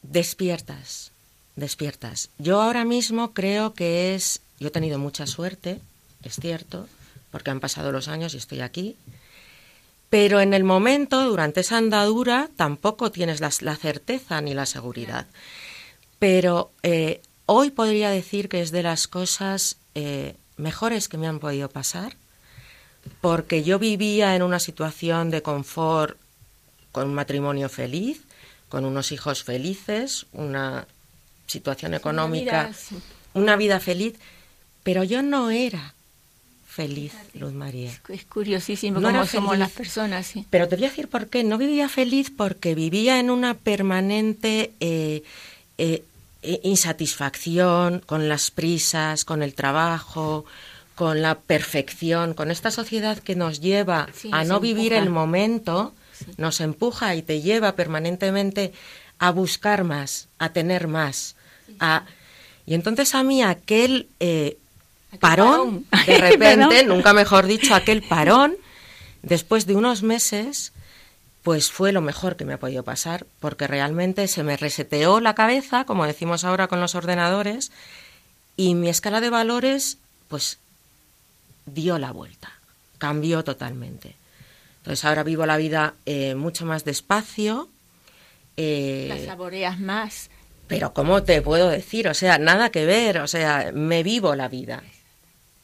despiertas, 0.00 1.12
despiertas. 1.54 2.30
Yo 2.38 2.62
ahora 2.62 2.86
mismo 2.86 3.34
creo 3.34 3.74
que 3.74 4.14
es, 4.14 4.40
yo 4.58 4.68
he 4.68 4.70
tenido 4.70 4.98
mucha 4.98 5.26
suerte, 5.26 5.82
es 6.22 6.36
cierto, 6.36 6.88
porque 7.30 7.50
han 7.50 7.60
pasado 7.60 7.92
los 7.92 8.08
años 8.08 8.32
y 8.32 8.38
estoy 8.38 8.62
aquí, 8.62 8.96
pero 10.08 10.40
en 10.40 10.54
el 10.54 10.64
momento, 10.64 11.22
durante 11.26 11.60
esa 11.60 11.76
andadura, 11.76 12.48
tampoco 12.56 13.12
tienes 13.12 13.42
la, 13.42 13.50
la 13.60 13.76
certeza 13.76 14.40
ni 14.40 14.54
la 14.54 14.64
seguridad. 14.64 15.26
Pero 16.18 16.70
eh, 16.82 17.20
hoy 17.44 17.70
podría 17.70 18.08
decir 18.08 18.48
que 18.48 18.62
es 18.62 18.70
de 18.70 18.82
las 18.82 19.06
cosas 19.06 19.76
eh, 19.94 20.34
mejores 20.56 21.08
que 21.08 21.18
me 21.18 21.26
han 21.26 21.38
podido 21.38 21.68
pasar, 21.68 22.16
porque 23.20 23.62
yo 23.62 23.78
vivía 23.78 24.36
en 24.36 24.42
una 24.42 24.58
situación 24.58 25.30
de 25.30 25.42
confort 25.42 26.18
con 26.92 27.08
un 27.08 27.14
matrimonio 27.14 27.68
feliz, 27.68 28.22
con 28.68 28.84
unos 28.84 29.12
hijos 29.12 29.42
felices, 29.42 30.26
una 30.32 30.86
situación 31.46 31.94
económica, 31.94 32.50
Una 32.50 32.62
vida, 32.68 32.74
sí. 32.74 32.96
una 33.34 33.56
vida 33.56 33.80
feliz, 33.80 34.14
pero 34.82 35.02
yo 35.02 35.22
no 35.22 35.50
era 35.50 35.94
feliz, 36.66 37.12
Luz 37.34 37.52
María. 37.52 37.90
Es 38.08 38.24
curiosísimo 38.24 39.00
No 39.00 39.08
cómo 39.08 39.26
somos 39.26 39.58
las 39.58 39.72
personas, 39.72 40.26
sí. 40.26 40.46
Pero 40.50 40.68
te 40.68 40.76
voy 40.76 40.86
a 40.86 40.88
decir 40.88 41.08
por 41.08 41.28
qué. 41.28 41.42
No 41.42 41.58
vivía 41.58 41.88
feliz 41.88 42.30
porque 42.34 42.74
vivía 42.74 43.18
en 43.18 43.30
una 43.30 43.54
permanente 43.54 44.72
eh, 44.78 45.24
eh, 45.78 46.04
insatisfacción 46.42 48.00
con 48.06 48.28
las 48.28 48.50
prisas, 48.50 49.24
con 49.24 49.42
el 49.42 49.54
trabajo, 49.54 50.44
con 50.94 51.22
la 51.22 51.36
perfección, 51.36 52.34
con 52.34 52.50
esta 52.50 52.70
sociedad 52.70 53.18
que 53.18 53.34
nos 53.36 53.60
lleva 53.60 54.08
Sí, 54.14 54.30
a 54.32 54.44
no 54.44 54.60
vivir 54.60 54.92
empuja. 54.92 55.02
el 55.02 55.10
momento, 55.10 55.94
nos 56.36 56.60
empuja 56.60 57.14
y 57.14 57.22
te 57.22 57.40
lleva 57.40 57.74
permanentemente 57.76 58.72
a 59.18 59.30
buscar 59.30 59.84
más, 59.84 60.28
a 60.38 60.52
tener 60.52 60.88
más. 60.88 61.36
A... 61.78 62.04
Y 62.66 62.74
entonces 62.74 63.14
a 63.14 63.22
mí 63.22 63.42
aquel 63.42 64.08
eh, 64.20 64.58
parón, 65.18 65.84
parón. 65.90 66.06
de 66.06 66.18
repente, 66.30 66.84
nunca 66.84 67.12
mejor 67.12 67.46
dicho, 67.46 67.74
aquel 67.74 68.02
parón, 68.02 68.54
después 69.22 69.66
de 69.66 69.74
unos 69.74 70.02
meses, 70.02 70.72
pues 71.42 71.70
fue 71.70 71.92
lo 71.92 72.00
mejor 72.02 72.36
que 72.36 72.44
me 72.44 72.52
ha 72.54 72.58
podido 72.60 72.82
pasar, 72.82 73.26
porque 73.40 73.66
realmente 73.66 74.28
se 74.28 74.42
me 74.42 74.56
reseteó 74.56 75.20
la 75.20 75.34
cabeza, 75.34 75.84
como 75.84 76.06
decimos 76.06 76.44
ahora 76.44 76.68
con 76.68 76.80
los 76.80 76.94
ordenadores, 76.94 77.72
y 78.56 78.74
mi 78.74 78.88
escala 78.88 79.20
de 79.20 79.30
valores, 79.30 79.98
pues, 80.28 80.58
dio 81.66 81.98
la 81.98 82.12
vuelta, 82.12 82.52
cambió 82.98 83.42
totalmente. 83.44 84.16
Entonces 84.78 85.04
ahora 85.04 85.22
vivo 85.22 85.46
la 85.46 85.56
vida 85.56 85.94
eh, 86.06 86.34
mucho 86.34 86.66
más 86.66 86.84
despacio. 86.84 87.68
eh, 88.56 89.06
Las 89.08 89.24
saboreas 89.24 89.78
más. 89.78 90.30
pero 90.68 90.92
¿cómo 90.92 91.22
te 91.22 91.40
puedo 91.42 91.68
decir? 91.68 92.08
O 92.08 92.14
sea, 92.14 92.38
nada 92.38 92.70
que 92.70 92.84
ver, 92.86 93.18
o 93.18 93.26
sea, 93.28 93.70
me 93.74 94.02
vivo 94.02 94.34
la 94.36 94.48
vida. 94.48 94.82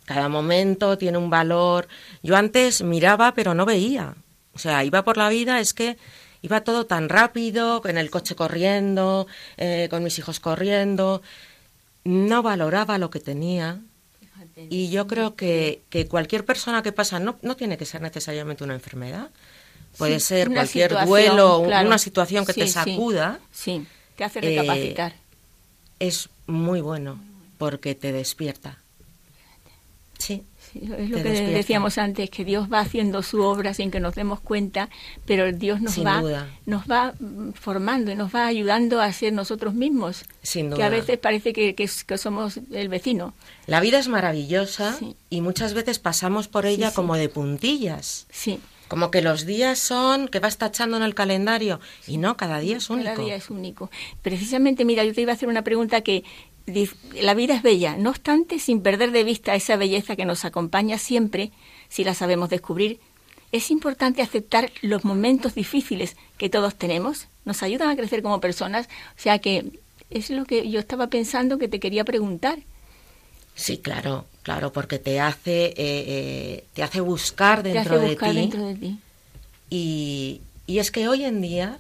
Cada 0.04 0.28
momento 0.28 0.96
tiene 0.98 1.18
un 1.18 1.30
valor. 1.30 1.88
Yo 2.22 2.36
antes 2.36 2.82
miraba, 2.82 3.32
pero 3.34 3.54
no 3.54 3.66
veía. 3.66 4.14
O 4.56 4.58
sea, 4.58 4.82
iba 4.84 5.04
por 5.04 5.16
la 5.18 5.28
vida, 5.28 5.60
es 5.60 5.72
que 5.74 5.96
iba 6.42 6.62
todo 6.62 6.86
tan 6.86 7.08
rápido, 7.10 7.82
en 7.86 7.98
el 7.98 8.10
coche 8.10 8.34
corriendo, 8.34 9.26
eh, 9.58 9.86
con 9.90 10.02
mis 10.02 10.18
hijos 10.18 10.40
corriendo. 10.40 11.22
No 12.04 12.42
valoraba 12.42 12.96
lo 12.98 13.10
que 13.10 13.20
tenía. 13.20 13.80
Y 14.70 14.88
yo 14.88 15.06
creo 15.06 15.36
que, 15.36 15.82
que 15.90 16.06
cualquier 16.08 16.44
persona 16.46 16.82
que 16.82 16.90
pasa, 16.92 17.18
no, 17.20 17.36
no 17.42 17.56
tiene 17.56 17.76
que 17.76 17.84
ser 17.84 18.00
necesariamente 18.00 18.64
una 18.64 18.72
enfermedad. 18.74 19.28
Puede 19.98 20.18
Sí, 20.20 20.26
ser 20.26 20.50
cualquier 20.50 20.92
duelo, 21.06 21.62
claro. 21.66 21.86
una 21.86 21.98
situación 21.98 22.46
que 22.46 22.54
te 22.54 22.62
Sí, 22.62 22.66
sí. 22.68 22.72
sacuda 22.72 23.38
Sí, 23.52 23.86
te 24.16 24.24
hace 24.24 24.38
Eh, 24.38 24.42
recapacitar. 24.58 25.14
es 25.98 26.28
muy 26.46 26.80
bueno 26.80 27.18
porque 27.58 27.94
te 27.94 28.12
despierta. 28.12 28.78
Sí, 30.26 30.42
Sí, 30.72 30.80
es 30.82 30.88
lo 31.10 31.18
que 31.18 31.22
despierta. 31.22 31.56
decíamos 31.56 31.96
antes, 31.96 32.28
que 32.28 32.44
Dios 32.44 32.66
va 32.70 32.80
haciendo 32.80 33.22
su 33.22 33.40
obra 33.42 33.72
sin 33.72 33.92
que 33.92 34.00
nos 34.00 34.16
demos 34.16 34.40
cuenta, 34.40 34.88
pero 35.24 35.52
Dios 35.52 35.80
nos 35.80 35.94
Sin 35.94 36.04
va, 36.04 36.20
duda. 36.20 36.48
nos 36.66 36.86
va 36.90 37.14
mm, 37.20 37.52
formando 37.52 38.10
y 38.10 38.16
nos 38.16 38.34
va 38.34 38.46
ayudando 38.48 39.00
a 39.00 39.12
ser 39.12 39.32
nosotros 39.32 39.74
mismos. 39.74 40.24
sin 40.42 40.66
duda. 40.70 40.76
Que 40.78 40.82
a 40.82 40.88
veces 40.88 41.18
parece 41.18 41.52
que, 41.52 41.76
que, 41.76 41.86
somos 42.18 42.58
el 42.72 42.88
vecino. 42.88 43.32
La 43.68 43.78
vida 43.80 43.98
es 44.00 44.08
maravillosa 44.08 44.92
Sí. 44.98 45.14
y 45.30 45.40
muchas 45.40 45.72
veces 45.72 46.00
pasamos 46.00 46.48
por 46.48 46.66
ella 46.66 46.90
sí. 46.90 46.96
como 46.96 47.14
de 47.16 47.28
puntillas. 47.28 48.26
Sí, 48.30 48.58
Como 48.88 49.10
que 49.12 49.22
los 49.22 49.46
días 49.46 49.78
son 49.78 50.26
que 50.28 50.40
vas 50.40 50.58
tachando 50.58 50.96
en 50.96 51.04
el 51.04 51.14
calendario 51.14 51.78
y 52.08 52.18
no, 52.18 52.36
cada 52.36 52.58
día 52.58 52.76
es 52.76 52.90
único. 52.90 53.10
cada 53.10 53.24
día 53.24 53.36
es 53.36 53.50
único. 53.50 53.88
Precisamente, 54.22 54.84
mira, 54.84 55.04
yo 55.04 55.14
te 55.14 55.20
iba 55.20 55.30
a 55.32 55.34
hacer 55.36 55.48
una 55.48 55.62
pregunta 55.62 56.00
que 56.02 56.24
la 57.14 57.34
vida 57.34 57.54
es 57.54 57.62
bella, 57.62 57.96
no 57.96 58.10
obstante, 58.10 58.58
sin 58.58 58.80
perder 58.82 59.12
de 59.12 59.24
vista 59.24 59.54
esa 59.54 59.76
belleza 59.76 60.16
que 60.16 60.24
nos 60.24 60.44
acompaña 60.44 60.98
siempre, 60.98 61.52
si 61.88 62.02
la 62.04 62.14
sabemos 62.14 62.50
descubrir, 62.50 62.98
es 63.52 63.70
importante 63.70 64.22
aceptar 64.22 64.72
los 64.82 65.04
momentos 65.04 65.54
difíciles 65.54 66.16
que 66.38 66.48
todos 66.50 66.74
tenemos, 66.74 67.28
nos 67.44 67.62
ayudan 67.62 67.88
a 67.90 67.96
crecer 67.96 68.22
como 68.22 68.40
personas, 68.40 68.88
o 69.16 69.20
sea 69.20 69.38
que 69.38 69.70
es 70.10 70.30
lo 70.30 70.44
que 70.44 70.68
yo 70.68 70.80
estaba 70.80 71.06
pensando 71.08 71.58
que 71.58 71.68
te 71.68 71.80
quería 71.80 72.04
preguntar. 72.04 72.58
Sí, 73.54 73.78
claro, 73.78 74.26
claro, 74.42 74.72
porque 74.72 74.98
te 74.98 75.18
hace, 75.20 75.66
eh, 75.66 75.74
eh, 75.78 76.64
te 76.74 76.82
hace 76.82 77.00
buscar 77.00 77.62
Te 77.62 77.70
dentro 77.72 77.96
hace 77.96 78.06
buscar 78.08 78.28
de 78.28 78.34
ti. 78.34 78.40
dentro 78.40 78.66
de 78.66 78.74
ti. 78.74 78.98
Y, 79.70 80.40
y 80.66 80.78
es 80.78 80.90
que 80.90 81.08
hoy 81.08 81.24
en 81.24 81.40
día, 81.40 81.78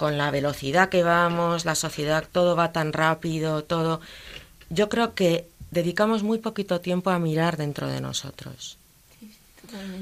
con 0.00 0.16
la 0.16 0.30
velocidad 0.30 0.88
que 0.88 1.02
vamos, 1.02 1.66
la 1.66 1.74
sociedad, 1.74 2.24
todo 2.32 2.56
va 2.56 2.72
tan 2.72 2.94
rápido, 2.94 3.64
todo, 3.64 4.00
yo 4.70 4.88
creo 4.88 5.14
que 5.14 5.46
dedicamos 5.70 6.22
muy 6.22 6.38
poquito 6.38 6.80
tiempo 6.80 7.10
a 7.10 7.18
mirar 7.18 7.58
dentro 7.58 7.86
de 7.86 8.00
nosotros. 8.00 8.78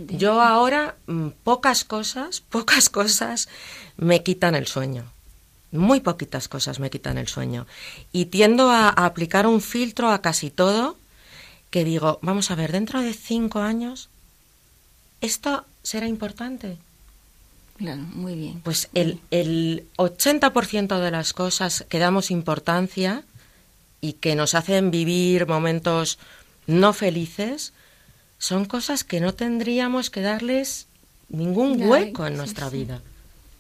Yo 0.07 0.41
ahora, 0.41 0.95
mm, 1.09 1.31
pocas 1.43 1.83
cosas, 1.83 2.41
pocas 2.49 2.91
cosas 2.91 3.49
me 3.97 4.23
quitan 4.23 4.55
el 4.55 4.69
sueño. 4.69 5.03
Muy 5.73 5.99
poquitas 5.99 6.47
cosas 6.47 6.79
me 6.79 6.91
quitan 6.91 7.19
el 7.19 7.27
sueño. 7.27 7.67
Y 8.13 8.27
tiendo 8.27 8.71
a, 8.71 8.91
a 8.91 9.05
aplicar 9.05 9.49
un 9.49 9.61
filtro 9.61 10.13
a 10.13 10.23
casi 10.23 10.53
todo 10.53 10.97
que 11.71 11.83
digo, 11.83 12.21
vamos 12.23 12.53
a 12.53 12.55
ver, 12.55 12.71
dentro 12.71 13.01
de 13.01 13.15
cinco 13.15 13.59
años, 13.59 14.11
¿esto 15.21 15.65
será 15.83 16.07
importante? 16.07 16.79
Claro, 17.79 18.03
muy 18.03 18.35
bien. 18.35 18.61
Pues 18.65 18.89
el, 18.95 19.21
el 19.31 19.87
80% 19.97 20.99
de 20.99 21.11
las 21.11 21.33
cosas 21.33 21.87
que 21.89 22.01
damos 22.01 22.31
importancia 22.31 23.23
y 24.01 24.15
que 24.15 24.35
nos 24.35 24.55
hacen 24.55 24.91
vivir 24.91 25.47
momentos 25.47 26.19
no 26.67 26.93
felices 26.93 27.73
son 28.39 28.65
cosas 28.65 29.05
que 29.05 29.21
no 29.21 29.33
tendríamos 29.33 30.11
que 30.11 30.23
darles 30.23 30.87
ningún 31.29 31.81
hueco 31.83 32.27
en 32.27 32.37
nuestra 32.37 32.69
vida. 32.69 33.01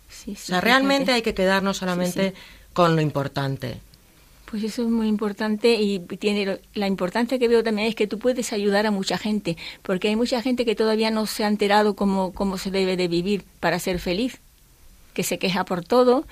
Sí, 0.09 0.33
O 0.33 0.37
sea, 0.37 0.61
realmente 0.61 1.12
hay 1.12 1.22
que 1.22 1.35
quedarnos 1.35 1.78
solamente 1.78 2.35
con 2.72 2.96
lo 2.96 3.02
importante. 3.02 3.81
Pues 4.50 4.62
eso 4.64 4.82
es 4.82 4.88
muy 4.88 5.08
importante 5.08 5.74
y 5.74 5.98
tiene 5.98 6.61
la 6.74 6.87
importancia 6.87 7.38
que 7.38 7.48
veo 7.48 7.62
también 7.62 7.88
es 7.88 7.94
que 7.94 8.06
tú 8.06 8.18
puedes 8.18 8.52
ayudar 8.52 8.87
a 8.87 8.90
mucha 8.90 9.18
gente, 9.18 9.56
porque 9.82 10.08
hay 10.08 10.16
mucha 10.16 10.40
gente 10.40 10.64
que 10.64 10.74
todavía 10.74 11.11
no 11.11 11.26
se 11.26 11.44
ha 11.44 11.48
enterado 11.48 11.94
cómo, 11.94 12.32
cómo 12.32 12.56
se 12.56 12.70
debe 12.70 12.96
de 12.96 13.08
vivir 13.08 13.44
para 13.61 13.78
ser 13.78 13.98
feliz, 13.98 14.38
que 15.12 15.22
se 15.22 15.38
queja 15.38 15.64
por 15.64 15.84
todo. 15.84 16.24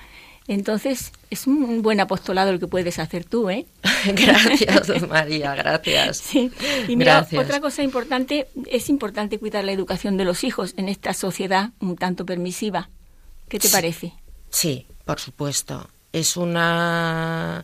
Entonces, 0.47 1.11
es 1.29 1.45
un 1.45 1.81
buen 1.81 1.99
apostolado 1.99 2.51
el 2.51 2.59
que 2.59 2.67
puedes 2.67 2.99
hacer 2.99 3.25
tú, 3.25 3.49
¿eh? 3.49 3.65
gracias, 4.05 5.07
María, 5.07 5.53
gracias. 5.55 6.17
Sí. 6.17 6.49
Y 6.87 6.95
mira, 6.95 7.15
Gracias. 7.17 7.43
otra 7.43 7.59
cosa 7.59 7.83
importante, 7.83 8.47
es 8.65 8.89
importante 8.89 9.37
cuidar 9.39 9.63
la 9.65 9.73
educación 9.73 10.15
de 10.17 10.23
los 10.25 10.43
hijos 10.45 10.73
en 10.77 10.87
esta 10.89 11.13
sociedad 11.13 11.71
un 11.81 11.97
tanto 11.97 12.25
permisiva. 12.25 12.89
¿Qué 13.49 13.59
te 13.59 13.67
Sí. 13.67 13.73
parece? 13.73 14.13
Sí, 14.49 14.85
por 15.05 15.19
supuesto. 15.19 15.87
es 16.13 16.35
una... 16.37 17.63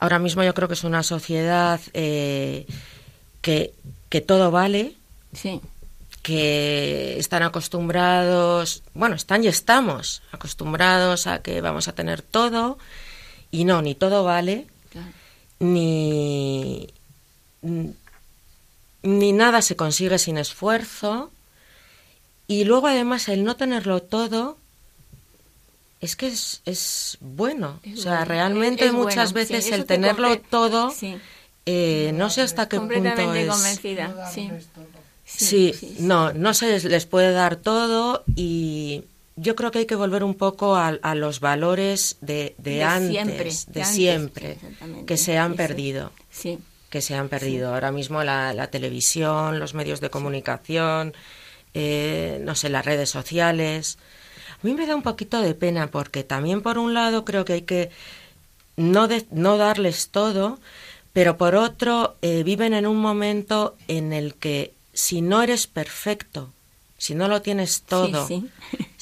Ahora 0.00 0.18
mismo 0.18 0.42
yo 0.42 0.54
creo 0.54 0.66
que 0.66 0.74
es 0.74 0.82
una 0.84 1.02
sociedad 1.02 1.80
eh, 1.94 2.66
que, 3.42 3.72
que 4.08 4.20
todo 4.20 4.50
vale, 4.50 4.94
Sí. 5.34 5.60
que 6.22 7.16
están 7.18 7.42
acostumbrados, 7.42 8.82
bueno, 8.94 9.14
están 9.14 9.44
y 9.44 9.48
estamos 9.48 10.22
acostumbrados 10.32 11.26
a 11.26 11.40
que 11.42 11.60
vamos 11.60 11.86
a 11.88 11.92
tener 11.94 12.22
todo 12.22 12.78
y 13.50 13.64
no, 13.64 13.80
ni 13.82 13.94
todo 13.94 14.24
vale, 14.24 14.66
Claro. 14.90 15.08
ni, 15.60 16.88
ni 19.02 19.32
nada 19.32 19.62
se 19.62 19.76
consigue 19.76 20.18
sin 20.18 20.38
esfuerzo 20.38 21.30
y 22.46 22.64
luego 22.64 22.88
además 22.88 23.28
el 23.28 23.44
no 23.44 23.56
tenerlo 23.56 24.02
todo 24.02 24.56
es 26.00 26.16
que 26.16 26.26
es, 26.28 26.62
es 26.64 27.18
bueno. 27.20 27.80
Es 27.82 28.00
o 28.00 28.02
sea, 28.02 28.12
bueno, 28.18 28.24
realmente 28.26 28.84
es- 28.84 28.90
es 28.90 28.96
muchas 28.96 29.32
bueno, 29.32 29.48
veces 29.48 29.70
el 29.72 29.80
te 29.82 29.86
tenerlo 29.94 30.28
compre- 30.28 30.42
todo, 30.50 30.90
Sí, 30.90 31.16
eh, 31.66 32.12
no 32.14 32.30
sé 32.30 32.42
hasta 32.42 32.68
qué 32.68 32.78
punto 32.78 32.94
completamente 32.94 33.42
es... 33.42 33.48
convencida. 33.50 34.30
Sí. 34.32 34.50
Sí, 35.24 35.72
sí, 35.72 35.74
sí. 35.78 35.96
no, 36.00 36.32
no 36.32 36.54
se 36.54 36.80
les, 36.88 37.06
puede 37.06 37.32
dar 37.32 37.54
todo 37.56 38.24
y 38.34 39.04
yo 39.36 39.54
creo 39.54 39.70
que 39.70 39.78
hay 39.78 39.86
que 39.86 39.94
volver 39.94 40.24
un 40.24 40.34
poco 40.34 40.74
a, 40.74 40.88
a 40.88 41.14
los 41.14 41.38
valores 41.38 42.16
de, 42.20 42.54
de 42.58 42.70
De 42.76 42.82
antes, 42.84 43.10
siempre, 43.10 43.44
de, 43.44 43.72
de 43.72 43.82
antes, 43.82 43.94
siempre, 43.94 44.58
que 45.06 45.16
se 45.16 45.38
han 45.38 45.54
perdido, 45.54 46.10
Sí. 46.30 46.58
que 46.90 47.00
se 47.00 47.14
han 47.14 47.28
perdido. 47.28 47.72
Ahora 47.72 47.92
mismo 47.92 48.24
la, 48.24 48.52
la 48.54 48.66
televisión, 48.66 49.60
los 49.60 49.72
medios 49.74 50.00
de 50.00 50.10
comunicación, 50.10 51.14
eh, 51.74 52.40
no 52.44 52.56
sé, 52.56 52.68
las 52.68 52.84
redes 52.84 53.10
sociales. 53.10 53.98
A 54.62 54.66
mí 54.66 54.74
me 54.74 54.86
da 54.86 54.94
un 54.94 55.02
poquito 55.02 55.40
de 55.40 55.54
pena 55.54 55.90
porque 55.90 56.22
también 56.24 56.60
por 56.60 56.76
un 56.78 56.92
lado 56.94 57.24
creo 57.24 57.44
que 57.44 57.54
hay 57.54 57.62
que 57.62 57.90
no, 58.76 59.08
de- 59.08 59.26
no 59.30 59.56
darles 59.56 60.08
todo, 60.10 60.58
pero 61.12 61.36
por 61.36 61.54
otro 61.54 62.16
eh, 62.22 62.42
viven 62.42 62.74
en 62.74 62.86
un 62.86 62.98
momento 62.98 63.76
en 63.88 64.12
el 64.12 64.34
que 64.34 64.74
si 64.92 65.22
no 65.22 65.42
eres 65.42 65.66
perfecto, 65.66 66.52
si 66.98 67.14
no 67.14 67.28
lo 67.28 67.40
tienes 67.42 67.82
todo, 67.82 68.26
Sí, 68.26 68.48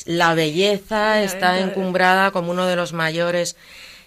la 0.07 0.35
belleza 0.35 1.17
La 1.17 1.25
está 1.25 1.61
encumbrada 1.61 2.31
como 2.31 2.53
uno 2.53 2.67
de 2.67 2.77
los 2.77 2.93
mayores. 2.93 3.57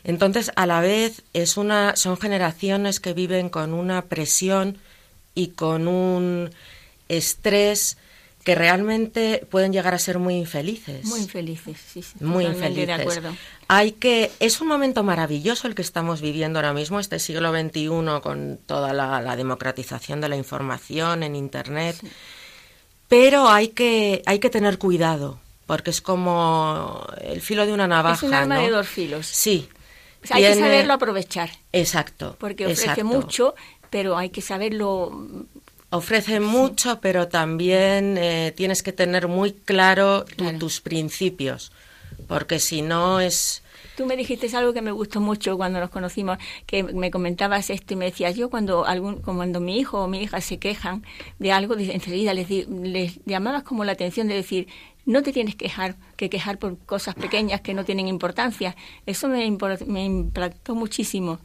Entonces, 0.04 0.52
a 0.56 0.66
la 0.66 0.80
vez, 0.82 1.22
es 1.34 1.58
una, 1.58 1.96
son 1.96 2.18
generaciones 2.18 3.00
que 3.00 3.14
viven 3.14 3.50
con 3.50 3.74
una 3.74 4.04
presión 4.04 4.78
y 5.36 5.50
con 5.50 5.88
un 5.88 6.50
estrés 7.10 7.98
que 8.44 8.56
realmente 8.56 9.46
pueden 9.50 9.72
llegar 9.72 9.94
a 9.94 10.00
ser 10.00 10.20
muy 10.20 10.36
infelices. 10.36 11.06
Muy 11.06 11.22
infelices, 11.22 11.78
sí, 11.78 12.02
sí. 12.02 12.14
Muy 12.20 12.46
infelices. 12.46 12.88
de 12.88 12.94
acuerdo. 12.94 13.36
Hay 13.68 13.92
que 13.94 14.32
es 14.40 14.62
un 14.62 14.68
momento 14.68 15.04
maravilloso 15.04 15.68
el 15.68 15.76
que 15.76 15.82
estamos 15.82 16.22
viviendo 16.22 16.60
ahora 16.60 16.74
mismo, 16.74 17.00
este 17.00 17.20
siglo 17.20 17.52
XXI 17.52 17.90
con 18.22 18.60
toda 18.66 18.94
la, 18.94 19.22
la 19.22 19.36
democratización 19.36 20.22
de 20.22 20.30
la 20.30 20.36
información 20.36 21.24
en 21.24 21.36
internet. 21.36 21.96
Pero 23.08 23.50
hay 23.50 23.70
que 23.70 24.24
hay 24.26 24.40
que 24.40 24.50
tener 24.50 24.78
cuidado 24.78 25.40
porque 25.72 25.92
es 25.92 26.02
como 26.02 27.06
el 27.22 27.40
filo 27.40 27.66
de 27.66 27.72
una 27.72 27.88
navaja, 27.88 28.16
es 28.16 28.24
un 28.24 28.34
arma 28.34 28.56
¿no? 28.56 28.62
de 28.62 28.70
dos 28.72 28.88
filos. 28.90 29.26
Sí. 29.26 29.70
O 30.22 30.28
sea, 30.28 30.36
hay 30.36 30.44
que 30.44 30.56
saberlo 30.56 30.94
aprovechar, 30.94 31.50
Exacto. 31.72 32.36
porque 32.40 32.66
ofrece 32.66 32.84
exacto. 32.84 33.06
mucho, 33.06 33.56
pero 33.90 34.18
hay 34.18 34.32
que 34.32 34.42
saberlo. 34.42 35.28
Ofrece 35.92 36.40
mucho, 36.40 37.00
pero 37.02 37.28
también 37.28 38.18
eh, 38.18 38.54
tienes 38.56 38.82
que 38.82 38.94
tener 38.94 39.28
muy 39.28 39.52
claro 39.52 40.24
tu- 40.24 40.58
tus 40.58 40.80
principios, 40.82 41.72
porque 42.28 42.60
si 42.60 42.82
no 42.82 43.20
es 43.20 43.62
Tú 43.98 44.06
me 44.06 44.16
dijiste 44.16 44.48
algo 44.56 44.72
que 44.74 44.82
me 44.82 44.92
gustó 44.92 45.20
mucho 45.20 45.58
cuando 45.58 45.80
nos 45.80 45.90
conocimos, 45.90 46.38
que 46.66 46.82
me 46.82 47.12
comentabas 47.12 47.70
esto 47.70 47.94
y 47.94 47.98
me 47.98 48.06
decías, 48.06 48.36
yo 48.36 48.50
cuando 48.50 48.86
algún, 48.86 49.16
cuando 49.22 49.60
mi 49.60 49.78
hijo 49.80 50.04
o 50.04 50.08
mi 50.08 50.24
hija 50.24 50.40
se 50.40 50.58
quejan 50.60 51.04
de 51.40 51.52
algo, 51.52 51.76
enseguida 51.78 52.34
les, 52.34 52.48
les 52.70 53.20
llamabas 53.26 53.64
como 53.64 53.84
la 53.84 53.92
atención 53.92 54.28
de 54.30 54.36
decir, 54.36 54.68
no 55.06 55.22
te 55.24 55.34
tienes 55.34 55.56
que 55.56 55.66
quejar, 55.66 55.98
que 56.16 56.30
quejar 56.30 56.58
por 56.58 56.78
cosas 56.80 57.16
pequeñas 57.16 57.62
que 57.62 57.74
no 57.74 57.84
tienen 57.84 58.08
importancia. 58.08 58.76
Eso 59.06 59.28
me, 59.28 59.40
me 59.88 60.06
impactó 60.06 60.74
muchísimo. 60.74 61.40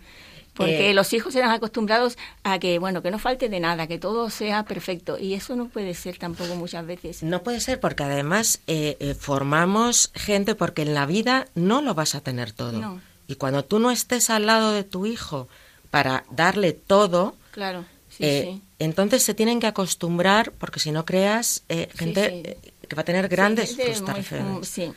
Porque 0.56 0.90
Eh, 0.90 0.94
los 0.94 1.12
hijos 1.12 1.34
eran 1.36 1.50
acostumbrados 1.50 2.16
a 2.42 2.58
que, 2.58 2.78
bueno, 2.78 3.02
que 3.02 3.10
no 3.10 3.18
falte 3.18 3.48
de 3.48 3.60
nada, 3.60 3.86
que 3.86 3.98
todo 3.98 4.30
sea 4.30 4.64
perfecto. 4.64 5.18
Y 5.18 5.34
eso 5.34 5.54
no 5.54 5.68
puede 5.68 5.94
ser 5.94 6.16
tampoco 6.18 6.54
muchas 6.56 6.86
veces. 6.86 7.22
No 7.22 7.42
puede 7.42 7.60
ser 7.60 7.78
porque 7.78 8.04
además 8.04 8.60
eh, 8.66 8.96
eh, 9.00 9.14
formamos 9.14 10.10
gente 10.14 10.54
porque 10.54 10.82
en 10.82 10.94
la 10.94 11.06
vida 11.06 11.46
no 11.54 11.82
lo 11.82 11.94
vas 11.94 12.14
a 12.14 12.20
tener 12.20 12.52
todo. 12.52 12.72
No. 12.72 13.00
Y 13.28 13.34
cuando 13.36 13.64
tú 13.64 13.78
no 13.78 13.90
estés 13.90 14.30
al 14.30 14.46
lado 14.46 14.72
de 14.72 14.82
tu 14.84 15.04
hijo 15.06 15.48
para 15.90 16.24
darle 16.30 16.72
todo, 16.72 17.36
Claro, 17.50 17.84
sí, 18.08 18.24
eh, 18.24 18.48
sí. 18.54 18.62
entonces 18.78 19.22
se 19.22 19.34
tienen 19.34 19.60
que 19.60 19.66
acostumbrar 19.66 20.52
porque 20.52 20.80
si 20.80 20.90
no 20.92 21.04
creas 21.04 21.64
eh, 21.68 21.88
gente 21.94 22.56
sí. 22.62 22.72
que 22.88 22.94
va 22.96 23.02
a 23.02 23.04
tener 23.04 23.28
grandes 23.28 23.76
muy- 23.76 23.84
frustraciones. 23.86 24.46
muy- 24.46 24.64
sí. 24.64 24.92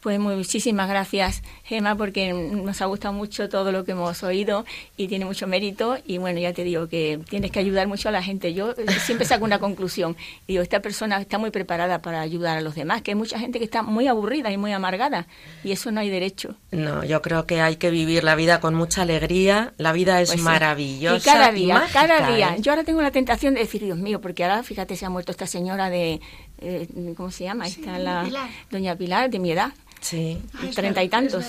Pues 0.00 0.20
muchísimas 0.20 0.88
gracias, 0.88 1.42
Gema, 1.64 1.96
porque 1.96 2.32
nos 2.32 2.80
ha 2.80 2.86
gustado 2.86 3.12
mucho 3.12 3.48
todo 3.48 3.72
lo 3.72 3.84
que 3.84 3.92
hemos 3.92 4.22
oído 4.22 4.64
y 4.96 5.08
tiene 5.08 5.24
mucho 5.24 5.48
mérito. 5.48 5.98
Y 6.06 6.18
bueno, 6.18 6.38
ya 6.38 6.52
te 6.52 6.62
digo 6.62 6.88
que 6.88 7.18
tienes 7.28 7.50
que 7.50 7.58
ayudar 7.58 7.88
mucho 7.88 8.08
a 8.08 8.12
la 8.12 8.22
gente. 8.22 8.54
Yo 8.54 8.70
eh, 8.78 8.86
siempre 9.04 9.26
saco 9.26 9.44
una 9.44 9.58
conclusión. 9.58 10.16
Digo, 10.46 10.62
esta 10.62 10.80
persona 10.82 11.20
está 11.20 11.38
muy 11.38 11.50
preparada 11.50 12.00
para 12.00 12.20
ayudar 12.20 12.58
a 12.58 12.60
los 12.60 12.76
demás, 12.76 13.02
que 13.02 13.10
hay 13.10 13.14
mucha 13.16 13.40
gente 13.40 13.58
que 13.58 13.64
está 13.64 13.82
muy 13.82 14.06
aburrida 14.06 14.52
y 14.52 14.56
muy 14.56 14.72
amargada. 14.72 15.26
Y 15.64 15.72
eso 15.72 15.90
no 15.90 15.98
hay 15.98 16.10
derecho. 16.10 16.54
No, 16.70 17.02
yo 17.02 17.20
creo 17.20 17.46
que 17.46 17.60
hay 17.60 17.74
que 17.74 17.90
vivir 17.90 18.22
la 18.22 18.36
vida 18.36 18.60
con 18.60 18.76
mucha 18.76 19.02
alegría. 19.02 19.74
La 19.78 19.90
vida 19.92 20.20
es 20.20 20.28
Pues 20.28 20.38
sí. 20.38 20.44
maravillosa. 20.44 21.16
Y 21.16 21.20
cada 21.20 21.50
día, 21.50 21.74
mágica, 21.74 22.06
cada 22.06 22.34
día. 22.36 22.54
¿eh? 22.56 22.60
Yo 22.60 22.70
ahora 22.70 22.84
tengo 22.84 23.02
la 23.02 23.10
tentación 23.10 23.54
de 23.54 23.60
decir, 23.60 23.82
Dios 23.82 23.98
mío, 23.98 24.20
porque 24.20 24.44
ahora, 24.44 24.62
fíjate, 24.62 24.94
se 24.94 25.06
ha 25.06 25.10
muerto 25.10 25.32
esta 25.32 25.48
señora 25.48 25.90
de, 25.90 26.20
eh, 26.60 26.86
¿cómo 27.16 27.30
se 27.30 27.44
llama? 27.44 27.66
Esta, 27.66 27.98
la, 27.98 28.22
Doña 28.70 28.96
Pilar, 28.96 29.30
de 29.30 29.38
mi 29.38 29.52
edad. 29.52 29.72
Sí. 30.00 30.38
treinta 30.74 31.02
y 31.02 31.08
tantos. 31.08 31.44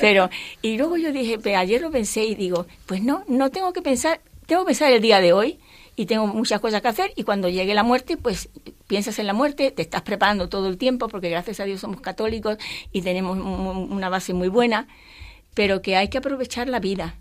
Pero, 0.00 0.28
y 0.62 0.76
luego 0.76 0.96
yo 0.96 1.12
dije, 1.12 1.38
ayer 1.56 1.80
lo 1.80 1.90
pensé 1.90 2.24
y 2.24 2.34
digo, 2.34 2.66
pues 2.86 3.02
no, 3.02 3.24
no 3.28 3.50
tengo 3.50 3.72
que 3.72 3.82
pensar, 3.82 4.20
tengo 4.46 4.62
que 4.62 4.68
pensar 4.68 4.92
el 4.92 5.00
día 5.00 5.20
de 5.20 5.32
hoy 5.32 5.58
y 5.96 6.06
tengo 6.06 6.26
muchas 6.26 6.60
cosas 6.60 6.82
que 6.82 6.88
hacer 6.88 7.12
y 7.16 7.22
cuando 7.22 7.48
llegue 7.48 7.74
la 7.74 7.84
muerte, 7.84 8.16
pues 8.16 8.48
piensas 8.88 9.18
en 9.20 9.26
la 9.28 9.32
muerte, 9.32 9.70
te 9.70 9.82
estás 9.82 10.02
preparando 10.02 10.48
todo 10.48 10.68
el 10.68 10.76
tiempo 10.76 11.08
porque 11.08 11.30
gracias 11.30 11.60
a 11.60 11.64
Dios 11.64 11.80
somos 11.80 12.00
católicos 12.00 12.58
y 12.92 13.02
tenemos 13.02 13.38
un- 13.38 13.92
una 13.92 14.08
base 14.08 14.34
muy 14.34 14.48
buena, 14.48 14.88
pero 15.54 15.80
que 15.80 15.96
hay 15.96 16.08
que 16.08 16.18
aprovechar 16.18 16.68
la 16.68 16.80
vida. 16.80 17.14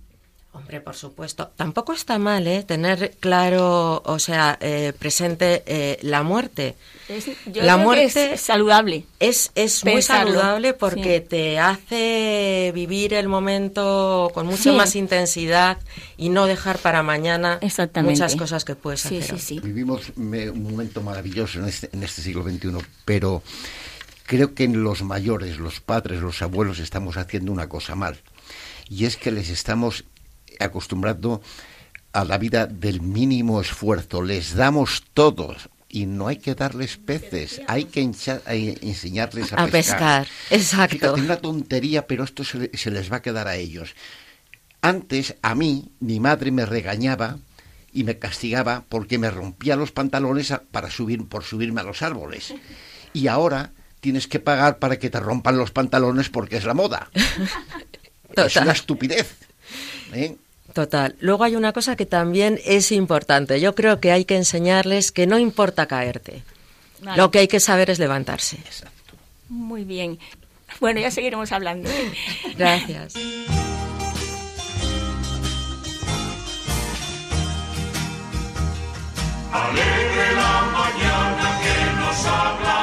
Hombre, 0.56 0.82
por 0.82 0.96
supuesto. 0.96 1.52
Tampoco 1.56 1.94
está 1.94 2.20
mal, 2.20 2.46
¿eh? 2.46 2.62
Tener 2.64 3.16
claro, 3.20 4.04
o 4.06 4.20
sea, 4.20 4.58
eh, 4.62 4.94
presente 4.98 5.64
eh, 5.66 5.98
la 6.04 6.22
muerte. 6.22 6.76
Es- 7.10 7.26
yo 7.48 7.64
La 7.64 7.74
creo 7.74 7.78
que 7.80 7.84
muerte 7.84 8.34
es 8.36 8.42
saludable. 8.42 9.06
Es, 9.20 9.52
es 9.56 9.84
muy 9.84 10.04
saludable 10.04 10.74
porque 10.76 11.22
sí. 11.22 11.28
te 11.28 11.60
hace 11.60 12.72
vivir 12.74 13.16
el 13.16 13.28
momento 13.28 14.30
con 14.36 14.46
mucha 14.46 14.64
Sí. 14.64 14.72
más 14.72 14.96
intensidad 14.96 15.80
y 16.18 16.30
no 16.30 16.46
dejar 16.46 16.78
para 16.78 17.02
mañana 17.02 17.60
muchas 18.04 18.36
cosas 18.36 18.64
que 18.64 18.76
puedes 18.76 19.02
Sí, 19.02 19.18
hacer. 19.18 19.24
sí, 19.26 19.34
hoy. 19.34 19.40
sí. 19.40 19.60
Vivimos 19.60 20.12
un 20.16 20.64
momento 20.64 21.02
maravilloso 21.02 21.60
en 21.60 21.66
este, 21.66 21.90
en 21.94 22.04
este 22.04 22.22
siglo 22.22 22.44
XXI, 22.44 22.78
pero 23.06 23.42
creo 24.28 24.54
que 24.54 24.66
en 24.66 24.84
los 24.84 25.02
mayores, 25.02 25.58
los 25.58 25.80
padres, 25.80 26.22
los 26.22 26.44
abuelos, 26.44 26.78
estamos 26.78 27.18
haciendo 27.18 27.52
una 27.52 27.68
cosa 27.68 27.96
mal. 27.96 28.20
Y 28.90 29.06
es 29.06 29.18
que 29.18 29.32
les 29.32 29.50
estamos 29.50 30.04
acostumbrando 30.60 31.42
a 32.12 32.26
la 32.26 32.38
vida 32.38 32.68
del 32.68 33.02
mínimo 33.02 33.60
esfuerzo. 33.62 34.22
Les 34.22 34.54
damos 34.56 35.04
todo 35.14 35.56
y 35.90 36.06
no 36.06 36.28
hay 36.28 36.38
que 36.38 36.56
darles 36.56 36.98
peces, 36.98 37.62
hay 37.68 37.86
que 37.86 38.02
eh, 38.02 38.78
enseñarles 38.82 39.54
a, 39.54 39.58
A 39.58 39.68
pescar, 39.68 40.28
exacto. 40.50 40.96
Fíjate, 40.98 41.22
una 41.22 41.38
tontería, 41.38 42.08
pero 42.08 42.24
esto 42.24 42.44
se, 42.44 42.58
le- 42.58 42.72
se 42.78 42.90
les 42.92 43.12
va 43.12 43.18
a 43.18 43.22
quedar 43.22 43.48
a 43.48 43.56
ellos. 43.56 43.94
Antes, 44.82 45.36
a 45.42 45.56
mí, 45.56 45.92
mi 46.00 46.20
madre 46.20 46.52
me 46.52 46.66
regañaba 46.66 47.38
y 47.92 48.04
me 48.04 48.18
castigaba 48.18 48.84
porque 48.90 49.18
me 49.20 49.30
rompía 49.30 49.76
los 49.76 49.92
pantalones 49.92 50.52
a- 50.52 50.62
para 50.64 50.90
subir, 50.90 51.26
por 51.28 51.44
subirme 51.44 51.82
a 51.82 51.84
los 51.86 52.02
árboles. 52.02 52.54
Y 53.14 53.28
ahora 53.28 53.72
tienes 54.02 54.28
que 54.28 54.40
pagar 54.40 54.80
para 54.80 54.98
que 54.98 55.10
te 55.12 55.20
rompan 55.20 55.58
los 55.58 55.72
pantalones 55.72 56.30
porque 56.30 56.58
es 56.58 56.66
la 56.66 56.74
moda. 56.74 57.10
es 58.36 58.56
una 58.56 58.72
estupidez. 58.72 59.36
¿Eh? 60.16 60.38
Total. 60.74 61.16
Luego 61.20 61.44
hay 61.44 61.56
una 61.56 61.72
cosa 61.72 61.96
que 61.96 62.06
también 62.06 62.60
es 62.66 62.92
importante. 62.92 63.60
Yo 63.60 63.76
creo 63.76 64.00
que 64.00 64.12
hay 64.12 64.26
que 64.26 64.36
enseñarles 64.36 65.12
que 65.12 65.28
no 65.28 65.38
importa 65.38 65.86
caerte. 65.86 66.44
Vale. 67.02 67.18
Lo 67.18 67.32
que 67.32 67.40
hay 67.40 67.48
que 67.48 67.60
saber 67.60 67.90
es 67.90 68.00
levantarse. 68.00 68.58
Muy 69.50 69.84
bien. 69.84 70.18
Bueno, 70.80 71.00
ya 71.00 71.12
seguiremos 71.12 71.52
hablando. 71.52 71.90
Gracias. 72.58 73.14
Alegre 79.54 80.36
la 80.36 80.62
mañana 80.74 81.60
que 81.62 82.00
nos 82.00 82.26
habla 82.26 82.83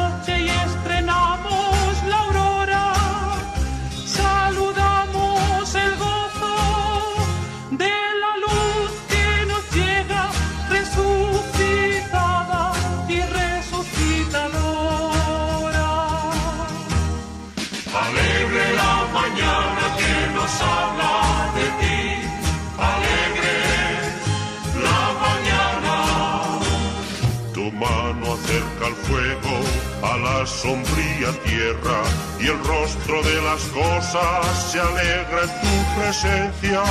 Tierra 31.39 32.03
y 32.39 32.47
el 32.47 32.57
rostro 32.63 33.21
de 33.23 33.41
las 33.41 33.61
cosas 33.65 34.71
se 34.71 34.79
alegra 34.79 35.43
en 35.43 35.49
tu 35.61 36.01
presencia. 36.01 36.83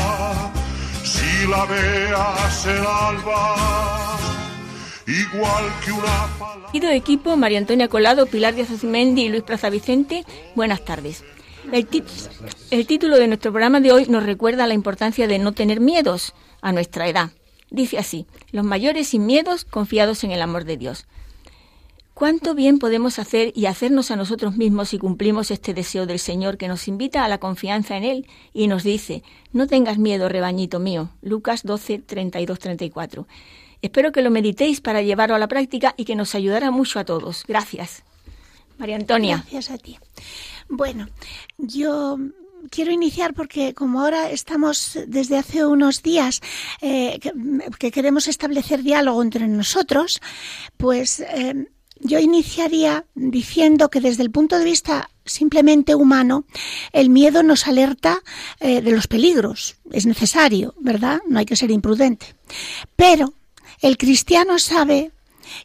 Si 1.05 1.47
la 1.49 1.64
veas 1.66 2.66
el 2.66 2.86
alba, 2.86 4.18
igual 5.07 5.64
que 5.84 5.93
una 5.93 6.26
palabra. 6.38 6.72
Querido 6.72 6.93
equipo, 6.93 7.36
María 7.36 7.59
Antonia 7.59 7.88
Colado, 7.88 8.26
Pilar 8.26 8.55
Díaz 8.55 8.70
Azumendi 8.70 9.22
y 9.22 9.28
Luis 9.28 9.43
Plaza 9.43 9.70
Vicente, 9.70 10.24
buenas 10.55 10.84
tardes. 10.84 11.24
El, 11.72 11.88
el 12.70 12.86
título 12.86 13.18
de 13.18 13.28
nuestro 13.28 13.53
programa 13.53 13.80
de 13.80 13.93
hoy 13.93 14.07
nos 14.07 14.24
recuerda 14.24 14.66
la 14.66 14.74
importancia 14.74 15.26
de 15.26 15.38
no 15.38 15.53
tener 15.53 15.80
miedos 15.80 16.34
a 16.61 16.72
nuestra 16.72 17.09
edad. 17.09 17.30
Dice 17.70 17.99
así, 17.99 18.26
los 18.51 18.64
mayores 18.64 19.09
sin 19.09 19.26
miedos, 19.26 19.64
confiados 19.64 20.24
en 20.24 20.32
el 20.32 20.43
amor 20.43 20.64
de 20.64 20.76
Dios. 20.76 21.07
¿Cuánto 22.21 22.55
bien 22.55 22.79
podemos 22.79 23.18
hacer 23.18 23.51
y 23.57 23.64
hacernos 23.64 24.11
a 24.11 24.16
nosotros 24.16 24.55
mismos 24.55 24.91
si 24.91 24.99
cumplimos 24.99 25.51
este 25.51 25.73
deseo 25.73 26.05
del 26.05 26.18
Señor 26.18 26.59
que 26.59 26.68
nos 26.68 26.87
invita 26.87 27.25
a 27.25 27.29
la 27.29 27.39
confianza 27.39 27.97
en 27.97 28.05
Él 28.05 28.27
y 28.53 28.66
nos 28.66 28.83
dice, 28.83 29.23
no 29.55 29.66
tengas 29.66 29.97
miedo, 29.97 30.29
rebañito 30.29 30.81
mío? 30.81 31.09
Lucas 31.23 31.62
12, 31.62 32.01
32, 32.01 32.59
34. 32.59 33.27
Espero 33.81 34.12
que 34.12 34.21
lo 34.21 34.31
meditéis 34.31 34.83
para 34.83 35.01
llevarlo 35.01 35.35
a 35.35 35.39
la 35.39 35.49
práctica 35.49 35.95
y 35.97 36.05
que 36.05 36.14
nos 36.14 36.35
ayudará 36.35 36.71
mucho 36.71 36.99
a 37.01 37.07
todos. 37.07 37.43
Gracias. 37.49 38.03
María 38.77 38.97
Antonia. 38.97 39.37
Gracias 39.37 39.71
a 39.71 39.79
ti. 39.79 39.99
Bueno, 40.68 41.09
yo 41.57 42.18
quiero 42.68 42.93
iniciar 42.93 43.33
porque 43.33 43.73
como 43.73 44.03
ahora 44.03 44.31
estamos 44.31 44.99
desde 45.07 45.39
hace 45.39 45.64
unos 45.64 46.03
días 46.03 46.43
eh, 46.83 47.18
que, 47.18 47.33
que 47.79 47.91
queremos 47.91 48.29
establecer 48.29 48.83
diálogo 48.83 49.23
entre 49.23 49.49
nosotros, 49.49 50.21
pues 50.77 51.21
eh, 51.21 51.66
yo 52.01 52.18
iniciaría 52.18 53.05
diciendo 53.14 53.90
que 53.90 54.01
desde 54.01 54.22
el 54.22 54.30
punto 54.30 54.59
de 54.59 54.64
vista 54.64 55.11
simplemente 55.24 55.94
humano, 55.94 56.44
el 56.92 57.11
miedo 57.11 57.42
nos 57.42 57.66
alerta 57.66 58.20
eh, 58.59 58.80
de 58.80 58.90
los 58.90 59.07
peligros. 59.07 59.76
Es 59.92 60.07
necesario, 60.07 60.74
¿verdad? 60.80 61.20
No 61.28 61.38
hay 61.38 61.46
que 61.46 61.57
ser 61.57 61.70
imprudente. 61.70 62.34
Pero 62.96 63.34
el 63.80 63.96
cristiano 63.96 64.59
sabe 64.59 65.12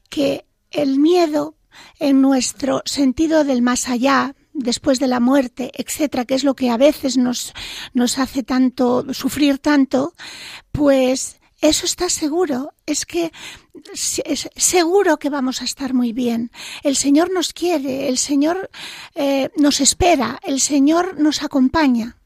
que 0.09 0.45
el 0.71 0.99
miedo 0.99 1.55
en 1.99 2.21
nuestro 2.21 2.81
sentido 2.85 3.43
del 3.43 3.61
más 3.61 3.87
allá, 3.89 4.35
después 4.53 4.99
de 4.99 5.07
la 5.07 5.19
muerte, 5.19 5.71
etcétera, 5.73 6.25
que 6.25 6.35
es 6.35 6.43
lo 6.43 6.55
que 6.55 6.69
a 6.69 6.77
veces 6.77 7.17
nos, 7.17 7.53
nos 7.93 8.17
hace 8.19 8.43
tanto 8.43 9.13
sufrir 9.13 9.59
tanto, 9.59 10.13
pues 10.71 11.39
eso 11.69 11.85
está 11.85 12.09
seguro. 12.09 12.73
Es 12.85 13.05
que 13.05 13.31
es 14.23 14.49
seguro 14.55 15.17
que 15.17 15.29
vamos 15.29 15.61
a 15.61 15.65
estar 15.65 15.93
muy 15.93 16.13
bien. 16.13 16.51
El 16.83 16.95
Señor 16.95 17.31
nos 17.31 17.53
quiere, 17.53 18.07
el 18.07 18.17
Señor 18.17 18.69
eh, 19.15 19.49
nos 19.57 19.81
espera, 19.81 20.39
el 20.43 20.59
Señor 20.59 21.19
nos 21.19 21.43
acompaña. 21.43 22.17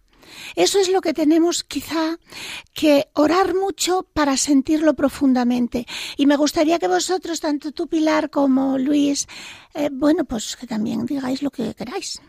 Eso 0.56 0.80
es 0.80 0.90
lo 0.90 1.02
que 1.02 1.14
tenemos 1.14 1.64
quizá 1.64 2.18
que 2.74 3.08
orar 3.14 3.56
mucho 3.56 4.08
para 4.14 4.38
sentirlo 4.38 4.94
profundamente. 4.94 5.86
Y 6.18 6.26
me 6.26 6.36
gustaría 6.36 6.80
que 6.80 6.88
vosotros, 6.88 7.40
tanto 7.40 7.72
tú 7.72 7.88
Pilar 7.88 8.30
como 8.30 8.78
Luis, 8.78 9.28
eh, 9.74 9.90
bueno, 9.92 10.26
pues 10.26 10.56
que 10.56 10.68
también 10.68 11.06
digáis 11.06 11.42
lo 11.42 11.52
que 11.52 11.74
queráis. 11.74 12.22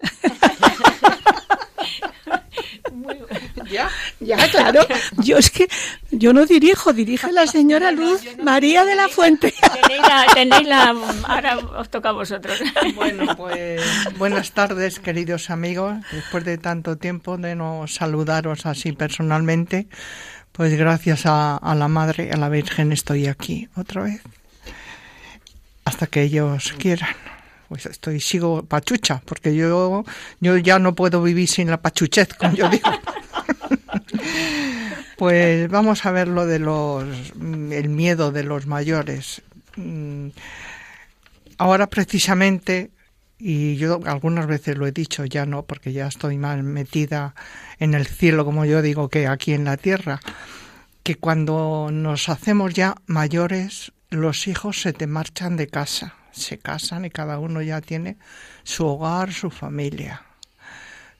¿Ya? 3.70 3.88
Ya, 4.20 4.36
claro. 4.50 4.86
Yo 5.18 5.38
es 5.38 5.50
que 5.50 5.68
yo 6.10 6.32
no 6.32 6.46
dirijo, 6.46 6.92
dirige 6.92 7.32
la 7.32 7.46
señora 7.46 7.90
Luz 7.90 8.22
María 8.42 8.84
de 8.84 8.94
la 8.96 9.08
Fuente. 9.08 9.52
Tenéis 9.82 10.02
la, 10.02 10.26
tenéis 10.34 10.68
la- 10.68 10.94
ahora 11.24 11.58
os 11.58 11.88
toca 11.90 12.10
a 12.10 12.12
vosotros. 12.12 12.58
Bueno, 12.94 13.36
pues 13.36 13.80
buenas 14.18 14.52
tardes, 14.52 15.00
queridos 15.00 15.50
amigos. 15.50 15.96
Después 16.12 16.44
de 16.44 16.58
tanto 16.58 16.96
tiempo 16.96 17.36
de 17.38 17.54
no 17.54 17.86
saludaros 17.86 18.66
así 18.66 18.92
personalmente, 18.92 19.86
pues 20.52 20.74
gracias 20.76 21.26
a, 21.26 21.56
a 21.56 21.74
la 21.74 21.88
Madre, 21.88 22.30
a 22.32 22.36
la 22.36 22.48
Virgen, 22.48 22.92
estoy 22.92 23.26
aquí 23.26 23.68
otra 23.76 24.02
vez. 24.02 24.20
Hasta 25.84 26.06
que 26.06 26.22
ellos 26.22 26.74
quieran. 26.78 27.14
Pues 27.72 27.86
estoy, 27.86 28.20
sigo 28.20 28.62
pachucha, 28.64 29.22
porque 29.24 29.56
yo, 29.56 30.04
yo 30.40 30.58
ya 30.58 30.78
no 30.78 30.94
puedo 30.94 31.22
vivir 31.22 31.48
sin 31.48 31.70
la 31.70 31.80
pachuchez, 31.80 32.34
como 32.34 32.54
yo 32.54 32.68
digo. 32.68 32.90
Pues 35.16 35.70
vamos 35.70 36.04
a 36.04 36.10
ver 36.10 36.26
lo 36.26 36.46
de 36.46 36.58
los 36.58 37.04
el 37.34 37.88
miedo 37.88 38.32
de 38.32 38.42
los 38.42 38.66
mayores. 38.66 39.40
Mm, 39.76 40.30
Ahora 41.58 41.86
precisamente, 41.86 42.90
y 43.38 43.76
yo 43.76 44.00
algunas 44.04 44.48
veces 44.48 44.76
lo 44.76 44.86
he 44.86 44.90
dicho, 44.90 45.24
ya 45.24 45.46
no, 45.46 45.62
porque 45.62 45.92
ya 45.92 46.08
estoy 46.08 46.36
más 46.36 46.60
metida 46.62 47.36
en 47.78 47.94
el 47.94 48.06
cielo, 48.06 48.44
como 48.44 48.64
yo 48.64 48.82
digo, 48.82 49.08
que 49.08 49.28
aquí 49.28 49.52
en 49.52 49.64
la 49.64 49.76
tierra, 49.76 50.20
que 51.04 51.14
cuando 51.14 51.90
nos 51.92 52.28
hacemos 52.28 52.74
ya 52.74 52.96
mayores, 53.06 53.92
los 54.10 54.48
hijos 54.48 54.80
se 54.82 54.92
te 54.92 55.06
marchan 55.06 55.56
de 55.56 55.68
casa, 55.68 56.16
se 56.32 56.58
casan 56.58 57.04
y 57.04 57.10
cada 57.10 57.38
uno 57.38 57.62
ya 57.62 57.80
tiene 57.80 58.16
su 58.64 58.86
hogar, 58.86 59.32
su 59.32 59.50
familia. 59.50 60.22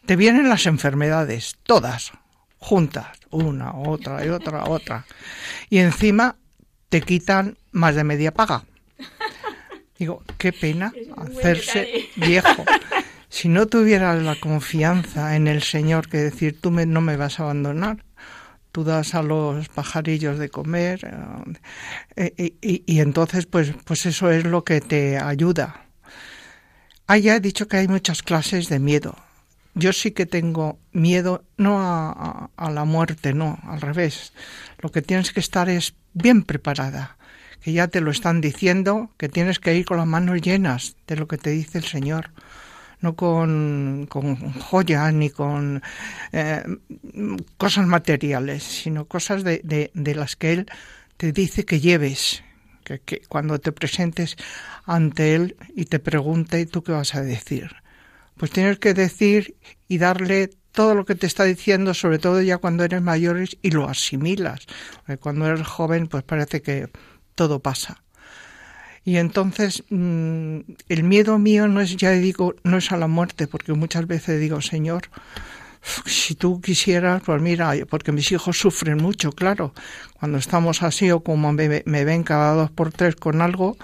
Te 0.07 0.17
vienen 0.17 0.49
las 0.49 0.67
enfermedades, 0.67 1.57
todas, 1.63 2.13
juntas, 2.59 3.07
una, 3.31 3.75
otra 3.75 4.25
y 4.25 4.29
otra, 4.31 4.65
otra. 4.65 5.05
Y 5.71 5.79
encima 5.79 6.37
te 6.89 7.01
quitan 7.03 7.57
más 7.71 7.95
de 7.95 8.05
media 8.05 8.33
paga. 8.35 8.65
Digo, 9.99 10.23
qué 10.39 10.53
pena 10.53 10.93
hacerse 11.17 12.09
viejo. 12.17 12.65
Si 13.29 13.49
no 13.49 13.67
tuvieras 13.67 14.21
la 14.23 14.35
confianza 14.39 15.37
en 15.37 15.47
el 15.47 15.63
Señor, 15.63 16.09
que 16.09 16.19
decir, 16.19 16.61
tú 16.61 16.71
me- 16.71 16.87
no 16.87 17.01
me 17.01 17.17
vas 17.17 17.39
a 17.39 17.45
abandonar, 17.45 18.05
tú 18.73 18.85
das 18.85 19.15
a 19.15 19.23
los 19.23 19.69
pajarillos 19.69 20.39
de 20.39 20.49
comer, 20.49 21.07
eh, 22.17 22.35
eh, 22.37 22.55
y, 22.87 23.01
entonces 23.01 23.47
pues, 23.47 23.73
pues 23.85 24.07
eso 24.07 24.31
es 24.31 24.45
lo 24.45 24.65
que 24.65 24.81
te 24.81 25.19
ayuda. 25.19 25.87
Ah, 27.07 27.19
ya 27.19 27.37
he 27.37 27.41
dicho 27.41 27.69
que 27.69 27.77
hay 27.77 27.89
muchas 27.89 28.23
clases 28.23 28.69
de 28.69 28.79
miedo. 28.79 29.17
Yo 29.75 29.93
sí 29.93 30.11
que 30.13 30.27
tengo 30.27 30.79
miedo, 30.93 31.45
no 31.57 31.81
a- 31.81 32.51
a 32.57 32.71
la 32.71 32.85
muerte, 32.85 33.33
no, 33.35 33.59
al 33.65 33.81
revés. 33.81 34.33
Lo 34.81 34.91
que 34.91 35.03
tienes 35.03 35.33
que 35.33 35.41
estar 35.41 35.69
es 35.69 35.95
bien 36.15 36.43
preparada, 36.43 37.17
que 37.63 37.73
ya 37.73 37.89
te 37.89 38.01
lo 38.01 38.11
están 38.11 38.41
diciendo, 38.41 39.11
que 39.19 39.29
tienes 39.29 39.59
que 39.59 39.75
ir 39.75 39.85
con 39.85 39.97
las 39.99 40.07
manos 40.07 40.41
llenas 40.43 40.97
de 41.07 41.17
lo 41.17 41.27
que 41.29 41.39
te 41.39 41.51
dice 41.51 41.79
el 41.79 41.85
Señor, 41.85 42.31
no 43.03 43.15
con, 43.17 44.07
con 44.09 44.37
joyas 44.55 45.13
ni 45.13 45.31
con 45.31 45.83
eh, 46.33 46.63
cosas 47.57 47.87
materiales, 47.87 48.63
sino 48.63 49.07
cosas 49.07 49.45
de, 49.45 49.61
de- 49.95 50.15
las 50.15 50.37
que 50.37 50.53
Él 50.53 50.67
te 51.17 51.33
dice 51.33 51.65
que 51.65 51.81
lleves, 51.81 52.43
que, 52.85 53.01
que 53.01 53.23
cuando 53.29 53.59
te 53.61 53.73
presentes 53.73 54.37
ante 54.85 55.35
Él 55.35 55.57
y 55.75 55.87
te 55.87 55.99
pregunte, 55.99 56.67
¿tú 56.67 56.83
qué 56.83 56.93
vas 56.93 57.15
a 57.15 57.23
decir? 57.23 57.71
Pues 58.37 58.51
tienes 58.51 58.79
que 58.79 58.95
decir 58.95 59.57
y 59.89 59.99
darle 59.99 60.51
todo 60.73 60.95
lo 60.95 61.05
que 61.05 61.15
te 61.15 61.27
está 61.27 61.45
diciendo, 61.45 61.95
sobre 61.95 62.19
todo 62.19 62.41
ya 62.43 62.59
cuando 62.59 62.85
eres 62.85 63.03
mayores 63.03 63.59
y 63.63 63.71
lo 63.71 63.89
asimilas. 63.89 64.67
Porque 65.07 65.19
cuando 65.19 65.47
eres 65.47 65.67
joven, 65.67 66.07
pues 66.09 66.25
parece 66.25 66.63
que 66.63 66.89
todo 67.35 67.61
pasa. 67.61 68.03
Y 69.05 69.17
entonces 69.17 69.83
mm, 69.91 70.59
el 70.89 71.03
miedo 71.03 71.39
mío 71.39 71.69
no 71.69 71.81
es, 71.81 71.97
ya 71.97 72.11
digo, 72.13 72.55
no 72.63 72.79
es 72.79 72.93
a 72.93 72.97
la 72.97 73.09
muerte, 73.09 73.47
porque 73.47 73.73
muchas 73.73 74.07
veces 74.07 74.41
digo, 74.41 74.61
Señor, 74.61 75.09
si 76.07 76.37
tú 76.37 76.61
quisieras, 76.61 77.23
pues 77.25 77.43
mira, 77.43 77.73
porque 77.91 78.13
mis 78.13 78.31
hijos 78.31 78.59
sufren 78.59 78.99
mucho, 78.99 79.33
claro. 79.33 79.75
Cuando 80.19 80.39
estamos 80.39 80.83
así 80.85 81.11
o 81.11 81.21
como 81.21 81.53
me, 81.53 81.83
me 81.85 82.05
ven 82.05 82.23
cada 82.23 82.55
dos 82.55 82.71
por 82.71 82.93
tres 82.93 83.17
con 83.17 83.43
algo, 83.43 83.77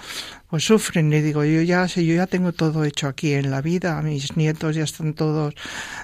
pues 0.49 0.63
sufren. 0.63 1.11
Y 1.11 1.19
digo, 1.21 1.43
yo 1.43 1.61
ya, 1.61 1.87
si 1.89 2.05
yo 2.05 2.15
ya 2.15 2.27
tengo 2.27 2.53
todo 2.53 2.85
hecho 2.85 3.07
aquí 3.07 3.33
en 3.33 3.51
la 3.51 3.61
vida, 3.61 4.01
mis 4.01 4.37
nietos 4.37 4.77
ya 4.77 4.83
están 4.83 5.13
todos 5.13 5.53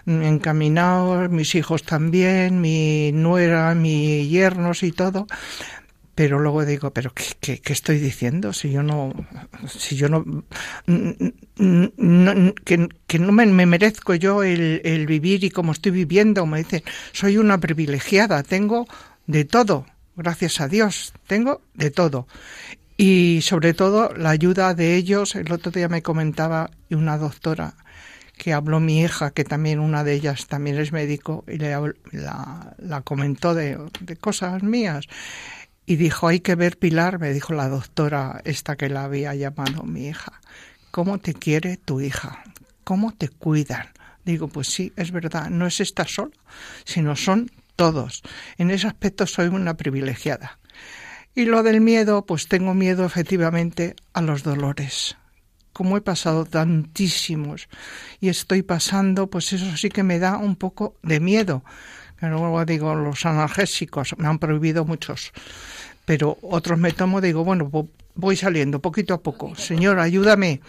encaminados, 0.05 1.30
mis 1.30 1.55
hijos 1.55 1.84
también, 1.84 2.59
mi 2.59 3.11
nuera, 3.13 3.74
mis 3.74 4.30
yernos 4.30 4.84
y 4.84 4.91
todo 4.91 5.28
pero 6.16 6.39
luego 6.39 6.66
digo, 6.66 6.91
pero 6.91 7.13
¿qué, 7.13 7.59
qué, 7.59 7.74
estoy 7.74 7.99
diciendo? 7.99 8.53
Si 8.53 8.72
yo 8.72 8.82
no, 8.82 9.13
si 9.68 9.97
yo 9.97 10.07
no, 10.07 10.24
que, 12.63 12.89
que, 13.05 13.20
no 13.20 13.32
me, 13.34 13.45
me, 13.45 13.66
merezco 13.66 14.16
yo 14.16 14.41
el, 14.41 14.82
el 14.86 15.05
vivir 15.07 15.43
y 15.43 15.49
como 15.49 15.74
estoy 15.74 15.91
viviendo, 15.91 16.45
me 16.45 16.59
dicen, 16.59 16.84
soy 17.11 17.38
una 17.38 17.59
privilegiada, 17.59 18.43
tengo 18.43 18.88
de 19.28 19.43
todo, 19.43 19.86
gracias 20.16 20.61
a 20.61 20.70
Dios, 20.70 21.13
tengo 21.28 21.61
de 21.74 21.91
todo. 21.91 22.28
Y 22.95 23.41
sobre 23.41 23.74
todo 23.74 24.13
la 24.16 24.30
ayuda 24.30 24.74
de 24.74 24.95
ellos, 24.95 25.36
el 25.36 25.51
otro 25.51 25.70
día 25.70 25.89
me 25.89 26.01
comentaba 26.01 26.72
una 26.89 27.18
doctora 27.18 27.76
que 28.38 28.53
habló 28.53 28.80
mi 28.80 29.01
hija, 29.01 29.32
que 29.32 29.43
también 29.43 29.80
una 29.80 30.05
de 30.05 30.13
ellas 30.13 30.47
también 30.47 30.78
es 30.78 30.93
médico, 30.93 31.43
y 31.47 31.57
le, 31.57 31.72
la, 32.11 32.76
la 32.78 33.01
comentó 33.01 33.53
de, 33.53 33.78
de 33.99 34.16
cosas 34.16 34.63
mías 34.63 35.07
y 35.86 35.97
dijo, 35.97 36.27
hay 36.27 36.39
que 36.39 36.55
ver, 36.55 36.77
Pilar, 36.77 37.19
me 37.19 37.33
dijo 37.33 37.53
la 37.53 37.69
doctora 37.69 38.41
esta 38.45 38.75
que 38.75 38.89
la 38.89 39.03
había 39.03 39.36
llamado 39.36 39.83
mi 39.83 40.07
hija, 40.07 40.41
¿cómo 40.91 41.19
te 41.19 41.33
quiere 41.33 41.77
tu 41.77 42.01
hija? 42.01 42.43
¿Cómo 42.83 43.13
te 43.13 43.29
cuidan? 43.29 43.88
Digo, 44.23 44.47
pues 44.47 44.67
sí, 44.67 44.91
es 44.95 45.11
verdad, 45.11 45.49
no 45.49 45.67
es 45.67 45.79
esta 45.79 46.07
sola, 46.07 46.31
sino 46.83 47.15
son 47.15 47.51
todos. 47.75 48.23
En 48.57 48.71
ese 48.71 48.88
aspecto 48.88 49.27
soy 49.27 49.47
una 49.47 49.77
privilegiada. 49.77 50.59
Y 51.36 51.45
lo 51.45 51.63
del 51.63 51.81
miedo, 51.81 52.25
pues 52.25 52.47
tengo 52.47 52.73
miedo 52.73 53.05
efectivamente 53.05 53.95
a 54.13 54.21
los 54.21 54.43
dolores. 54.43 55.17
Como 55.73 55.97
he 55.97 56.01
pasado 56.01 56.45
tantísimos 56.45 57.67
y 58.21 58.29
estoy 58.29 58.63
pasando, 58.63 59.29
pues 59.29 59.51
eso 59.51 59.75
sí 59.75 59.89
que 59.89 60.03
me 60.03 60.19
da 60.19 60.38
un 60.38 60.55
poco 60.55 60.95
de 61.03 61.19
miedo. 61.19 61.63
Pero 62.19 62.38
luego 62.38 62.63
digo, 62.63 62.95
los 62.95 63.25
analgésicos 63.25 64.15
me 64.17 64.27
han 64.27 64.39
prohibido 64.39 64.86
muchos 64.86 65.33
pero 66.05 66.37
otros 66.41 66.79
me 66.79 66.91
tomo, 66.91 67.19
digo, 67.21 67.43
bueno, 67.43 67.69
voy 68.15 68.35
saliendo 68.35 68.79
poquito 68.79 69.13
a 69.13 69.21
poco. 69.21 69.55
Señor, 69.55 69.99
ayúdame, 69.99 70.61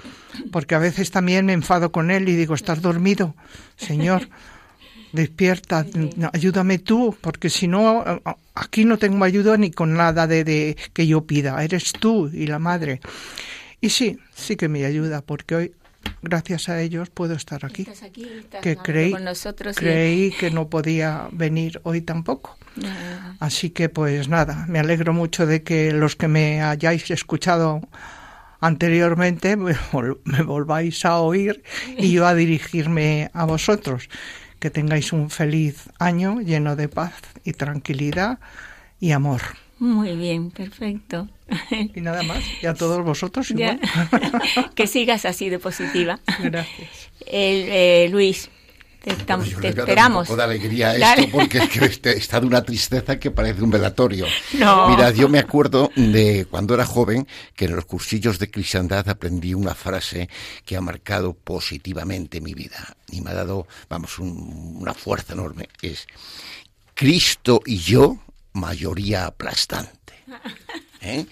porque 0.51 0.75
a 0.75 0.79
veces 0.79 1.11
también 1.11 1.47
me 1.47 1.53
enfado 1.53 1.93
con 1.93 2.11
él 2.11 2.29
y 2.29 2.37
digo, 2.37 2.55
¿estás 2.55 2.83
dormido? 2.83 3.35
Señor, 3.77 4.29
despierta, 5.13 5.87
ayúdame 6.33 6.79
tú, 6.79 7.17
porque 7.21 7.51
si 7.51 7.69
no, 7.69 8.05
aquí 8.55 8.85
no 8.85 8.99
tengo 8.99 9.25
ayuda 9.25 9.57
ni 9.57 9.71
con 9.71 9.95
nada 9.95 10.27
de, 10.27 10.45
de 10.45 10.77
que 10.93 11.07
yo 11.07 11.25
pida, 11.25 11.63
eres 11.63 11.93
tú 11.93 12.29
y 12.33 12.47
la 12.47 12.59
madre. 12.59 13.01
Y 13.81 13.91
sí, 13.91 14.19
sí 14.35 14.57
que 14.57 14.69
me 14.69 14.85
ayuda, 14.85 15.23
porque 15.23 15.55
hoy 15.55 15.73
gracias 16.23 16.69
a 16.69 16.81
ellos 16.81 17.11
puedo 17.11 17.35
estar 17.35 17.65
aquí. 17.65 17.87
que 18.63 18.77
creí, 18.77 19.15
creí 19.75 20.31
que 20.41 20.51
no 20.51 20.69
podía 20.69 21.29
venir 21.33 21.81
hoy 21.85 22.01
tampoco. 22.01 22.57
Así 23.41 23.71
que 23.71 23.89
pues 23.89 24.29
nada, 24.29 24.67
me 24.69 24.79
alegro 24.79 25.13
mucho 25.13 25.47
de 25.47 25.63
que 25.63 25.93
los 25.93 26.17
que 26.17 26.29
me 26.29 26.63
hayáis 26.63 27.11
escuchado 27.11 27.81
anteriormente 28.61 29.57
me, 30.25 30.43
volváis 30.43 31.05
a 31.05 31.19
oír 31.21 31.63
y 31.97 32.13
yo 32.13 32.27
a 32.27 32.35
dirigirme 32.35 33.31
a 33.33 33.45
vosotros. 33.45 34.09
Que 34.59 34.71
tengáis 34.71 35.13
un 35.13 35.29
feliz 35.29 35.91
año 35.99 36.41
lleno 36.41 36.77
de 36.77 36.89
paz 36.89 37.13
y 37.45 37.53
tranquilidad 37.53 38.39
y 38.99 39.13
amor. 39.13 39.43
Muy 39.79 40.17
bien, 40.17 40.51
perfecto. 40.51 41.29
Y 41.95 42.01
nada 42.01 42.23
más, 42.23 42.43
y 42.63 42.67
a 42.67 42.75
todos 42.75 43.05
vosotros 43.05 43.51
igual. 43.51 43.79
que 44.75 44.87
sigas 44.87 45.25
así 45.25 45.49
de 45.49 45.59
positiva. 45.59 46.19
Gracias. 46.41 47.11
Eh, 47.27 48.09
Luis, 48.11 48.49
te, 49.15 49.69
esperamos. 49.69 50.23
Un 50.23 50.27
poco 50.27 50.37
de 50.37 50.43
alegría 50.43 50.91
a 50.91 51.15
esto 51.15 51.29
porque 51.31 51.59
es 51.59 51.69
que 51.69 51.85
este, 51.85 52.17
está 52.17 52.41
de 52.41 52.47
una 52.47 52.63
tristeza 52.65 53.21
que 53.21 53.31
parece 53.31 53.63
un 53.63 53.71
velatorio. 53.71 54.27
No. 54.57 54.89
Mira, 54.89 55.11
yo 55.11 55.29
me 55.29 55.39
acuerdo 55.39 55.91
de 55.97 56.47
cuando 56.51 56.75
era 56.75 56.87
joven 56.87 57.27
que 57.55 57.67
en 57.67 57.77
los 57.77 57.85
cursillos 57.85 58.39
de 58.39 58.51
cristiandad 58.51 59.07
aprendí 59.09 59.53
una 59.55 59.75
frase 59.75 60.31
que 60.65 60.77
ha 60.77 60.81
marcado 60.81 61.35
positivamente 61.35 62.41
mi 62.41 62.55
vida 62.55 62.97
y 63.11 63.21
me 63.21 63.31
ha 63.31 63.35
dado, 63.35 63.67
vamos, 63.89 64.19
una 64.19 64.95
fuerza 64.95 65.35
enorme. 65.35 65.69
Es 65.83 66.07
Cristo 66.95 67.61
y 67.67 67.79
yo 67.79 68.19
mayoría 68.57 69.27
aplastante. 69.27 70.15
¿Eh? 71.01 71.27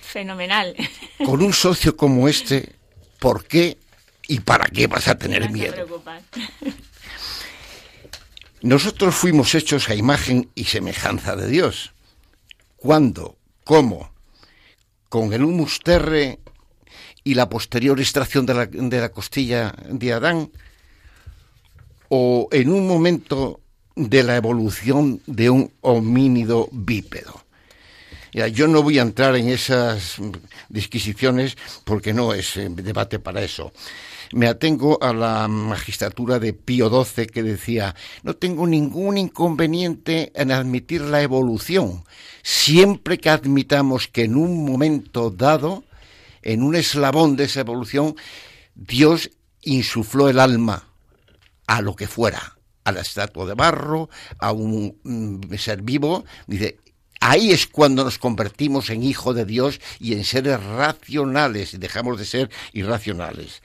Fenomenal. 0.00 0.74
Con 1.24 1.42
un 1.42 1.52
socio 1.52 1.96
como 1.96 2.28
este, 2.28 2.74
¿por 3.20 3.44
qué 3.44 3.78
y 4.26 4.40
para 4.40 4.66
qué 4.66 4.86
vas 4.86 5.08
a 5.08 5.16
tener 5.16 5.50
miedo? 5.50 6.02
Nosotros 8.62 9.14
fuimos 9.14 9.54
hechos 9.54 9.88
a 9.90 9.94
imagen 9.94 10.50
y 10.54 10.64
semejanza 10.64 11.36
de 11.36 11.48
Dios. 11.48 11.92
¿Cuándo? 12.76 13.36
¿Cómo? 13.64 14.10
Con 15.08 15.32
el 15.32 15.44
humus 15.44 15.80
terre 15.80 16.40
y 17.22 17.34
la 17.34 17.48
posterior 17.48 18.00
extracción 18.00 18.46
de 18.46 18.54
la, 18.54 18.66
de 18.66 19.00
la 19.00 19.10
costilla 19.10 19.74
de 19.88 20.12
Adán, 20.12 20.50
o 22.08 22.48
en 22.52 22.70
un 22.70 22.86
momento 22.86 23.60
de 23.96 24.22
la 24.22 24.36
evolución 24.36 25.20
de 25.26 25.50
un 25.50 25.72
homínido 25.80 26.68
bípedo. 26.72 27.44
Ya, 28.32 28.48
yo 28.48 28.66
no 28.66 28.82
voy 28.82 28.98
a 28.98 29.02
entrar 29.02 29.36
en 29.36 29.48
esas 29.48 30.16
disquisiciones 30.68 31.56
porque 31.84 32.12
no 32.12 32.34
es 32.34 32.56
eh, 32.56 32.68
debate 32.68 33.20
para 33.20 33.42
eso. 33.42 33.72
Me 34.32 34.48
atengo 34.48 35.00
a 35.00 35.12
la 35.12 35.46
magistratura 35.46 36.40
de 36.40 36.52
Pío 36.52 36.90
XII 36.90 37.28
que 37.28 37.44
decía, 37.44 37.94
no 38.24 38.34
tengo 38.34 38.66
ningún 38.66 39.18
inconveniente 39.18 40.32
en 40.34 40.50
admitir 40.50 41.02
la 41.02 41.22
evolución, 41.22 42.02
siempre 42.42 43.18
que 43.18 43.30
admitamos 43.30 44.08
que 44.08 44.24
en 44.24 44.34
un 44.34 44.64
momento 44.64 45.30
dado, 45.30 45.84
en 46.42 46.64
un 46.64 46.74
eslabón 46.74 47.36
de 47.36 47.44
esa 47.44 47.60
evolución, 47.60 48.16
Dios 48.74 49.30
insufló 49.62 50.28
el 50.28 50.40
alma 50.40 50.88
a 51.68 51.80
lo 51.82 51.94
que 51.94 52.08
fuera 52.08 52.54
a 52.84 52.92
la 52.92 53.00
estatua 53.00 53.46
de 53.46 53.54
barro, 53.54 54.08
a 54.38 54.52
un 54.52 55.40
ser 55.58 55.82
vivo, 55.82 56.24
dice, 56.46 56.78
ahí 57.20 57.52
es 57.52 57.66
cuando 57.66 58.04
nos 58.04 58.18
convertimos 58.18 58.90
en 58.90 59.02
hijo 59.02 59.32
de 59.32 59.46
Dios 59.46 59.80
y 59.98 60.12
en 60.12 60.24
seres 60.24 60.62
racionales 60.62 61.74
y 61.74 61.78
dejamos 61.78 62.18
de 62.18 62.26
ser 62.26 62.50
irracionales. 62.72 63.62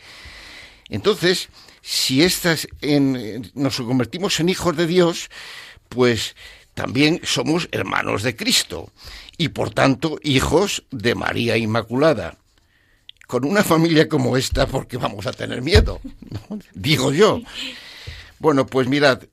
Entonces, 0.87 1.49
si 1.81 2.23
estas 2.23 2.67
en, 2.81 3.51
nos 3.53 3.77
convertimos 3.77 4.39
en 4.39 4.49
hijos 4.49 4.75
de 4.77 4.87
Dios, 4.87 5.29
pues 5.89 6.35
también 6.73 7.19
somos 7.23 7.67
hermanos 7.71 8.23
de 8.23 8.35
Cristo 8.35 8.91
y 9.37 9.49
por 9.49 9.71
tanto 9.71 10.19
hijos 10.23 10.83
de 10.91 11.15
María 11.15 11.57
Inmaculada. 11.57 12.37
Con 13.27 13.45
una 13.45 13.63
familia 13.63 14.09
como 14.09 14.37
esta, 14.37 14.65
porque 14.65 14.97
vamos 14.97 15.27
a 15.27 15.33
tener 15.33 15.61
miedo? 15.61 15.99
Digo 16.73 17.11
yo. 17.11 17.41
Bueno, 18.39 18.65
pues 18.65 18.87
mirad, 18.87 19.23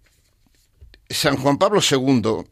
San 1.09 1.37
Juan 1.37 1.59
Pablo 1.59 1.81
II, 1.81 2.45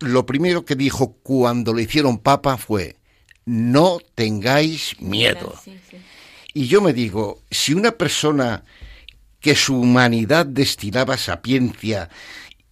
lo 0.00 0.26
primero 0.26 0.64
que 0.64 0.74
dijo 0.74 1.16
cuando 1.22 1.72
le 1.72 1.82
hicieron 1.82 2.18
papa 2.18 2.56
fue, 2.56 2.96
no 3.44 3.98
tengáis 4.14 5.00
miedo. 5.00 5.54
Y 6.52 6.66
yo 6.66 6.80
me 6.80 6.92
digo, 6.92 7.42
si 7.50 7.74
una 7.74 7.92
persona 7.92 8.64
que 9.40 9.54
su 9.54 9.76
humanidad 9.80 10.46
destinaba 10.46 11.16
sapiencia 11.16 12.08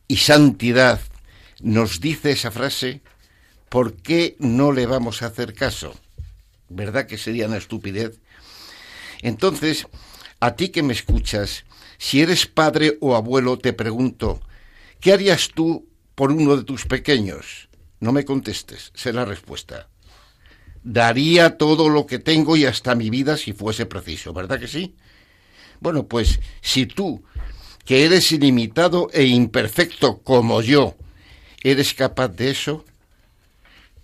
y 0.09 0.17
santidad 0.17 1.01
nos 1.61 2.01
dice 2.01 2.33
esa 2.33 2.51
frase, 2.51 3.03
¿por 3.69 3.95
qué 3.95 4.37
no 4.39 4.73
le 4.73 4.87
vamos 4.87 5.23
a 5.23 5.27
hacer 5.27 5.55
caso? 5.55 5.95
¿Verdad 6.69 7.07
que 7.07 7.19
sería 7.19 7.47
una 7.47 7.59
estupidez? 7.59 8.19
Entonces, 9.21 9.87
a 10.41 10.57
ti 10.57 10.71
que 10.71 10.83
me 10.83 10.93
escuchas, 10.93 11.65
si 12.03 12.21
eres 12.21 12.49
padre 12.49 12.99
o 13.01 13.15
abuelo, 13.15 13.59
te 13.59 13.73
pregunto, 13.73 14.41
¿qué 14.99 15.13
harías 15.13 15.51
tú 15.55 15.87
por 16.17 16.33
uno 16.33 16.57
de 16.57 16.65
tus 16.65 16.85
pequeños? 16.85 17.69
No 18.01 18.11
me 18.11 18.25
contestes, 18.25 18.91
sé 18.93 19.13
la 19.13 19.25
respuesta. 19.25 19.89
Daría 20.83 21.59
todo 21.59 21.89
lo 21.89 22.05
que 22.05 22.19
tengo 22.19 22.57
y 22.57 22.65
hasta 22.65 22.97
mi 22.97 23.09
vida 23.09 23.37
si 23.37 23.53
fuese 23.53 23.87
preciso, 23.87 24.33
¿verdad 24.33 24.59
que 24.59 24.67
sí? 24.67 24.97
Bueno, 25.79 26.09
pues 26.09 26.41
si 26.61 26.87
tú, 26.87 27.23
que 27.85 28.05
eres 28.05 28.33
ilimitado 28.33 29.09
e 29.13 29.23
imperfecto 29.27 30.23
como 30.23 30.61
yo, 30.61 30.97
eres 31.63 31.95
capaz 31.95 32.31
de 32.31 32.51
eso, 32.51 32.85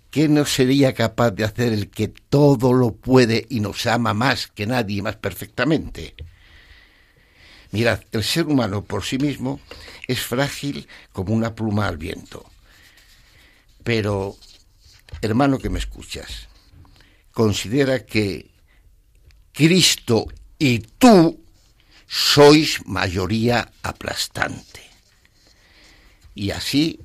¿qué 0.09 0.29
no 0.29 0.45
sería 0.45 0.93
capaz 0.93 1.31
de 1.31 1.43
hacer 1.43 1.73
el 1.73 1.89
que 1.89 2.07
todo 2.07 2.71
lo 2.71 2.95
puede 2.95 3.45
y 3.49 3.59
nos 3.59 3.85
ama 3.87 4.13
más 4.13 4.47
que 4.47 4.65
nadie 4.65 5.01
más 5.01 5.17
perfectamente? 5.17 6.15
Mirad, 7.71 8.01
el 8.11 8.23
ser 8.23 8.47
humano 8.47 8.83
por 8.83 9.03
sí 9.03 9.17
mismo 9.17 9.59
es 10.07 10.21
frágil 10.21 10.87
como 11.11 11.33
una 11.33 11.53
pluma 11.53 11.87
al 11.87 11.97
viento. 11.97 12.49
Pero, 13.83 14.35
hermano 15.21 15.59
que 15.59 15.69
me 15.69 15.79
escuchas, 15.79 16.47
considera 17.31 18.05
que 18.05 18.49
Cristo 19.53 20.27
y 20.57 20.79
tú 20.79 21.43
sois 22.07 22.85
mayoría 22.85 23.71
aplastante. 23.83 24.81
Y 26.33 26.51
así 26.51 26.99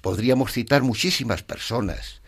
podríamos 0.00 0.52
citar 0.52 0.82
muchísimas 0.82 1.42
personas. 1.42 2.22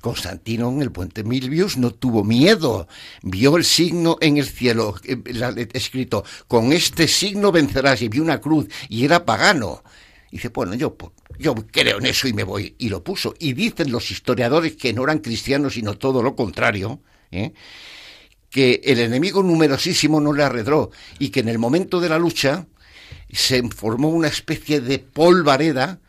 Constantino 0.00 0.70
en 0.70 0.82
el 0.82 0.92
puente 0.92 1.24
Milvius 1.24 1.76
no 1.76 1.92
tuvo 1.92 2.24
miedo, 2.24 2.88
vio 3.22 3.56
el 3.56 3.64
signo 3.64 4.16
en 4.20 4.38
el 4.38 4.46
cielo 4.46 4.94
eh, 5.04 5.68
escrito, 5.72 6.24
con 6.48 6.72
este 6.72 7.06
signo 7.06 7.52
vencerás, 7.52 8.02
y 8.02 8.08
vio 8.08 8.22
una 8.22 8.40
cruz, 8.40 8.66
y 8.88 9.04
era 9.04 9.24
pagano. 9.24 9.82
Y 10.30 10.36
dice, 10.36 10.48
bueno, 10.48 10.74
yo, 10.74 10.96
yo 11.38 11.54
creo 11.54 11.98
en 11.98 12.06
eso 12.06 12.28
y 12.28 12.32
me 12.32 12.44
voy, 12.44 12.74
y 12.78 12.88
lo 12.88 13.02
puso. 13.02 13.34
Y 13.38 13.52
dicen 13.52 13.90
los 13.90 14.10
historiadores 14.10 14.76
que 14.76 14.92
no 14.92 15.04
eran 15.04 15.18
cristianos, 15.18 15.74
sino 15.74 15.98
todo 15.98 16.22
lo 16.22 16.34
contrario, 16.36 17.00
¿eh? 17.30 17.52
que 18.48 18.80
el 18.84 19.00
enemigo 19.00 19.42
numerosísimo 19.42 20.20
no 20.20 20.32
le 20.32 20.42
arredró, 20.42 20.90
y 21.18 21.28
que 21.28 21.40
en 21.40 21.48
el 21.48 21.58
momento 21.58 22.00
de 22.00 22.08
la 22.08 22.18
lucha 22.18 22.66
se 23.30 23.62
formó 23.68 24.08
una 24.08 24.28
especie 24.28 24.80
de 24.80 24.98
polvareda 24.98 26.00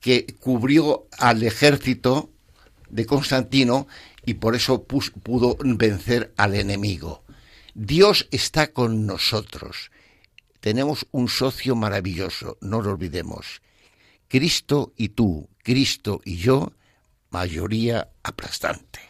que 0.00 0.26
cubrió 0.40 1.06
al 1.18 1.42
ejército 1.42 2.30
de 2.90 3.06
Constantino 3.06 3.86
y 4.24 4.34
por 4.34 4.54
eso 4.54 4.84
pudo 4.84 5.56
vencer 5.60 6.32
al 6.36 6.54
enemigo. 6.54 7.24
Dios 7.74 8.28
está 8.30 8.72
con 8.72 9.06
nosotros. 9.06 9.90
Tenemos 10.60 11.06
un 11.10 11.28
socio 11.28 11.74
maravilloso, 11.74 12.58
no 12.60 12.82
lo 12.82 12.90
olvidemos. 12.90 13.62
Cristo 14.28 14.92
y 14.96 15.10
tú, 15.10 15.48
Cristo 15.62 16.20
y 16.24 16.36
yo, 16.36 16.72
mayoría 17.30 18.10
aplastante. 18.22 19.00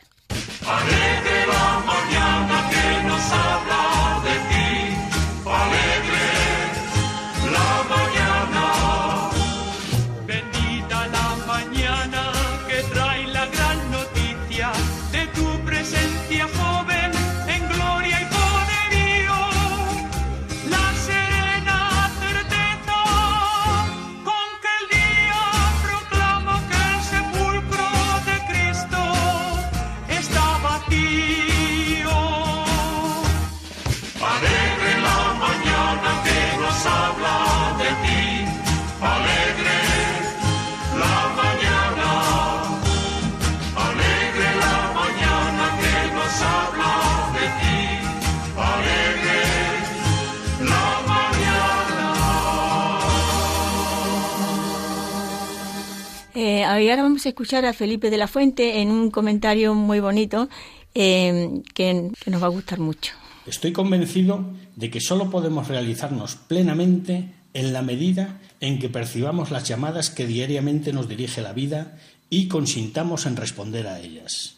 Ahora 56.71 57.03
vamos 57.03 57.27
a 57.27 57.31
escuchar 57.31 57.65
a 57.65 57.73
Felipe 57.73 58.11
de 58.11 58.17
la 58.17 58.29
Fuente 58.29 58.81
en 58.81 58.91
un 58.91 59.11
comentario 59.11 59.75
muy 59.75 60.01
bonito 60.01 60.49
eh, 60.95 61.63
que, 61.75 62.11
que 62.23 62.31
nos 62.31 62.43
va 62.43 62.47
a 62.47 62.51
gustar 62.51 62.79
mucho. 62.79 63.13
Estoy 63.47 63.73
convencido 63.73 64.45
de 64.77 64.91
que 64.91 65.01
solo 65.01 65.31
podemos 65.31 65.69
realizarnos 65.69 66.37
plenamente 66.37 67.33
en 67.55 67.73
la 67.73 67.83
medida 67.83 68.41
en 68.61 68.79
que 68.79 68.89
percibamos 68.89 69.51
las 69.51 69.67
llamadas 69.67 70.11
que 70.11 70.27
diariamente 70.27 70.93
nos 70.93 71.09
dirige 71.09 71.43
la 71.43 71.53
vida 71.53 71.99
y 72.29 72.49
consintamos 72.49 73.27
en 73.27 73.37
responder 73.37 73.87
a 73.89 73.99
ellas. 73.99 74.57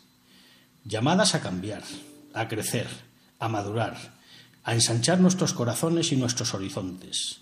Llamadas 0.84 1.34
a 1.34 1.40
cambiar, 1.40 1.82
a 2.34 2.48
crecer, 2.48 2.88
a 3.38 3.48
madurar, 3.48 3.96
a 4.64 4.74
ensanchar 4.74 5.20
nuestros 5.20 5.54
corazones 5.54 6.12
y 6.12 6.16
nuestros 6.16 6.52
horizontes 6.54 7.41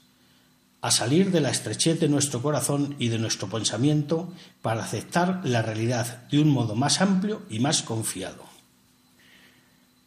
a 0.82 0.90
salir 0.90 1.30
de 1.30 1.40
la 1.40 1.50
estrechez 1.50 2.00
de 2.00 2.08
nuestro 2.08 2.40
corazón 2.40 2.94
y 2.98 3.08
de 3.08 3.18
nuestro 3.18 3.48
pensamiento 3.48 4.32
para 4.62 4.82
aceptar 4.82 5.40
la 5.44 5.62
realidad 5.62 6.28
de 6.28 6.40
un 6.40 6.50
modo 6.50 6.74
más 6.74 7.00
amplio 7.00 7.42
y 7.50 7.58
más 7.58 7.82
confiado. 7.82 8.44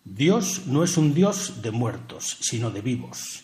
Dios 0.06 0.64
no 0.66 0.84
es 0.84 0.98
un 0.98 1.14
Dios 1.14 1.62
de 1.62 1.72
muertos, 1.72 2.38
sino 2.42 2.72
de 2.72 2.82
vivos. 2.82 3.44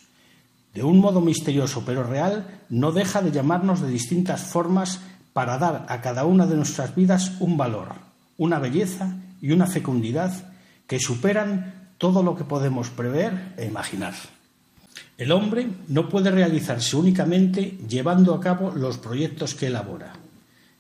De 0.73 0.83
un 0.83 0.99
modo 0.99 1.21
misterioso 1.21 1.83
pero 1.85 2.03
real, 2.03 2.63
no 2.69 2.91
deja 2.91 3.21
de 3.21 3.31
llamarnos 3.31 3.81
de 3.81 3.89
distintas 3.89 4.41
formas 4.41 4.99
para 5.33 5.57
dar 5.57 5.85
a 5.87 6.01
cada 6.01 6.25
una 6.25 6.45
de 6.47 6.55
nuestras 6.55 6.95
vidas 6.95 7.33
un 7.39 7.57
valor, 7.57 7.95
una 8.37 8.59
belleza 8.59 9.15
y 9.41 9.51
una 9.51 9.67
fecundidad 9.67 10.51
que 10.87 10.99
superan 10.99 11.93
todo 11.97 12.23
lo 12.23 12.35
que 12.35 12.43
podemos 12.43 12.89
prever 12.89 13.53
e 13.57 13.65
imaginar. 13.65 14.13
El 15.19 15.33
hombre 15.33 15.67
no 15.89 16.07
puede 16.07 16.31
realizarse 16.31 16.95
únicamente 16.95 17.77
llevando 17.89 18.33
a 18.33 18.39
cabo 18.39 18.71
los 18.73 18.97
proyectos 18.97 19.53
que 19.53 19.67
elabora. 19.67 20.13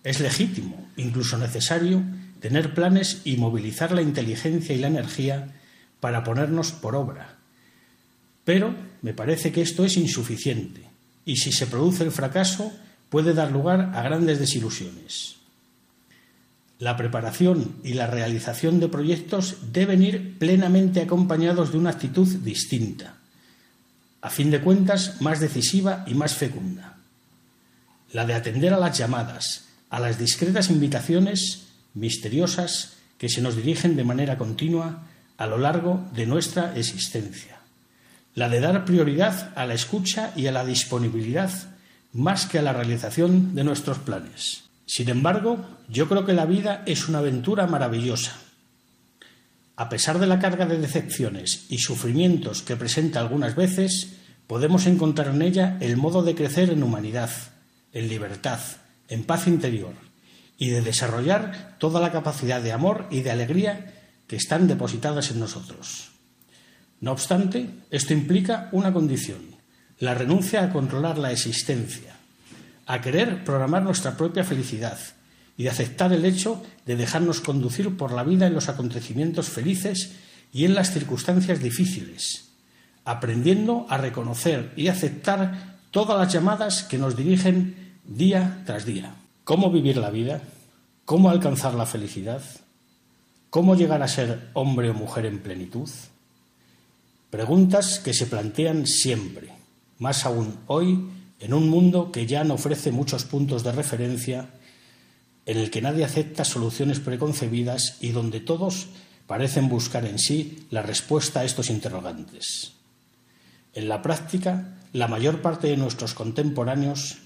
Es 0.01 0.21
legítimo, 0.21 0.87
incluso 0.95 1.37
necesario, 1.37 2.01
tener 2.39 2.73
planes 2.73 3.19
y 3.25 3.35
movilizar 3.35 3.91
la 3.91 4.01
inteligencia 4.01 4.73
y 4.73 4.79
la 4.79 4.87
energía 4.87 5.55
para 5.99 6.23
ponernos 6.23 6.71
por 6.71 6.95
obra. 6.95 7.35
Pero 8.45 8.73
me 9.01 9.13
parece 9.13 9.51
que 9.51 9.61
esto 9.61 9.83
es 9.83 9.97
insuficiente 9.97 10.83
y 11.25 11.35
si 11.35 11.51
se 11.51 11.67
produce 11.67 12.05
el 12.05 12.11
fracaso 12.11 12.71
puede 13.09 13.33
dar 13.33 13.51
lugar 13.51 13.91
a 13.93 14.01
grandes 14.03 14.39
desilusiones. 14.39 15.35
La 16.79 16.95
preparación 16.95 17.75
y 17.83 17.91
la 17.91 18.07
realización 18.07 18.79
de 18.79 18.87
proyectos 18.87 19.57
deben 19.73 20.01
ir 20.01 20.39
plenamente 20.39 21.01
acompañados 21.01 21.73
de 21.73 21.77
una 21.77 21.89
actitud 21.89 22.25
distinta 22.37 23.18
a 24.21 24.29
fin 24.29 24.51
de 24.51 24.61
cuentas 24.61 25.21
más 25.21 25.39
decisiva 25.39 26.03
y 26.07 26.13
más 26.13 26.35
fecunda. 26.35 26.97
La 28.11 28.25
de 28.25 28.33
atender 28.33 28.73
a 28.73 28.79
las 28.79 28.97
llamadas, 28.97 29.65
a 29.89 29.99
las 29.99 30.17
discretas 30.17 30.69
invitaciones 30.69 31.67
misteriosas 31.93 32.97
que 33.17 33.29
se 33.29 33.41
nos 33.41 33.55
dirigen 33.55 33.95
de 33.95 34.03
manera 34.03 34.37
continua 34.37 35.03
a 35.37 35.47
lo 35.47 35.57
largo 35.57 36.03
de 36.13 36.25
nuestra 36.25 36.75
existencia. 36.75 37.59
La 38.35 38.49
de 38.49 38.59
dar 38.59 38.85
prioridad 38.85 39.51
a 39.55 39.65
la 39.65 39.73
escucha 39.73 40.33
y 40.35 40.47
a 40.47 40.51
la 40.51 40.65
disponibilidad 40.65 41.51
más 42.13 42.45
que 42.45 42.59
a 42.59 42.61
la 42.61 42.73
realización 42.73 43.55
de 43.55 43.63
nuestros 43.63 43.99
planes. 43.99 44.63
Sin 44.85 45.09
embargo, 45.09 45.63
yo 45.87 46.09
creo 46.09 46.25
que 46.25 46.33
la 46.33 46.45
vida 46.45 46.83
es 46.85 47.07
una 47.07 47.19
aventura 47.19 47.67
maravillosa. 47.67 48.35
A 49.79 49.87
pesar 49.87 50.19
de 50.19 50.27
la 50.27 50.39
carga 50.39 50.65
de 50.65 50.77
decepciones 50.77 51.63
y 51.69 51.77
sufrimientos 51.77 52.61
que 52.63 52.75
presenta 52.75 53.21
algunas 53.21 53.55
veces, 53.55 54.09
podemos 54.45 54.85
encontrar 54.87 55.29
en 55.29 55.41
ella 55.41 55.77
el 55.79 55.95
modo 55.95 56.21
de 56.21 56.35
crecer 56.35 56.69
en 56.69 56.83
humanidad, 56.83 57.29
en 57.93 58.09
libertad, 58.09 58.59
en 59.07 59.23
paz 59.23 59.47
interior 59.47 59.93
y 60.57 60.67
de 60.67 60.81
desarrollar 60.81 61.77
toda 61.79 62.01
la 62.01 62.11
capacidad 62.11 62.61
de 62.61 62.73
amor 62.73 63.07
y 63.09 63.21
de 63.21 63.31
alegría 63.31 63.93
que 64.27 64.35
están 64.35 64.67
depositadas 64.67 65.31
en 65.31 65.39
nosotros. 65.39 66.09
No 66.99 67.13
obstante, 67.13 67.69
esto 67.89 68.11
implica 68.11 68.67
una 68.73 68.91
condición, 68.91 69.55
la 69.97 70.13
renuncia 70.13 70.61
a 70.61 70.73
controlar 70.73 71.17
la 71.17 71.31
existencia, 71.31 72.17
a 72.85 72.99
querer 72.99 73.45
programar 73.45 73.83
nuestra 73.83 74.17
propia 74.17 74.43
felicidad 74.43 74.99
y 75.59 75.63
de 75.63 75.71
aceptar 75.71 76.13
el 76.13 76.23
hecho 76.23 76.63
de 76.85 76.95
dejarnos 76.95 77.41
conducir 77.41 77.97
por 77.97 78.13
la 78.13 78.23
vida 78.23 78.47
en 78.47 78.53
los 78.53 78.69
acontecimientos 78.69 79.49
felices 79.49 80.13
y 80.53 80.63
en 80.63 80.73
las 80.73 80.93
circunstancias 80.93 81.61
difíciles, 81.61 82.51
aprendiendo 83.03 83.85
a 83.89 83.97
reconocer 83.97 84.71
y 84.77 84.87
aceptar 84.87 85.75
todas 85.91 86.17
las 86.17 86.31
llamadas 86.31 86.83
que 86.83 86.97
nos 86.97 87.17
dirigen 87.17 87.97
día 88.05 88.63
tras 88.65 88.85
día. 88.85 89.15
¿Cómo 89.43 89.69
vivir 89.69 89.97
la 89.97 90.11
vida? 90.11 90.41
¿Cómo 91.03 91.29
alcanzar 91.29 91.73
la 91.73 91.85
felicidad? 91.85 92.41
¿Cómo 93.49 93.75
llegar 93.75 94.01
a 94.01 94.07
ser 94.07 94.51
hombre 94.53 94.91
o 94.91 94.93
mujer 94.93 95.25
en 95.25 95.39
plenitud? 95.39 95.89
Preguntas 97.29 97.99
que 97.99 98.13
se 98.13 98.27
plantean 98.27 98.87
siempre, 98.87 99.49
más 99.97 100.25
aún 100.25 100.55
hoy, 100.67 101.09
en 101.41 101.53
un 101.53 101.67
mundo 101.67 102.13
que 102.13 102.25
ya 102.25 102.45
no 102.45 102.53
ofrece 102.53 102.93
muchos 102.93 103.25
puntos 103.25 103.65
de 103.65 103.73
referencia, 103.73 104.51
en 105.49 105.57
el 105.57 105.71
que 105.71 105.81
nadie 105.81 106.05
acepta 106.05 106.45
soluciones 106.45 106.99
preconcebidas 106.99 107.97
y 108.01 108.11
donde 108.11 108.39
todos 108.39 108.85
parecen 109.25 109.67
buscar 109.67 110.05
en 110.05 110.19
sí 110.19 110.67
la 110.69 110.83
respuesta 110.83 111.39
a 111.39 111.43
estos 111.43 111.71
interrogantes. 111.71 112.73
En 113.73 113.89
la 113.89 114.03
práctica, 114.03 114.77
la 114.93 115.07
mayor 115.07 115.41
parte 115.41 115.65
de 115.65 115.75
nuestros 115.75 116.13
contemporáneos 116.13 117.17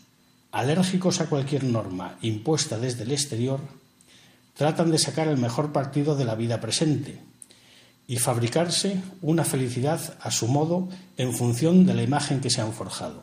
alérgicos 0.53 1.19
a 1.19 1.25
cualquier 1.25 1.65
norma 1.65 2.17
impuesta 2.21 2.79
desde 2.79 3.03
el 3.03 3.11
exterior, 3.11 3.59
tratan 4.55 4.89
de 4.89 4.99
sacar 4.99 5.27
el 5.27 5.37
mejor 5.37 5.73
partido 5.73 6.15
de 6.15 6.23
la 6.23 6.35
vida 6.35 6.61
presente 6.61 7.19
y 8.07 8.19
fabricarse 8.19 9.01
una 9.21 9.43
felicidad 9.43 10.17
a 10.21 10.31
su 10.31 10.47
modo 10.47 10.87
en 11.17 11.33
función 11.33 11.85
de 11.85 11.93
la 11.93 12.03
imagen 12.03 12.39
que 12.39 12.49
se 12.49 12.61
han 12.61 12.71
forjado. 12.71 13.21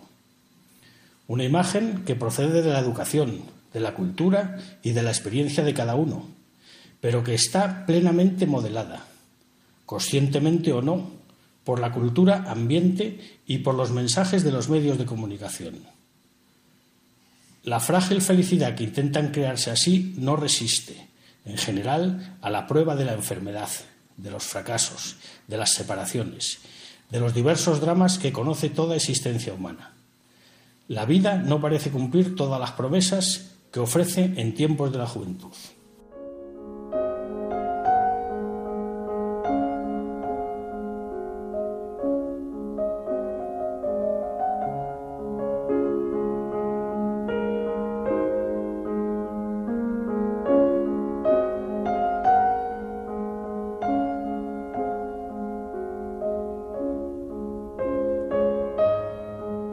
Una 1.26 1.44
imagen 1.44 2.04
que 2.04 2.16
procede 2.16 2.60
de 2.60 2.70
la 2.70 2.80
educación, 2.80 3.59
de 3.72 3.80
la 3.80 3.94
cultura 3.94 4.58
y 4.82 4.92
de 4.92 5.02
la 5.02 5.10
experiencia 5.10 5.64
de 5.64 5.74
cada 5.74 5.94
uno, 5.94 6.26
pero 7.00 7.24
que 7.24 7.34
está 7.34 7.86
plenamente 7.86 8.46
modelada, 8.46 9.04
conscientemente 9.86 10.72
o 10.72 10.82
no, 10.82 11.10
por 11.64 11.80
la 11.80 11.92
cultura 11.92 12.44
ambiente 12.48 13.38
y 13.46 13.58
por 13.58 13.74
los 13.74 13.90
mensajes 13.90 14.44
de 14.44 14.52
los 14.52 14.68
medios 14.68 14.98
de 14.98 15.06
comunicación. 15.06 15.74
La 17.62 17.78
frágil 17.78 18.22
felicidad 18.22 18.74
que 18.74 18.84
intentan 18.84 19.28
crearse 19.28 19.70
así 19.70 20.14
no 20.16 20.36
resiste, 20.36 21.08
en 21.44 21.58
general, 21.58 22.38
a 22.40 22.50
la 22.50 22.66
prueba 22.66 22.96
de 22.96 23.04
la 23.04 23.12
enfermedad, 23.12 23.68
de 24.16 24.30
los 24.30 24.44
fracasos, 24.44 25.16
de 25.46 25.58
las 25.58 25.70
separaciones, 25.70 26.58
de 27.10 27.20
los 27.20 27.34
diversos 27.34 27.80
dramas 27.80 28.18
que 28.18 28.32
conoce 28.32 28.70
toda 28.70 28.96
existencia 28.96 29.52
humana. 29.52 29.92
La 30.88 31.04
vida 31.04 31.36
no 31.36 31.60
parece 31.60 31.90
cumplir 31.90 32.34
todas 32.34 32.58
las 32.60 32.72
promesas 32.72 33.50
que 33.70 33.80
ofrece 33.80 34.32
en 34.36 34.54
tiempos 34.54 34.92
de 34.92 34.98
la 34.98 35.06
juventud. 35.06 35.52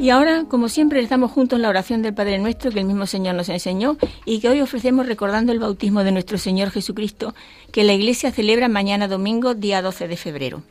Y 0.08 0.10
ahora, 0.10 0.46
como 0.48 0.70
siempre, 0.70 1.02
estamos 1.02 1.32
juntos 1.32 1.58
en 1.58 1.64
la 1.64 1.68
oración 1.68 2.02
del 2.02 2.14
Padre 2.14 2.40
Nuestro 2.40 2.72
que 2.72 2.80
el 2.80 2.86
mismo 2.86 3.06
Señor 3.08 3.36
nos 3.36 3.50
enseñó 3.50 3.98
y 4.24 4.40
que 4.40 4.48
hoy 4.48 4.62
ofrecemos 4.62 5.06
recordando 5.06 5.52
el 5.52 5.60
bautismo 5.60 6.06
de 6.06 6.14
nuestro 6.14 6.38
Señor 6.38 6.72
Jesucristo 6.72 7.36
que 7.74 7.84
la 7.84 7.92
Iglesia 7.92 8.32
celebra 8.32 8.70
mañana 8.70 9.10
domingo, 9.10 9.54
día 9.54 9.82
12 9.82 10.08
de 10.08 10.16
febrero. 10.16 10.64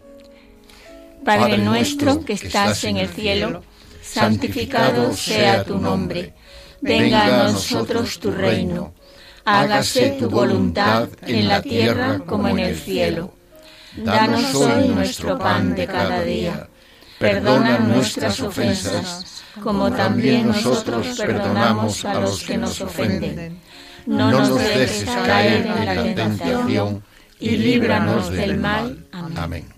Padre, 1.22 1.40
Padre 1.40 1.58
nuestro 1.58 2.14
nuestro 2.14 2.24
que 2.24 2.32
estás 2.32 2.82
en 2.84 2.96
el 2.96 3.10
cielo, 3.10 3.62
santificado 4.00 5.12
sea 5.12 5.64
tu 5.64 5.78
nombre. 5.78 6.32
Venga 6.80 7.26
a 7.26 7.52
nosotros 7.52 8.18
tu 8.18 8.30
reino. 8.30 8.94
Hágase 9.44 10.16
tu 10.18 10.30
voluntad 10.30 11.10
en 11.20 11.46
la 11.46 11.60
tierra 11.60 12.20
como 12.20 12.48
en 12.48 12.58
el 12.58 12.74
cielo. 12.74 13.34
Danos 13.98 14.54
hoy 14.54 14.88
nuestro 14.88 15.38
pan 15.38 15.74
de 15.74 15.86
cada 15.86 16.22
día. 16.22 16.70
Perdona 17.18 17.78
nuestras 17.78 18.40
ofensas, 18.40 19.42
como 19.62 19.90
también 19.90 20.48
nosotros 20.48 21.18
perdonamos 21.18 22.04
a 22.04 22.20
los 22.20 22.42
que 22.42 22.58
nos 22.58 22.80
ofenden. 22.80 23.58
No 24.06 24.30
nos 24.30 24.58
dejes 24.58 25.04
caer 25.04 25.66
en 25.66 25.84
la 25.86 26.14
tentación 26.14 27.02
y 27.40 27.50
líbranos 27.56 28.30
del 28.30 28.58
mal. 28.58 29.06
Amén. 29.12 29.76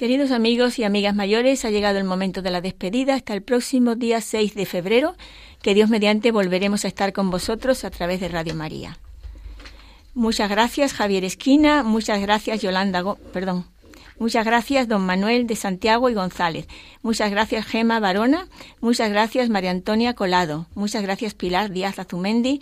Queridos 0.00 0.30
amigos 0.30 0.78
y 0.78 0.84
amigas 0.84 1.14
mayores, 1.14 1.62
ha 1.66 1.70
llegado 1.70 1.98
el 1.98 2.04
momento 2.04 2.40
de 2.40 2.50
la 2.50 2.62
despedida. 2.62 3.14
Hasta 3.14 3.34
el 3.34 3.42
próximo 3.42 3.96
día 3.96 4.22
6 4.22 4.54
de 4.54 4.64
febrero, 4.64 5.14
que 5.62 5.74
Dios 5.74 5.90
mediante 5.90 6.32
volveremos 6.32 6.84
a 6.84 6.88
estar 6.88 7.12
con 7.12 7.30
vosotros 7.30 7.84
a 7.84 7.90
través 7.90 8.20
de 8.20 8.28
Radio 8.28 8.54
María. 8.54 8.98
Muchas 10.14 10.50
gracias 10.50 10.92
Javier 10.92 11.24
Esquina, 11.24 11.84
muchas 11.84 12.20
gracias 12.20 12.60
Yolanda, 12.60 13.14
perdón, 13.32 13.64
muchas 14.18 14.44
gracias 14.44 14.88
don 14.88 15.06
Manuel 15.06 15.46
de 15.46 15.54
Santiago 15.54 16.10
y 16.10 16.14
González, 16.14 16.66
muchas 17.02 17.30
gracias 17.30 17.64
Gema 17.64 18.00
Barona, 18.00 18.48
muchas 18.80 19.10
gracias 19.10 19.48
María 19.50 19.70
Antonia 19.70 20.14
Colado, 20.14 20.66
muchas 20.74 21.02
gracias 21.02 21.34
Pilar 21.34 21.70
Díaz 21.70 22.00
Azumendi, 22.00 22.60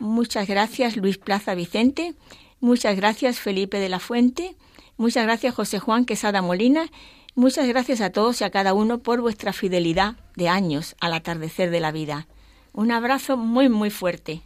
muchas 0.00 0.48
gracias 0.48 0.96
Luis 0.96 1.16
Plaza 1.16 1.54
Vicente, 1.54 2.14
muchas 2.58 2.96
gracias 2.96 3.38
Felipe 3.38 3.78
de 3.78 3.88
la 3.88 4.00
Fuente, 4.00 4.56
muchas 4.96 5.22
gracias 5.22 5.54
José 5.54 5.78
Juan 5.78 6.04
Quesada 6.04 6.42
Molina, 6.42 6.90
muchas 7.34 7.66
gracias 7.68 8.00
a 8.00 8.10
todos 8.10 8.40
y 8.40 8.44
a 8.44 8.50
cada 8.50 8.74
uno 8.74 8.98
por 8.98 9.20
vuestra 9.20 9.52
fidelidad 9.52 10.16
de 10.36 10.48
años 10.48 10.96
al 11.00 11.14
atardecer 11.14 11.70
de 11.70 11.80
la 11.80 11.92
vida. 11.92 12.26
Un 12.72 12.92
abrazo 12.92 13.36
muy 13.36 13.68
muy 13.68 13.90
fuerte. 13.90 14.42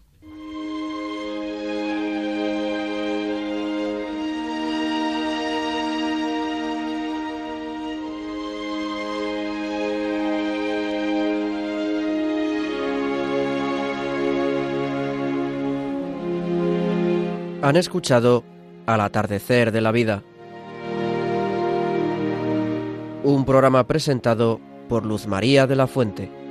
Han 17.64 17.76
escuchado 17.76 18.44
Al 18.84 19.00
atardecer 19.00 19.72
de 19.72 19.80
la 19.80 19.90
vida, 19.90 20.22
un 23.24 23.46
programa 23.46 23.86
presentado 23.86 24.60
por 24.88 25.04
Luz 25.04 25.26
María 25.26 25.66
de 25.66 25.76
la 25.76 25.86
Fuente. 25.86 26.43